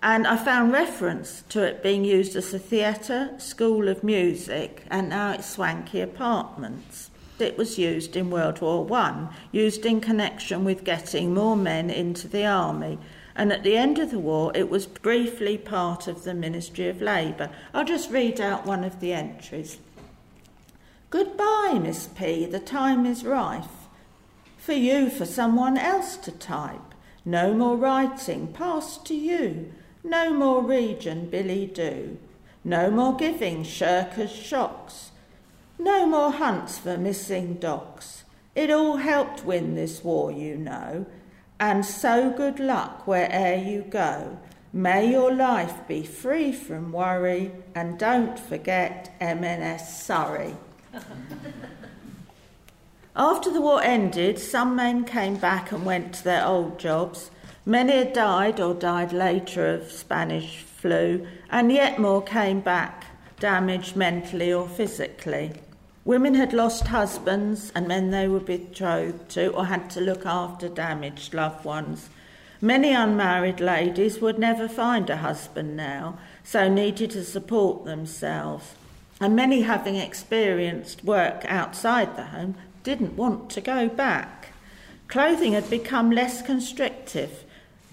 and 0.00 0.28
I 0.28 0.36
found 0.36 0.70
reference 0.70 1.42
to 1.48 1.64
it 1.64 1.82
being 1.82 2.04
used 2.04 2.36
as 2.36 2.54
a 2.54 2.58
theatre, 2.60 3.34
school 3.38 3.88
of 3.88 4.04
music, 4.04 4.84
and 4.92 5.08
now 5.08 5.32
it's 5.32 5.50
swanky 5.50 6.00
apartments. 6.00 7.10
It 7.40 7.58
was 7.58 7.80
used 7.80 8.14
in 8.14 8.30
World 8.30 8.60
War 8.60 8.84
One, 8.84 9.30
used 9.50 9.84
in 9.86 10.00
connection 10.00 10.62
with 10.62 10.84
getting 10.84 11.34
more 11.34 11.56
men 11.56 11.90
into 11.90 12.28
the 12.28 12.46
army 12.46 13.00
and 13.34 13.52
at 13.52 13.62
the 13.62 13.76
end 13.76 13.98
of 13.98 14.10
the 14.10 14.18
war 14.18 14.52
it 14.54 14.68
was 14.68 14.86
briefly 14.86 15.56
part 15.56 16.06
of 16.06 16.24
the 16.24 16.34
Ministry 16.34 16.88
of 16.88 17.00
Labour. 17.00 17.50
I'll 17.72 17.84
just 17.84 18.10
read 18.10 18.40
out 18.40 18.66
one 18.66 18.84
of 18.84 19.00
the 19.00 19.12
entries. 19.12 19.78
Goodbye, 21.10 21.78
Miss 21.82 22.06
P, 22.08 22.46
the 22.46 22.60
time 22.60 23.06
is 23.06 23.24
rife. 23.24 23.88
For 24.58 24.72
you, 24.72 25.10
for 25.10 25.26
someone 25.26 25.76
else 25.76 26.16
to 26.18 26.32
type. 26.32 26.94
No 27.24 27.52
more 27.52 27.76
writing, 27.76 28.48
pass 28.52 28.96
to 28.98 29.14
you. 29.14 29.72
No 30.04 30.32
more 30.32 30.62
region, 30.62 31.28
billet-doux. 31.28 32.18
No 32.64 32.90
more 32.90 33.16
giving, 33.16 33.64
shirkers 33.64 34.30
shocks. 34.30 35.10
No 35.78 36.06
more 36.06 36.32
hunts 36.32 36.78
for 36.78 36.96
missing 36.96 37.54
docs. 37.54 38.24
It 38.54 38.70
all 38.70 38.98
helped 38.98 39.44
win 39.44 39.74
this 39.74 40.04
war, 40.04 40.30
you 40.30 40.56
know 40.56 41.06
and 41.62 41.86
so 41.86 42.28
good 42.28 42.58
luck 42.58 43.06
where'er 43.06 43.54
you 43.54 43.82
go. 43.82 44.36
May 44.72 45.12
your 45.12 45.32
life 45.32 45.86
be 45.86 46.02
free 46.02 46.52
from 46.52 46.90
worry, 46.90 47.52
and 47.72 47.96
don't 48.00 48.36
forget 48.36 49.14
M&S 49.20 50.02
Surrey. 50.02 50.56
After 53.14 53.48
the 53.48 53.60
war 53.60 53.80
ended, 53.80 54.40
some 54.40 54.74
men 54.74 55.04
came 55.04 55.36
back 55.36 55.70
and 55.70 55.86
went 55.86 56.14
to 56.14 56.24
their 56.24 56.44
old 56.44 56.80
jobs. 56.80 57.30
Many 57.64 57.92
had 57.92 58.12
died 58.12 58.58
or 58.58 58.74
died 58.74 59.12
later 59.12 59.72
of 59.72 59.92
Spanish 59.92 60.62
flu, 60.62 61.24
and 61.48 61.70
yet 61.70 62.00
more 62.00 62.22
came 62.22 62.58
back, 62.58 63.04
damaged 63.38 63.94
mentally 63.94 64.52
or 64.52 64.66
physically. 64.66 65.52
Women 66.04 66.34
had 66.34 66.52
lost 66.52 66.88
husbands 66.88 67.70
and 67.76 67.86
men 67.86 68.10
they 68.10 68.26
were 68.26 68.40
betrothed 68.40 69.28
to 69.30 69.52
or 69.52 69.66
had 69.66 69.88
to 69.90 70.00
look 70.00 70.26
after 70.26 70.68
damaged 70.68 71.32
loved 71.32 71.64
ones. 71.64 72.10
Many 72.60 72.92
unmarried 72.92 73.60
ladies 73.60 74.20
would 74.20 74.36
never 74.36 74.68
find 74.68 75.08
a 75.08 75.18
husband 75.18 75.76
now, 75.76 76.18
so 76.42 76.68
needed 76.68 77.10
to 77.12 77.24
support 77.24 77.84
themselves. 77.84 78.74
And 79.20 79.36
many, 79.36 79.62
having 79.62 79.94
experienced 79.94 81.04
work 81.04 81.44
outside 81.46 82.16
the 82.16 82.24
home, 82.24 82.56
didn't 82.82 83.16
want 83.16 83.48
to 83.50 83.60
go 83.60 83.88
back. 83.88 84.48
Clothing 85.06 85.52
had 85.52 85.70
become 85.70 86.10
less 86.10 86.42
constrictive. 86.42 87.44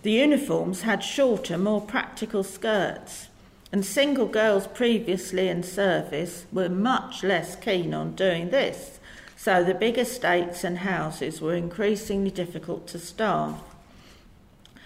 The 0.02 0.12
uniforms 0.14 0.82
had 0.82 1.04
shorter, 1.04 1.60
more 1.60 1.82
practical 1.82 2.44
skirts 2.44 3.29
and 3.72 3.86
single 3.86 4.26
girls 4.26 4.68
previously 4.68 5.48
in 5.48 5.64
service 5.64 6.46
were 6.52 6.70
much 6.70 7.24
less 7.24 7.56
keen 7.56 7.94
on 7.94 8.16
doing 8.16 8.50
this, 8.50 9.00
so 9.36 9.64
the 9.64 9.74
big 9.74 9.98
estates 9.98 10.64
and 10.64 10.80
houses 10.80 11.40
were 11.40 11.54
increasingly 11.54 12.32
difficult 12.32 12.88
to 12.88 13.00
staff. 13.00 13.62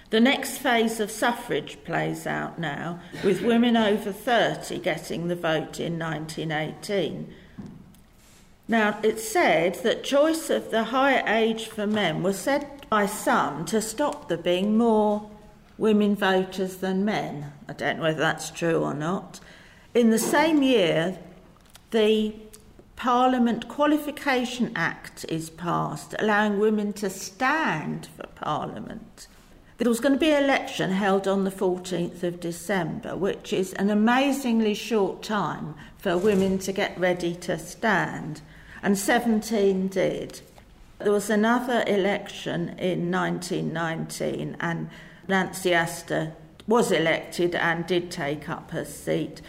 The 0.10 0.20
next 0.20 0.60
phase 0.60 1.00
of 1.00 1.10
suffrage 1.10 1.84
plays 1.84 2.28
out 2.28 2.60
now, 2.60 3.00
with 3.24 3.42
women 3.42 3.76
over 3.76 4.12
30 4.12 4.78
getting 4.80 5.28
the 5.28 5.36
vote 5.36 5.80
in 5.80 5.98
1918. 5.98 7.34
Now, 8.68 9.00
it's 9.02 9.28
said 9.28 9.76
that 9.84 10.04
choice 10.04 10.50
of 10.50 10.72
the 10.72 10.86
higher 10.86 11.24
age 11.26 11.66
for 11.66 11.88
men 11.88 12.22
was 12.22 12.38
said 12.38 12.88
by 12.90 13.08
some 13.08 13.66
to 13.66 13.82
stop 13.82 14.30
there 14.30 14.38
being 14.38 14.78
more 14.78 15.30
women 15.78 16.16
voters 16.16 16.78
than 16.78 17.06
men. 17.06 17.52
I 17.68 17.74
don't 17.74 17.98
know 17.98 18.04
whether 18.04 18.20
that's 18.20 18.52
true 18.52 18.82
or 18.82 18.94
not. 18.94 19.40
In 19.94 20.10
the 20.10 20.20
same 20.20 20.64
year, 20.64 21.18
the 21.92 22.36
Parliament 22.96 23.68
Qualification 23.68 24.72
Act 24.76 25.26
is 25.30 25.50
passed, 25.50 26.16
allowing 26.20 26.60
women 26.60 26.94
to 26.94 27.10
stand 27.10 28.08
for 28.16 28.28
Parliament. 28.36 29.28
There 29.78 29.90
was 29.90 30.00
going 30.00 30.14
to 30.14 30.20
be 30.20 30.32
an 30.32 30.44
election 30.44 30.92
held 30.92 31.28
on 31.28 31.44
the 31.44 31.52
14th 31.52 32.24
of 32.24 32.40
December, 32.40 33.16
which 33.18 33.52
is 33.52 33.74
an 33.74 33.90
amazingly 33.90 34.74
short 34.74 35.24
time 35.24 35.76
for 35.98 36.18
women 36.18 36.60
to 36.60 36.72
get 36.72 36.98
ready 36.98 37.36
to 37.36 37.58
stand, 37.58 38.42
and 38.82 38.98
17 38.98 39.88
did. 39.88 40.42
There 41.00 41.12
was 41.12 41.30
another 41.30 41.84
election 41.88 42.70
in 42.80 43.12
1919, 43.12 44.56
and 44.60 44.90
Nancy 45.28 45.74
Astor 45.74 46.34
was 46.68 46.92
elected 46.92 47.56
and 47.56 47.86
did 47.86 48.12
take 48.12 48.50
up 48.50 48.72
her 48.72 48.86
seat. 48.86 49.42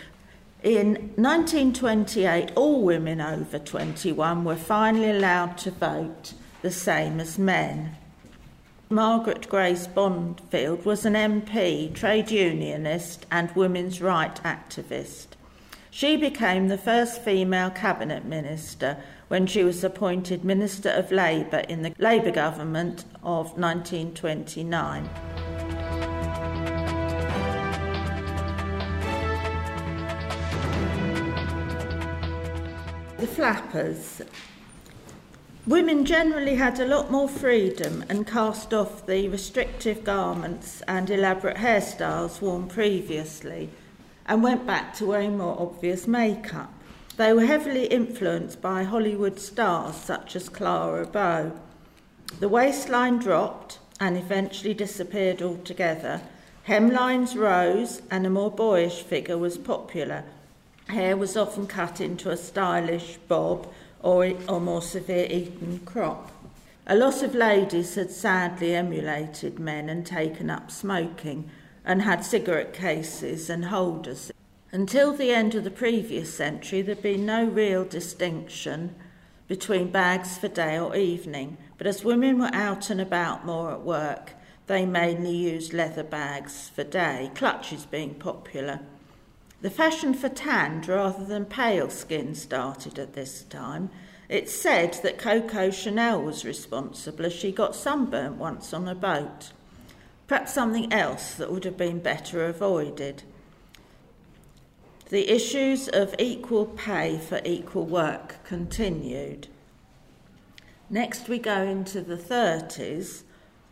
In 0.63 1.13
1928, 1.17 2.53
all 2.57 2.83
women 2.83 3.21
over 3.21 3.59
21 3.59 4.45
were 4.45 4.57
finally 4.57 5.11
allowed 5.11 5.59
to 5.59 5.71
vote, 5.71 6.33
the 6.63 6.71
same 6.71 7.21
as 7.21 7.39
men. 7.39 7.97
Margaret 8.89 9.49
Grace 9.49 9.87
Bondfield 9.87 10.85
was 10.85 11.05
an 11.05 11.15
MP, 11.15 11.93
trade 11.95 12.31
unionist, 12.31 13.27
and 13.31 13.51
women's 13.57 14.01
rights 14.01 14.41
activist. 14.41 15.27
She 15.91 16.17
became 16.17 16.69
the 16.69 16.79
first 16.79 17.23
female 17.23 17.71
cabinet 17.71 18.25
minister 18.25 18.97
when 19.29 19.47
she 19.47 19.65
was 19.65 19.85
appointed 19.85 20.45
Minister 20.45 20.91
of 20.91 21.13
Labour 21.13 21.59
in 21.69 21.83
the 21.83 21.95
Labour 21.99 22.31
government 22.31 23.05
of 23.23 23.59
1929. 23.59 25.09
The 33.25 33.31
flappers. 33.31 34.21
Women 35.67 36.05
generally 36.05 36.57
had 36.57 36.79
a 36.79 36.85
lot 36.85 37.11
more 37.11 37.27
freedom 37.27 38.05
and 38.11 38.27
cast 38.27 38.75
off 38.75 39.07
the 39.07 39.29
restrictive 39.31 40.05
garments 40.05 40.83
and 40.87 41.09
elaborate 41.09 41.57
hairstyles 41.57 42.43
worn 42.43 42.69
previously 42.69 43.71
and 44.27 44.43
went 44.43 44.67
back 44.67 44.93
to 44.97 45.07
wearing 45.07 45.39
more 45.39 45.59
obvious 45.59 46.07
makeup. 46.07 46.71
They 47.17 47.33
were 47.33 47.47
heavily 47.47 47.87
influenced 47.87 48.61
by 48.61 48.83
Hollywood 48.83 49.41
stars 49.41 49.97
such 49.97 50.37
as 50.37 50.51
Clara 50.51 51.07
Bow. 51.07 51.59
The 52.41 52.51
waistline 52.51 53.21
dropped 53.21 53.79
and 53.99 54.19
eventually 54.19 54.75
disappeared 54.75 55.41
altogether. 55.41 56.21
Hemlines 56.69 57.35
rose 57.35 58.03
and 58.11 58.27
a 58.27 58.31
more 58.31 58.51
boyish 58.51 59.01
figure 59.01 59.39
was 59.39 59.57
popular, 59.57 60.25
Hair 60.89 61.17
was 61.17 61.37
often 61.37 61.67
cut 61.67 62.01
into 62.01 62.31
a 62.31 62.37
stylish 62.37 63.17
bob 63.29 63.73
or, 64.03 64.33
or 64.49 64.61
more 64.61 64.83
severe 64.83 65.27
Eton 65.31 65.81
crop. 65.85 66.31
A 66.87 66.95
lot 66.95 67.23
of 67.23 67.35
ladies 67.35 67.95
had 67.95 68.11
sadly 68.11 68.75
emulated 68.75 69.59
men 69.59 69.89
and 69.89 70.05
taken 70.05 70.51
up 70.51 70.71
smoking 70.71 71.51
and 71.85 72.03
had 72.03 72.25
cigarette 72.25 72.75
cases 72.75 73.49
and 73.49 73.67
holders. 73.67 74.31
Until 74.73 75.13
the 75.13 75.31
end 75.31 75.55
of 75.55 75.65
the 75.65 75.71
previous 75.71 76.35
century, 76.35 76.83
there'd 76.83 77.01
been 77.01 77.25
no 77.25 77.45
real 77.45 77.85
distinction 77.85 78.95
between 79.49 79.91
bags 79.91 80.37
for 80.37 80.49
day 80.49 80.79
or 80.79 80.97
evening, 80.97 81.57
but 81.79 81.87
as 81.87 82.05
women 82.05 82.39
were 82.39 82.55
out 82.55 82.91
and 82.91 83.01
about 83.01 83.47
more 83.47 83.71
at 83.71 83.83
work, 83.83 84.33
they 84.67 84.85
mainly 84.85 85.35
used 85.35 85.73
leather 85.73 86.03
bags 86.03 86.71
for 86.75 86.85
day, 86.85 87.31
clutches 87.35 87.87
being 87.87 88.15
popular. 88.15 88.81
The 89.65 89.71
fashion 89.71 90.13
for 90.13 90.29
tanned 90.29 90.89
rather 90.89 91.25
than 91.25 91.47
pale 91.47 91.89
skin 91.89 92.35
started 92.35 92.99
at 92.99 93.15
this 93.15 93.45
time. 93.45 93.89
It's 94.29 94.53
said 94.53 94.99
that 95.03 95.17
Coco 95.17 95.71
Chanel 95.71 96.21
was 96.21 96.45
responsible 96.45 97.25
as 97.25 97.33
she 97.33 97.51
got 97.51 97.75
sunburnt 97.75 98.37
once 98.37 98.75
on 98.75 98.87
a 98.87 98.95
boat. 98.95 99.53
Perhaps 100.27 100.53
something 100.53 100.93
else 100.93 101.33
that 101.37 101.51
would 101.51 101.65
have 101.65 101.79
been 101.79 102.01
better 102.01 102.45
avoided. 102.45 103.23
The 105.09 105.33
issues 105.33 105.89
of 105.89 106.15
equal 106.19 106.67
pay 106.67 107.17
for 107.17 107.41
equal 107.43 107.87
work 107.87 108.45
continued. 108.45 109.49
Next, 110.91 111.27
we 111.27 111.39
go 111.39 111.63
into 111.63 112.03
the 112.03 112.19
30s, 112.19 113.23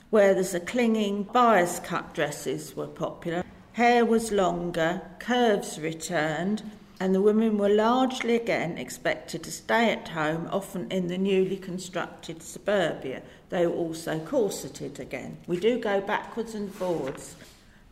where 0.09 0.33
there's 0.33 0.55
a 0.55 0.61
clinging 0.61 1.25
bias 1.25 1.81
cut 1.81 2.15
dresses 2.15 2.75
were 2.75 2.87
popular. 2.87 3.45
Hair 3.75 4.05
was 4.05 4.31
longer, 4.31 5.01
curves 5.19 5.81
returned, 5.81 6.63
and 7.01 7.15
the 7.15 7.23
women 7.23 7.57
were 7.57 7.71
largely 7.71 8.37
again 8.37 8.77
expected 8.77 9.43
to 9.45 9.51
stay 9.51 9.91
at 9.91 10.09
home, 10.09 10.47
often 10.53 10.91
in 10.91 11.09
the 11.09 11.17
newly 11.17 11.57
constructed 11.57 12.43
suburbia. 12.43 13.23
They 13.49 13.67
were 13.67 13.73
also 13.73 14.19
corseted 14.19 15.01
again. 15.01 15.39
We 15.47 15.59
do 15.59 15.79
go 15.79 16.03
backwards 16.03 16.55
and 16.55 16.73
forwards. 16.73 17.35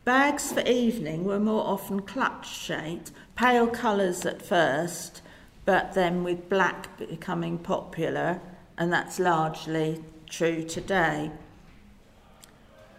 Bags 0.04 0.52
for 0.52 0.60
evening 0.60 1.24
were 1.24 1.40
more 1.40 1.66
often 1.66 2.00
clutch 2.02 2.48
shaped, 2.48 3.10
pale 3.34 3.66
colours 3.66 4.26
at 4.26 4.42
first, 4.42 5.22
but 5.64 5.94
then 5.94 6.24
with 6.24 6.50
black 6.50 6.98
becoming 6.98 7.56
popular, 7.56 8.40
and 8.76 8.92
that's 8.92 9.18
largely 9.18 10.04
true 10.28 10.62
today. 10.62 11.30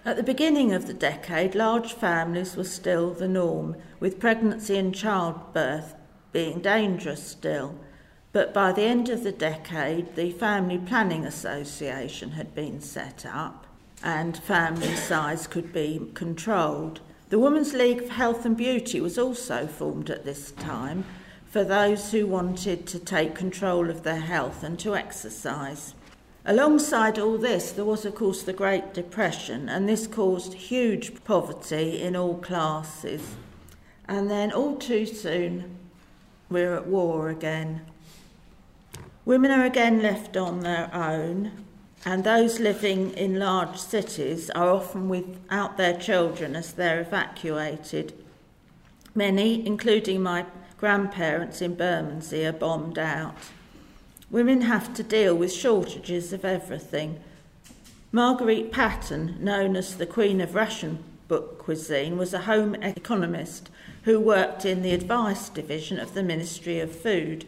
At 0.03 0.17
the 0.17 0.23
beginning 0.23 0.73
of 0.73 0.87
the 0.87 0.95
decade, 0.95 1.53
large 1.53 1.93
families 1.93 2.55
were 2.55 2.63
still 2.63 3.11
the 3.11 3.27
norm, 3.27 3.75
with 3.99 4.19
pregnancy 4.19 4.75
and 4.77 4.95
childbirth 4.95 5.93
being 6.31 6.59
dangerous 6.59 7.21
still. 7.23 7.75
But 8.31 8.51
by 8.51 8.71
the 8.71 8.81
end 8.81 9.09
of 9.09 9.23
the 9.23 9.31
decade, 9.31 10.15
the 10.15 10.31
Family 10.31 10.79
Planning 10.79 11.23
Association 11.25 12.31
had 12.31 12.55
been 12.55 12.81
set 12.81 13.27
up 13.27 13.67
and 14.03 14.35
family 14.37 14.95
size 14.95 15.45
could 15.45 15.71
be 15.71 16.09
controlled. 16.15 17.01
The 17.29 17.37
Women's 17.37 17.73
League 17.73 18.05
for 18.05 18.13
Health 18.13 18.43
and 18.43 18.57
Beauty 18.57 18.99
was 18.99 19.19
also 19.19 19.67
formed 19.67 20.09
at 20.09 20.25
this 20.25 20.51
time 20.53 21.05
for 21.45 21.63
those 21.63 22.11
who 22.11 22.25
wanted 22.25 22.87
to 22.87 22.97
take 22.97 23.35
control 23.35 23.89
of 23.89 24.01
their 24.01 24.19
health 24.19 24.63
and 24.63 24.79
to 24.79 24.95
exercise. 24.95 25.93
Alongside 26.43 27.19
all 27.19 27.37
this, 27.37 27.71
there 27.71 27.85
was, 27.85 28.03
of 28.03 28.15
course, 28.15 28.41
the 28.41 28.53
Great 28.53 28.93
Depression, 28.93 29.69
and 29.69 29.87
this 29.87 30.07
caused 30.07 30.53
huge 30.53 31.23
poverty 31.23 32.01
in 32.01 32.15
all 32.15 32.37
classes. 32.37 33.35
And 34.07 34.29
then, 34.29 34.51
all 34.51 34.75
too 34.75 35.05
soon, 35.05 35.77
we're 36.49 36.75
at 36.75 36.87
war 36.87 37.29
again. 37.29 37.81
Women 39.23 39.51
are 39.51 39.65
again 39.65 40.01
left 40.01 40.35
on 40.35 40.61
their 40.61 40.89
own. 40.93 41.51
and 42.03 42.23
those 42.23 42.59
living 42.59 43.11
in 43.11 43.37
large 43.37 43.77
cities 43.77 44.49
are 44.51 44.69
often 44.69 45.07
without 45.07 45.77
their 45.77 45.95
children 45.97 46.55
as 46.55 46.73
they're 46.73 47.01
evacuated. 47.01 48.11
Many, 49.13 49.65
including 49.65 50.23
my 50.23 50.45
grandparents 50.79 51.61
in 51.61 51.75
Bermondsey, 51.75 52.43
are 52.45 52.51
bombed 52.51 52.97
out. 52.97 53.35
Women 54.31 54.61
have 54.61 54.93
to 54.93 55.03
deal 55.03 55.35
with 55.35 55.51
shortages 55.51 56.31
of 56.31 56.45
everything. 56.45 57.19
Marguerite 58.13 58.71
Patten, 58.71 59.35
known 59.43 59.75
as 59.75 59.97
the 59.97 60.05
Queen 60.05 60.39
of 60.39 60.55
ration 60.55 61.03
book 61.27 61.59
cuisine, 61.59 62.17
was 62.17 62.33
a 62.33 62.43
home 62.43 62.75
economist 62.75 63.69
who 64.03 64.21
worked 64.21 64.63
in 64.63 64.83
the 64.83 64.93
advice 64.93 65.49
division 65.49 65.99
of 65.99 66.13
the 66.13 66.23
Ministry 66.23 66.79
of 66.79 66.95
Food. 66.95 67.43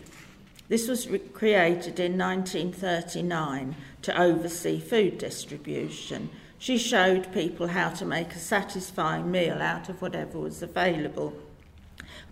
This 0.68 0.90
was 0.90 1.08
created 1.34 2.02
in 2.02 2.18
1939 2.18 3.78
to 4.02 4.22
oversee 4.22 4.82
food 4.82 5.18
distribution. 5.18 6.30
She 6.60 6.78
showed 6.78 7.34
people 7.34 7.68
how 7.68 7.92
to 7.92 8.04
make 8.06 8.34
a 8.34 8.40
satisfying 8.40 9.32
meal 9.32 9.62
out 9.62 9.88
of 9.88 10.02
whatever 10.02 10.38
was 10.38 10.62
available. 10.62 11.34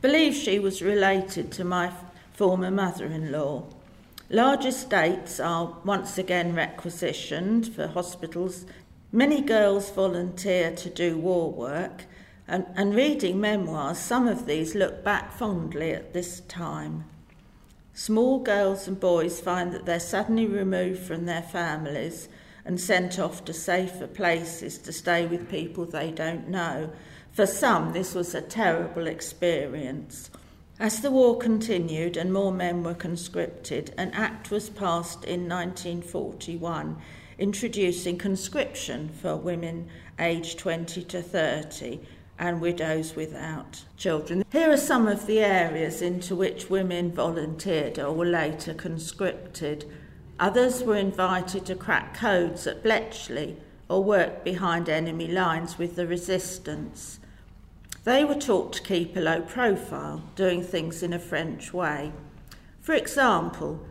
Believe 0.01 0.33
she 0.33 0.59
was 0.59 0.81
related 0.81 1.53
to 1.53 1.63
my 1.63 1.93
former 2.33 2.71
mother 2.71 3.05
in 3.05 3.31
law. 3.31 3.63
Large 4.33 4.63
estates 4.63 5.41
are 5.41 5.75
once 5.83 6.17
again 6.17 6.55
requisitioned 6.55 7.67
for 7.67 7.87
hospitals. 7.87 8.65
Many 9.11 9.41
girls 9.41 9.91
volunteer 9.91 10.73
to 10.73 10.89
do 10.89 11.17
war 11.17 11.51
work, 11.51 12.05
and, 12.47 12.65
and 12.75 12.95
reading 12.95 13.41
memoirs, 13.41 13.97
some 13.97 14.29
of 14.29 14.45
these 14.45 14.73
look 14.73 15.03
back 15.03 15.33
fondly 15.33 15.91
at 15.91 16.13
this 16.13 16.39
time. 16.47 17.03
Small 17.93 18.39
girls 18.39 18.87
and 18.87 18.97
boys 18.97 19.41
find 19.41 19.73
that 19.73 19.85
they're 19.85 19.99
suddenly 19.99 20.45
removed 20.45 21.01
from 21.01 21.25
their 21.25 21.41
families 21.41 22.29
and 22.63 22.79
sent 22.79 23.19
off 23.19 23.43
to 23.43 23.53
safer 23.53 24.07
places 24.07 24.77
to 24.77 24.93
stay 24.93 25.25
with 25.25 25.51
people 25.51 25.83
they 25.83 26.09
don't 26.09 26.47
know. 26.47 26.89
For 27.33 27.45
some, 27.45 27.91
this 27.91 28.15
was 28.15 28.33
a 28.33 28.41
terrible 28.41 29.07
experience. 29.07 30.31
As 30.81 30.99
the 30.99 31.11
war 31.11 31.37
continued 31.37 32.17
and 32.17 32.33
more 32.33 32.51
men 32.51 32.81
were 32.81 32.95
conscripted, 32.95 33.93
an 33.99 34.09
act 34.15 34.49
was 34.49 34.71
passed 34.71 35.23
in 35.23 35.47
1941 35.47 36.99
introducing 37.37 38.17
conscription 38.17 39.09
for 39.09 39.35
women 39.35 39.87
aged 40.17 40.57
20 40.57 41.03
to 41.03 41.21
30 41.21 41.99
and 42.39 42.59
widows 42.59 43.15
without 43.15 43.83
children. 43.95 44.43
Here 44.51 44.71
are 44.71 44.75
some 44.75 45.07
of 45.07 45.27
the 45.27 45.41
areas 45.41 46.01
into 46.01 46.35
which 46.35 46.71
women 46.71 47.11
volunteered 47.11 47.99
or 47.99 48.11
were 48.13 48.25
later 48.25 48.73
conscripted. 48.73 49.85
Others 50.39 50.81
were 50.81 50.97
invited 50.97 51.63
to 51.67 51.75
crack 51.75 52.15
codes 52.15 52.65
at 52.65 52.81
Bletchley 52.81 53.55
or 53.87 54.03
work 54.03 54.43
behind 54.43 54.89
enemy 54.89 55.27
lines 55.27 55.77
with 55.77 55.95
the 55.95 56.07
resistance. 56.07 57.19
They 58.03 58.25
were 58.25 58.35
taught 58.35 58.73
to 58.73 58.81
keep 58.81 59.15
a 59.15 59.19
low 59.19 59.41
profile, 59.41 60.23
doing 60.35 60.63
things 60.63 61.03
in 61.03 61.13
a 61.13 61.19
French 61.19 61.71
way. 61.71 62.11
For 62.81 62.93
example, 62.93 63.85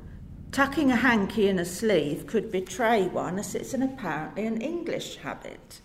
tucking 0.50 0.90
a 0.90 0.96
hanky 0.96 1.48
in 1.48 1.60
a 1.60 1.64
sleeve 1.64 2.26
could 2.26 2.50
betray 2.50 3.06
one 3.06 3.38
as 3.38 3.54
it's 3.54 3.72
an 3.72 3.82
apparently 3.82 4.46
an 4.46 4.60
English 4.60 5.18
habit. 5.18 5.80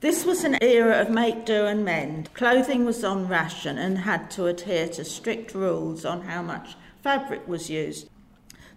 This 0.00 0.24
was 0.24 0.42
an 0.42 0.58
era 0.62 1.00
of 1.00 1.10
make 1.10 1.44
do 1.44 1.66
and 1.66 1.84
mend. 1.84 2.32
Clothing 2.34 2.84
was 2.84 3.04
on 3.04 3.28
ration 3.28 3.78
and 3.78 3.98
had 3.98 4.30
to 4.32 4.46
adhere 4.46 4.88
to 4.88 5.04
strict 5.04 5.54
rules 5.54 6.04
on 6.04 6.22
how 6.22 6.42
much 6.42 6.74
fabric 7.02 7.46
was 7.46 7.70
used. 7.70 8.08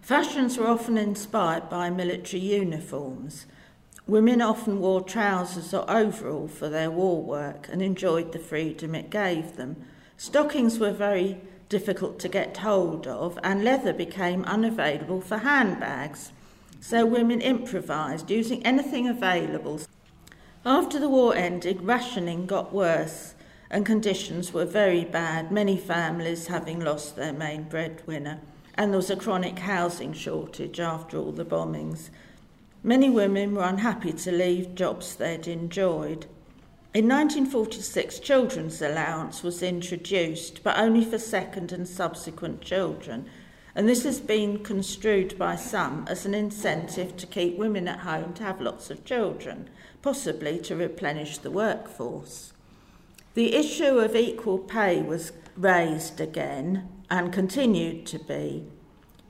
Fashions 0.01 0.57
were 0.57 0.67
often 0.67 0.97
inspired 0.97 1.69
by 1.69 1.89
military 1.89 2.43
uniforms. 2.43 3.45
Women 4.05 4.41
often 4.41 4.81
wore 4.81 5.01
trousers 5.01 5.73
or 5.73 5.89
overall 5.89 6.47
for 6.47 6.67
their 6.67 6.91
war 6.91 7.21
work 7.21 7.69
and 7.71 7.81
enjoyed 7.81 8.31
the 8.31 8.39
freedom 8.39 8.95
it 8.95 9.09
gave 9.09 9.55
them. 9.55 9.77
Stockings 10.17 10.77
were 10.77 10.91
very 10.91 11.39
difficult 11.69 12.19
to 12.19 12.27
get 12.27 12.57
hold 12.57 13.07
of, 13.07 13.39
and 13.43 13.63
leather 13.63 13.93
became 13.93 14.43
unavailable 14.43 15.21
for 15.21 15.37
handbags. 15.37 16.31
So 16.81 17.05
women 17.05 17.39
improvised 17.39 18.29
using 18.29 18.65
anything 18.65 19.07
available. 19.07 19.79
After 20.65 20.99
the 20.99 21.09
war 21.09 21.33
ended, 21.35 21.81
rationing 21.81 22.45
got 22.45 22.73
worse 22.73 23.35
and 23.73 23.87
conditions 23.87 24.53
were 24.53 24.65
very 24.65 25.03
bad, 25.03 25.51
many 25.51 25.77
families 25.77 26.47
having 26.47 26.79
lost 26.79 27.15
their 27.15 27.33
main 27.33 27.63
breadwinner, 27.63 28.39
and 28.75 28.91
there 28.91 28.97
was 28.97 29.09
a 29.09 29.15
chronic 29.15 29.57
housing 29.57 30.13
shortage 30.13 30.79
after 30.79 31.17
all 31.17 31.31
the 31.31 31.43
bombings. 31.43 32.09
Many 32.85 33.09
women 33.09 33.55
were 33.55 33.63
unhappy 33.63 34.11
to 34.11 34.31
leave 34.31 34.75
jobs 34.75 35.15
they'd 35.15 35.47
enjoyed. 35.47 36.25
In 36.93 37.07
1946, 37.07 38.19
children's 38.19 38.81
allowance 38.81 39.41
was 39.41 39.63
introduced, 39.63 40.61
but 40.63 40.77
only 40.77 41.05
for 41.05 41.17
second 41.17 41.71
and 41.71 41.87
subsequent 41.87 42.61
children, 42.61 43.29
and 43.73 43.87
this 43.87 44.03
has 44.03 44.19
been 44.19 44.63
construed 44.63 45.37
by 45.39 45.55
some 45.55 46.05
as 46.09 46.25
an 46.25 46.33
incentive 46.33 47.15
to 47.17 47.25
keep 47.25 47.57
women 47.57 47.87
at 47.87 47.99
home 47.99 48.33
to 48.33 48.43
have 48.43 48.59
lots 48.59 48.89
of 48.89 49.05
children 49.05 49.69
possibly 50.01 50.59
to 50.59 50.75
replenish 50.75 51.37
the 51.37 51.49
workforce. 51.49 52.51
The 53.33 53.55
issue 53.55 53.97
of 53.97 54.15
equal 54.15 54.59
pay 54.59 55.01
was 55.01 55.31
raised 55.55 56.19
again 56.19 56.89
and 57.09 57.31
continued 57.31 58.05
to 58.07 58.19
be. 58.19 58.67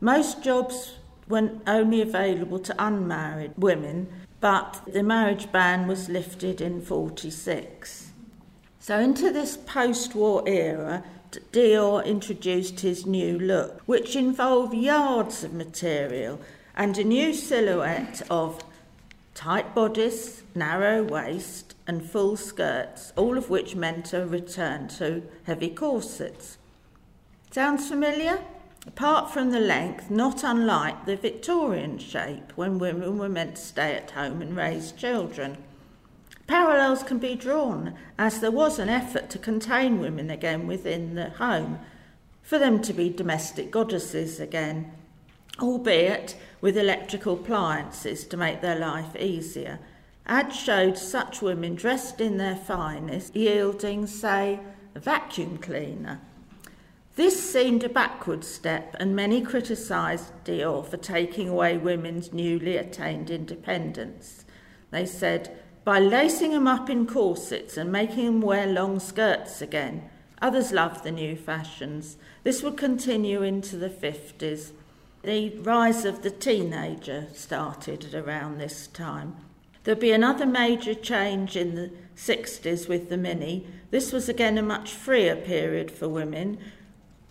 Most 0.01 0.43
jobs 0.43 0.95
were 1.27 1.51
only 1.67 2.01
available 2.01 2.59
to 2.59 2.75
unmarried 2.77 3.53
women, 3.57 4.07
but 4.39 4.81
the 4.87 5.03
marriage 5.03 5.51
ban 5.51 5.87
was 5.87 6.09
lifted 6.09 6.61
in 6.61 6.81
46. 6.81 8.11
So, 8.79 8.99
into 8.99 9.31
this 9.31 9.55
post 9.57 10.13
war 10.15 10.43
era, 10.45 11.03
Dior 11.51 12.05
introduced 12.05 12.81
his 12.81 13.05
new 13.05 13.39
look, 13.39 13.81
which 13.85 14.15
involved 14.15 14.73
yards 14.73 15.43
of 15.43 15.53
material 15.53 16.39
and 16.75 16.97
a 16.97 17.03
new 17.03 17.33
silhouette 17.33 18.21
of 18.29 18.61
tight 19.33 19.73
bodice, 19.73 20.43
narrow 20.53 21.03
waist, 21.03 21.75
and 21.87 22.03
full 22.03 22.37
skirts, 22.37 23.13
all 23.15 23.37
of 23.37 23.49
which 23.49 23.75
meant 23.75 24.13
a 24.13 24.25
return 24.25 24.87
to 24.87 25.23
heavy 25.43 25.69
corsets. 25.69 26.57
Sounds 27.51 27.87
familiar? 27.87 28.39
Apart 28.85 29.31
from 29.31 29.51
the 29.51 29.59
length, 29.59 30.09
not 30.09 30.43
unlike 30.43 31.05
the 31.05 31.15
Victorian 31.15 31.97
shape 31.97 32.51
when 32.55 32.79
women 32.79 33.17
were 33.17 33.29
meant 33.29 33.55
to 33.55 33.61
stay 33.61 33.95
at 33.95 34.11
home 34.11 34.41
and 34.41 34.57
raise 34.57 34.91
children. 34.91 35.57
Parallels 36.47 37.03
can 37.03 37.17
be 37.17 37.35
drawn, 37.35 37.95
as 38.19 38.41
there 38.41 38.51
was 38.51 38.79
an 38.79 38.89
effort 38.89 39.29
to 39.29 39.39
contain 39.39 39.99
women 39.99 40.29
again 40.29 40.67
within 40.67 41.15
the 41.15 41.29
home, 41.29 41.79
for 42.41 42.59
them 42.59 42.81
to 42.81 42.91
be 42.91 43.09
domestic 43.09 43.71
goddesses 43.71 44.41
again, 44.41 44.91
albeit 45.61 46.35
with 46.59 46.77
electrical 46.77 47.35
appliances 47.35 48.25
to 48.25 48.35
make 48.35 48.59
their 48.59 48.77
life 48.77 49.15
easier. 49.15 49.79
Ads 50.25 50.57
showed 50.57 50.97
such 50.97 51.41
women 51.41 51.75
dressed 51.75 52.19
in 52.19 52.37
their 52.37 52.57
finest, 52.57 53.33
yielding, 53.33 54.07
say, 54.07 54.59
a 54.93 54.99
vacuum 54.99 55.57
cleaner. 55.57 56.19
This 57.15 57.51
seemed 57.51 57.83
a 57.83 57.89
backward 57.89 58.43
step, 58.43 58.95
and 58.99 59.15
many 59.15 59.41
criticised 59.41 60.31
Dior 60.45 60.83
for 60.83 60.97
taking 60.97 61.47
away 61.47 61.77
women's 61.77 62.33
newly 62.33 62.75
attained 62.75 63.29
independence. 63.29 64.45
They 64.89 65.05
said, 65.05 65.55
by 65.83 65.99
lacing 65.99 66.51
them 66.51 66.65
up 66.65 66.89
in 66.89 67.05
corsets 67.05 67.77
and 67.77 67.91
making 67.91 68.25
them 68.25 68.41
wear 68.41 68.65
long 68.65 68.99
skirts 68.99 69.61
again, 69.61 70.09
others 70.41 70.71
loved 70.71 71.03
the 71.03 71.11
new 71.11 71.35
fashions. 71.35 72.17
This 72.43 72.63
would 72.63 72.77
continue 72.77 73.43
into 73.43 73.77
the 73.77 73.89
50s. 73.89 74.71
The 75.21 75.49
rise 75.59 76.05
of 76.05 76.23
the 76.23 76.31
teenager 76.31 77.27
started 77.33 78.05
at 78.05 78.15
around 78.15 78.57
this 78.57 78.87
time. 78.87 79.35
There'd 79.83 79.99
be 79.99 80.11
another 80.11 80.45
major 80.45 80.93
change 80.93 81.57
in 81.57 81.75
the 81.75 81.91
60s 82.15 82.87
with 82.87 83.09
the 83.09 83.17
Mini. 83.17 83.67
This 83.91 84.11
was 84.11 84.29
again 84.29 84.57
a 84.57 84.63
much 84.63 84.91
freer 84.91 85.35
period 85.35 85.91
for 85.91 86.07
women, 86.07 86.57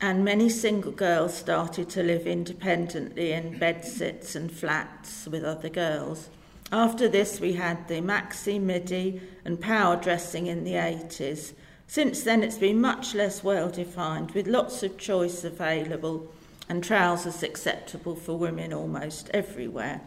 and 0.03 0.25
many 0.25 0.49
single 0.49 0.91
girls 0.91 1.33
started 1.33 1.89
to 1.89 2.03
live 2.03 2.27
independently 2.27 3.31
in 3.31 3.57
bedsits 3.57 4.35
and 4.35 4.51
flats 4.51 5.29
with 5.29 5.45
other 5.45 5.69
girls. 5.69 6.29
After 6.73 7.09
this, 7.09 7.39
we 7.39 7.53
had 7.53 7.87
the 7.87 8.01
maxi, 8.01 8.61
midi, 8.61 9.21
and 9.45 9.61
power 9.61 9.95
dressing 9.95 10.49
in 10.49 10.65
the 10.65 10.73
80s. 10.73 11.53
Since 11.87 12.25
then, 12.25 12.43
it's 12.43 12.59
been 12.59 12.81
much 12.81 13.15
less 13.15 13.45
well 13.45 13.71
defined, 13.71 14.33
with 14.33 14.49
lots 14.49 14.83
of 14.83 14.99
choice 14.99 15.45
available 15.45 16.33
and 16.69 16.83
trousers 16.83 17.45
acceptable 17.45 18.17
for 18.17 18.37
women 18.37 18.73
almost 18.73 19.31
everywhere. 19.33 20.01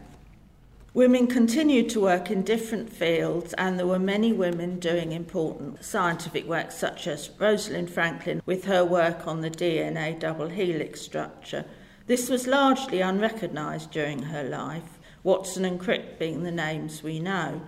Women 0.96 1.26
continued 1.26 1.90
to 1.90 2.00
work 2.00 2.30
in 2.30 2.40
different 2.40 2.90
fields, 2.90 3.52
and 3.58 3.78
there 3.78 3.86
were 3.86 3.98
many 3.98 4.32
women 4.32 4.78
doing 4.78 5.12
important 5.12 5.84
scientific 5.84 6.46
work, 6.46 6.72
such 6.72 7.06
as 7.06 7.28
Rosalind 7.38 7.90
Franklin 7.90 8.40
with 8.46 8.64
her 8.64 8.82
work 8.82 9.26
on 9.26 9.42
the 9.42 9.50
DNA 9.50 10.18
double 10.18 10.48
helix 10.48 11.02
structure. 11.02 11.66
This 12.06 12.30
was 12.30 12.46
largely 12.46 13.02
unrecognised 13.02 13.90
during 13.90 14.22
her 14.22 14.42
life. 14.42 14.98
Watson 15.22 15.66
and 15.66 15.78
Crick 15.78 16.18
being 16.18 16.44
the 16.44 16.50
names 16.50 17.02
we 17.02 17.20
know. 17.20 17.60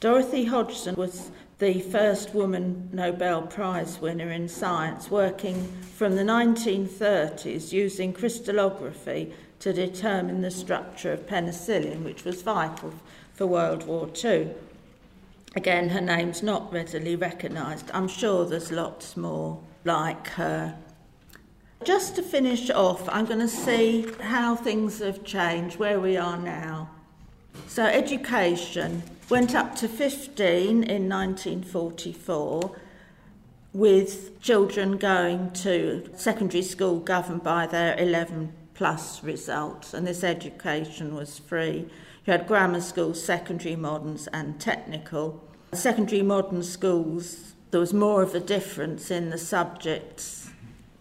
Dorothy 0.00 0.46
Hodgkin 0.46 0.94
was 0.94 1.30
the 1.58 1.82
first 1.82 2.32
woman 2.34 2.88
Nobel 2.90 3.42
Prize 3.42 4.00
winner 4.00 4.30
in 4.30 4.48
science, 4.48 5.10
working 5.10 5.70
from 5.94 6.16
the 6.16 6.22
1930s 6.22 7.70
using 7.70 8.14
crystallography 8.14 9.30
to 9.60 9.72
determine 9.72 10.40
the 10.40 10.50
structure 10.50 11.12
of 11.12 11.26
penicillin, 11.26 12.02
which 12.02 12.24
was 12.24 12.42
vital 12.42 12.92
for 13.34 13.46
World 13.46 13.86
War 13.86 14.08
II. 14.22 14.50
Again, 15.54 15.90
her 15.90 16.00
name's 16.00 16.42
not 16.42 16.72
readily 16.72 17.16
recognised. 17.16 17.90
I'm 17.92 18.08
sure 18.08 18.44
there's 18.44 18.72
lots 18.72 19.16
more 19.16 19.60
like 19.84 20.28
her. 20.28 20.76
Just 21.84 22.16
to 22.16 22.22
finish 22.22 22.70
off, 22.70 23.08
I'm 23.08 23.26
going 23.26 23.40
to 23.40 23.48
see 23.48 24.06
how 24.20 24.54
things 24.54 24.98
have 25.00 25.24
changed, 25.24 25.78
where 25.78 25.98
we 25.98 26.16
are 26.16 26.36
now. 26.36 26.90
So, 27.66 27.84
education 27.84 29.02
went 29.28 29.54
up 29.54 29.74
to 29.76 29.88
15 29.88 30.82
in 30.82 31.08
1944 31.08 32.76
with 33.72 34.40
children 34.40 34.98
going 34.98 35.50
to 35.52 36.10
secondary 36.16 36.62
school 36.62 36.98
governed 36.98 37.42
by 37.42 37.66
their 37.66 37.96
11 37.98 38.52
plus 38.80 39.22
results, 39.22 39.92
and 39.92 40.06
this 40.06 40.24
education 40.24 41.14
was 41.14 41.38
free. 41.38 41.86
You 42.24 42.32
had 42.32 42.46
grammar 42.46 42.80
schools, 42.80 43.22
secondary 43.22 43.76
moderns, 43.76 44.26
and 44.28 44.58
technical. 44.58 45.44
Secondary 45.74 46.22
modern 46.22 46.62
schools, 46.62 47.52
there 47.72 47.80
was 47.80 47.92
more 47.92 48.22
of 48.22 48.34
a 48.34 48.40
difference 48.40 49.10
in 49.10 49.28
the 49.28 49.36
subjects 49.36 50.48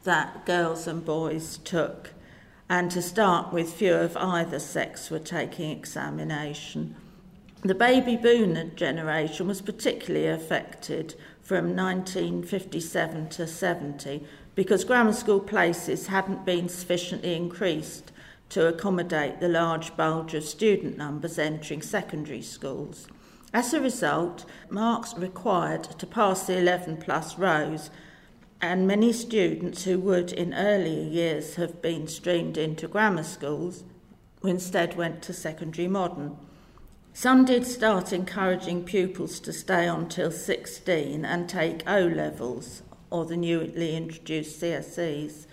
that 0.04 0.46
girls 0.46 0.88
and 0.88 1.06
boys 1.06 1.58
took. 1.60 2.12
And 2.68 2.92
to 2.92 3.02
start 3.02 3.54
with, 3.54 3.72
few 3.72 3.94
of 3.94 4.18
either 4.18 4.60
sex 4.60 5.10
were 5.10 5.18
taking 5.18 5.72
examination. 5.72 6.98
The 7.62 7.76
baby 7.76 8.18
boomer 8.18 8.66
generation 8.72 9.48
was 9.48 9.62
particularly 9.62 10.28
affected 10.28 11.16
from 11.42 11.78
1957 11.78 13.30
to 13.30 13.48
70 13.48 14.26
because 14.60 14.84
grammar 14.84 15.14
school 15.14 15.40
places 15.40 16.08
hadn't 16.08 16.44
been 16.44 16.68
sufficiently 16.68 17.34
increased 17.34 18.12
to 18.50 18.68
accommodate 18.68 19.40
the 19.40 19.48
large 19.48 19.96
bulge 19.96 20.34
of 20.34 20.44
student 20.44 20.98
numbers 20.98 21.40
entering 21.40 21.82
secondary 21.82 22.42
schools. 22.42 23.08
As 23.54 23.74
a 23.74 23.80
result, 23.80 24.44
marks 24.70 25.14
required 25.14 25.84
to 25.98 26.06
pass 26.06 26.46
the 26.46 26.58
11 26.58 26.98
plus 26.98 27.38
rose, 27.40 27.90
and 28.60 28.86
many 28.86 29.14
students 29.14 29.86
who 29.86 29.98
would 29.98 30.34
in 30.34 30.54
earlier 30.54 31.10
years 31.10 31.56
have 31.56 31.82
been 31.82 32.06
streamed 32.06 32.58
into 32.58 32.90
grammar 32.90 33.24
schools 33.24 33.86
instead 34.44 34.98
went 34.98 35.22
to 35.22 35.32
secondary 35.32 35.88
modern. 35.88 36.36
Some 37.14 37.46
did 37.46 37.66
start 37.66 38.12
encouraging 38.12 38.84
pupils 38.84 39.40
to 39.40 39.54
stay 39.54 39.88
on 39.88 40.10
till 40.10 40.32
16 40.32 41.24
and 41.24 41.48
take 41.48 41.90
O 41.90 42.02
levels 42.02 42.82
or 43.10 43.26
the 43.26 43.38
newly 43.38 43.96
introduced 43.96 44.62
CSEs. 44.62 45.46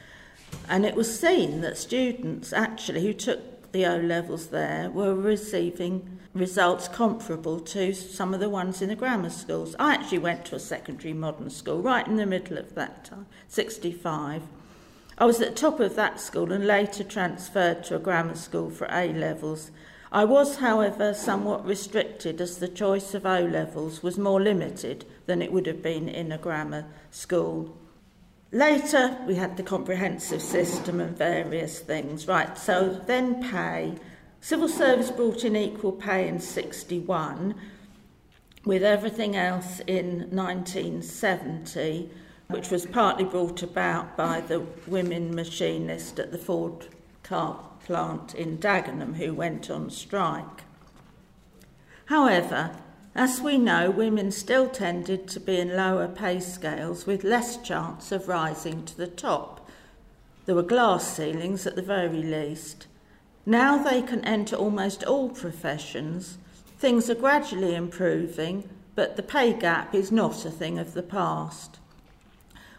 And 0.68 0.84
it 0.84 0.94
was 0.94 1.18
seen 1.18 1.60
that 1.60 1.78
students 1.78 2.52
actually 2.52 3.02
who 3.02 3.12
took 3.12 3.72
the 3.72 3.86
O 3.86 3.96
levels 3.98 4.48
there 4.48 4.90
were 4.90 5.14
receiving 5.14 6.18
results 6.34 6.88
comparable 6.88 7.60
to 7.60 7.92
some 7.92 8.34
of 8.34 8.40
the 8.40 8.48
ones 8.48 8.82
in 8.82 8.88
the 8.88 8.96
grammar 8.96 9.30
schools. 9.30 9.74
I 9.78 9.94
actually 9.94 10.18
went 10.18 10.44
to 10.46 10.56
a 10.56 10.60
secondary 10.60 11.14
modern 11.14 11.50
school 11.50 11.82
right 11.82 12.06
in 12.06 12.16
the 12.16 12.26
middle 12.26 12.58
of 12.58 12.74
that 12.74 13.04
time, 13.04 13.26
65. 13.48 14.42
I 15.18 15.24
was 15.24 15.40
at 15.40 15.48
the 15.48 15.54
top 15.54 15.80
of 15.80 15.96
that 15.96 16.20
school 16.20 16.52
and 16.52 16.66
later 16.66 17.02
transferred 17.02 17.84
to 17.84 17.96
a 17.96 17.98
grammar 17.98 18.34
school 18.34 18.70
for 18.70 18.86
A 18.90 19.12
levels. 19.12 19.70
I 20.12 20.24
was, 20.24 20.56
however, 20.56 21.14
somewhat 21.14 21.66
restricted 21.66 22.40
as 22.40 22.58
the 22.58 22.68
choice 22.68 23.14
of 23.14 23.24
O 23.24 23.40
levels 23.40 24.02
was 24.02 24.18
more 24.18 24.40
limited 24.40 25.06
than 25.26 25.42
it 25.42 25.52
would 25.52 25.66
have 25.66 25.82
been 25.82 26.08
in 26.08 26.32
a 26.32 26.38
grammar 26.38 26.86
school. 27.10 27.76
Later, 28.52 29.18
we 29.26 29.34
had 29.34 29.56
the 29.56 29.62
comprehensive 29.62 30.40
system 30.40 31.00
and 31.00 31.16
various 31.16 31.80
things. 31.80 32.26
Right, 32.26 32.56
so 32.56 33.00
then 33.06 33.42
pay. 33.50 33.96
Civil 34.40 34.68
service 34.68 35.10
brought 35.10 35.44
in 35.44 35.56
equal 35.56 35.92
pay 35.92 36.28
in 36.28 36.38
61, 36.38 37.54
with 38.64 38.82
everything 38.82 39.36
else 39.36 39.80
in 39.86 40.28
1970, 40.30 42.10
which 42.48 42.70
was 42.70 42.86
partly 42.86 43.24
brought 43.24 43.62
about 43.62 44.16
by 44.16 44.40
the 44.40 44.60
women 44.86 45.34
machinist 45.34 46.18
at 46.18 46.30
the 46.30 46.38
Ford 46.38 46.86
car 47.24 47.58
plant 47.84 48.34
in 48.34 48.58
Dagenham 48.58 49.16
who 49.16 49.34
went 49.34 49.70
on 49.70 49.90
strike. 49.90 50.62
However, 52.06 52.76
as 53.16 53.40
we 53.40 53.56
know, 53.56 53.90
women 53.90 54.30
still 54.30 54.68
tended 54.68 55.28
to 55.28 55.40
be 55.40 55.58
in 55.58 55.76
lower 55.76 56.08
pay 56.08 56.40
scales 56.40 57.06
with 57.06 57.24
less 57.24 57.56
chance 57.56 58.12
of 58.12 58.28
rising 58.28 58.84
to 58.84 58.96
the 58.96 59.06
top. 59.06 59.68
There 60.44 60.54
were 60.54 60.62
glass 60.62 61.16
ceilings 61.16 61.66
at 61.66 61.76
the 61.76 61.82
very 61.82 62.22
least. 62.22 62.86
Now 63.44 63.78
they 63.78 64.02
can 64.02 64.24
enter 64.24 64.56
almost 64.56 65.04
all 65.04 65.28
professions. 65.28 66.38
Things 66.78 67.08
are 67.08 67.14
gradually 67.14 67.74
improving, 67.74 68.68
but 68.94 69.16
the 69.16 69.22
pay 69.22 69.52
gap 69.52 69.94
is 69.94 70.10
not 70.10 70.44
a 70.44 70.50
thing 70.50 70.78
of 70.78 70.94
the 70.94 71.02
past. 71.02 71.78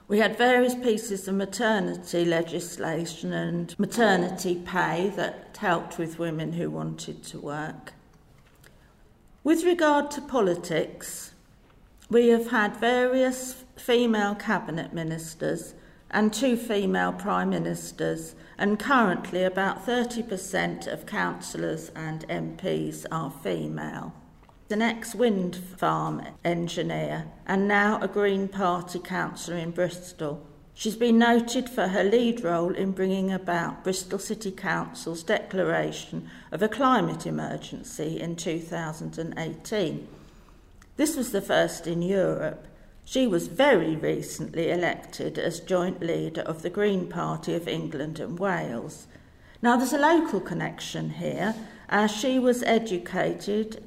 We 0.07 0.19
had 0.19 0.38
various 0.38 0.75
pieces 0.75 1.27
of 1.27 1.35
maternity 1.35 2.23
legislation 2.23 3.33
and 3.33 3.77
maternity 3.77 4.55
pay 4.65 5.11
that 5.15 5.57
helped 5.57 5.97
with 5.97 6.19
women 6.19 6.53
who 6.53 6.69
wanted 6.69 7.23
to 7.25 7.39
work. 7.39 7.93
With 9.47 9.63
regard 9.63 10.11
to 10.11 10.19
politics, 10.19 11.31
we 12.09 12.27
have 12.27 12.51
had 12.51 12.75
various 12.75 13.63
female 13.77 14.35
cabinet 14.35 14.91
ministers 14.91 15.73
and 16.11 16.33
two 16.33 16.57
female 16.57 17.13
prime 17.13 17.51
ministers, 17.51 18.35
and 18.57 18.77
currently 18.77 19.45
about 19.45 19.85
30% 19.85 20.91
of 20.91 21.05
councillors 21.05 21.93
and 21.95 22.27
MPs 22.27 23.05
are 23.09 23.31
female. 23.31 24.13
An 24.69 24.81
ex 24.81 25.15
wind 25.15 25.55
farm 25.55 26.23
engineer 26.43 27.27
and 27.45 27.69
now 27.69 28.01
a 28.01 28.09
Green 28.09 28.49
Party 28.49 28.99
councillor 28.99 29.55
in 29.55 29.71
Bristol. 29.71 30.45
She's 30.80 30.95
been 30.95 31.17
noted 31.17 31.71
for 31.71 31.88
her 31.88 32.03
lead 32.03 32.43
role 32.43 32.75
in 32.75 32.91
bringing 32.91 33.32
about 33.34 33.84
Bristol 33.84 34.19
City 34.19 34.51
Council's 34.51 35.23
declaration 35.23 36.30
of 36.51 36.61
a 36.61 36.69
climate 36.69 37.25
emergency 37.25 38.19
in 38.19 38.36
2018. 38.36 40.07
This 40.95 41.17
was 41.17 41.32
the 41.32 41.41
first 41.41 41.88
in 41.88 42.03
Europe. 42.03 42.67
She 43.05 43.25
was 43.25 43.47
very 43.47 43.95
recently 43.95 44.69
elected 44.69 45.39
as 45.39 45.61
joint 45.61 45.99
leader 45.99 46.41
of 46.41 46.61
the 46.61 46.69
Green 46.69 47.07
Party 47.07 47.55
of 47.55 47.67
England 47.67 48.19
and 48.19 48.38
Wales. 48.38 49.07
Now, 49.63 49.78
there's 49.78 49.93
a 49.93 49.97
local 49.97 50.39
connection 50.39 51.09
here, 51.09 51.55
as 51.89 52.11
she 52.11 52.38
was 52.38 52.61
educated 52.61 53.84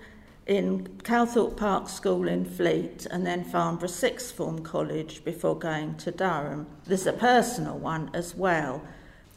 in 0.51 0.85
Calthorpe 1.05 1.57
Park 1.57 1.89
School 1.89 2.27
in 2.27 2.45
Fleet 2.45 3.07
and 3.09 3.25
then 3.25 3.45
Farnborough 3.45 3.87
Sixth 3.87 4.35
Form 4.35 4.65
College 4.65 5.25
before 5.25 5.57
going 5.57 5.95
to 5.99 6.11
Durham. 6.11 6.67
There's 6.87 7.07
a 7.07 7.13
personal 7.13 7.79
one 7.79 8.11
as 8.13 8.35
well. 8.35 8.83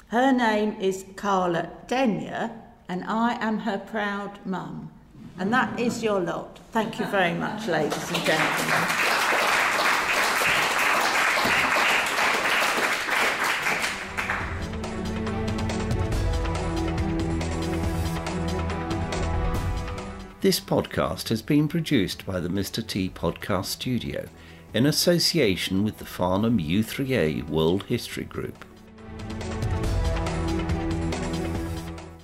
Her 0.08 0.32
name 0.32 0.76
is 0.82 1.06
Carla 1.16 1.70
Denyer, 1.88 2.50
and 2.90 3.04
I 3.04 3.36
am 3.36 3.60
her 3.60 3.78
proud 3.78 4.44
mum. 4.44 4.92
And 5.38 5.54
that 5.54 5.80
is 5.80 6.02
your 6.02 6.20
lot. 6.20 6.60
Thank 6.72 6.98
you 6.98 7.06
very 7.06 7.36
much, 7.36 7.68
ladies 7.68 8.10
and 8.10 8.24
gentlemen. 8.26 9.63
This 20.44 20.60
podcast 20.60 21.30
has 21.30 21.42
been 21.42 21.70
produced 21.70 22.26
by 22.26 22.42
the 22.42 22.50
Mr. 22.50 22.86
T 22.86 23.10
Podcast 23.10 23.68
Studio 23.68 24.28
in 24.74 24.86
association 24.86 25.86
with 25.86 26.00
the 26.00 26.06
Farnham 26.06 26.60
U3A 26.60 27.48
World 27.48 27.84
History 27.84 28.26
Group. 28.26 28.66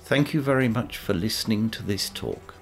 Thank 0.04 0.34
you 0.34 0.42
very 0.42 0.68
much 0.68 0.98
for 0.98 1.14
listening 1.14 1.70
to 1.70 1.82
this 1.82 2.10
talk. 2.10 2.59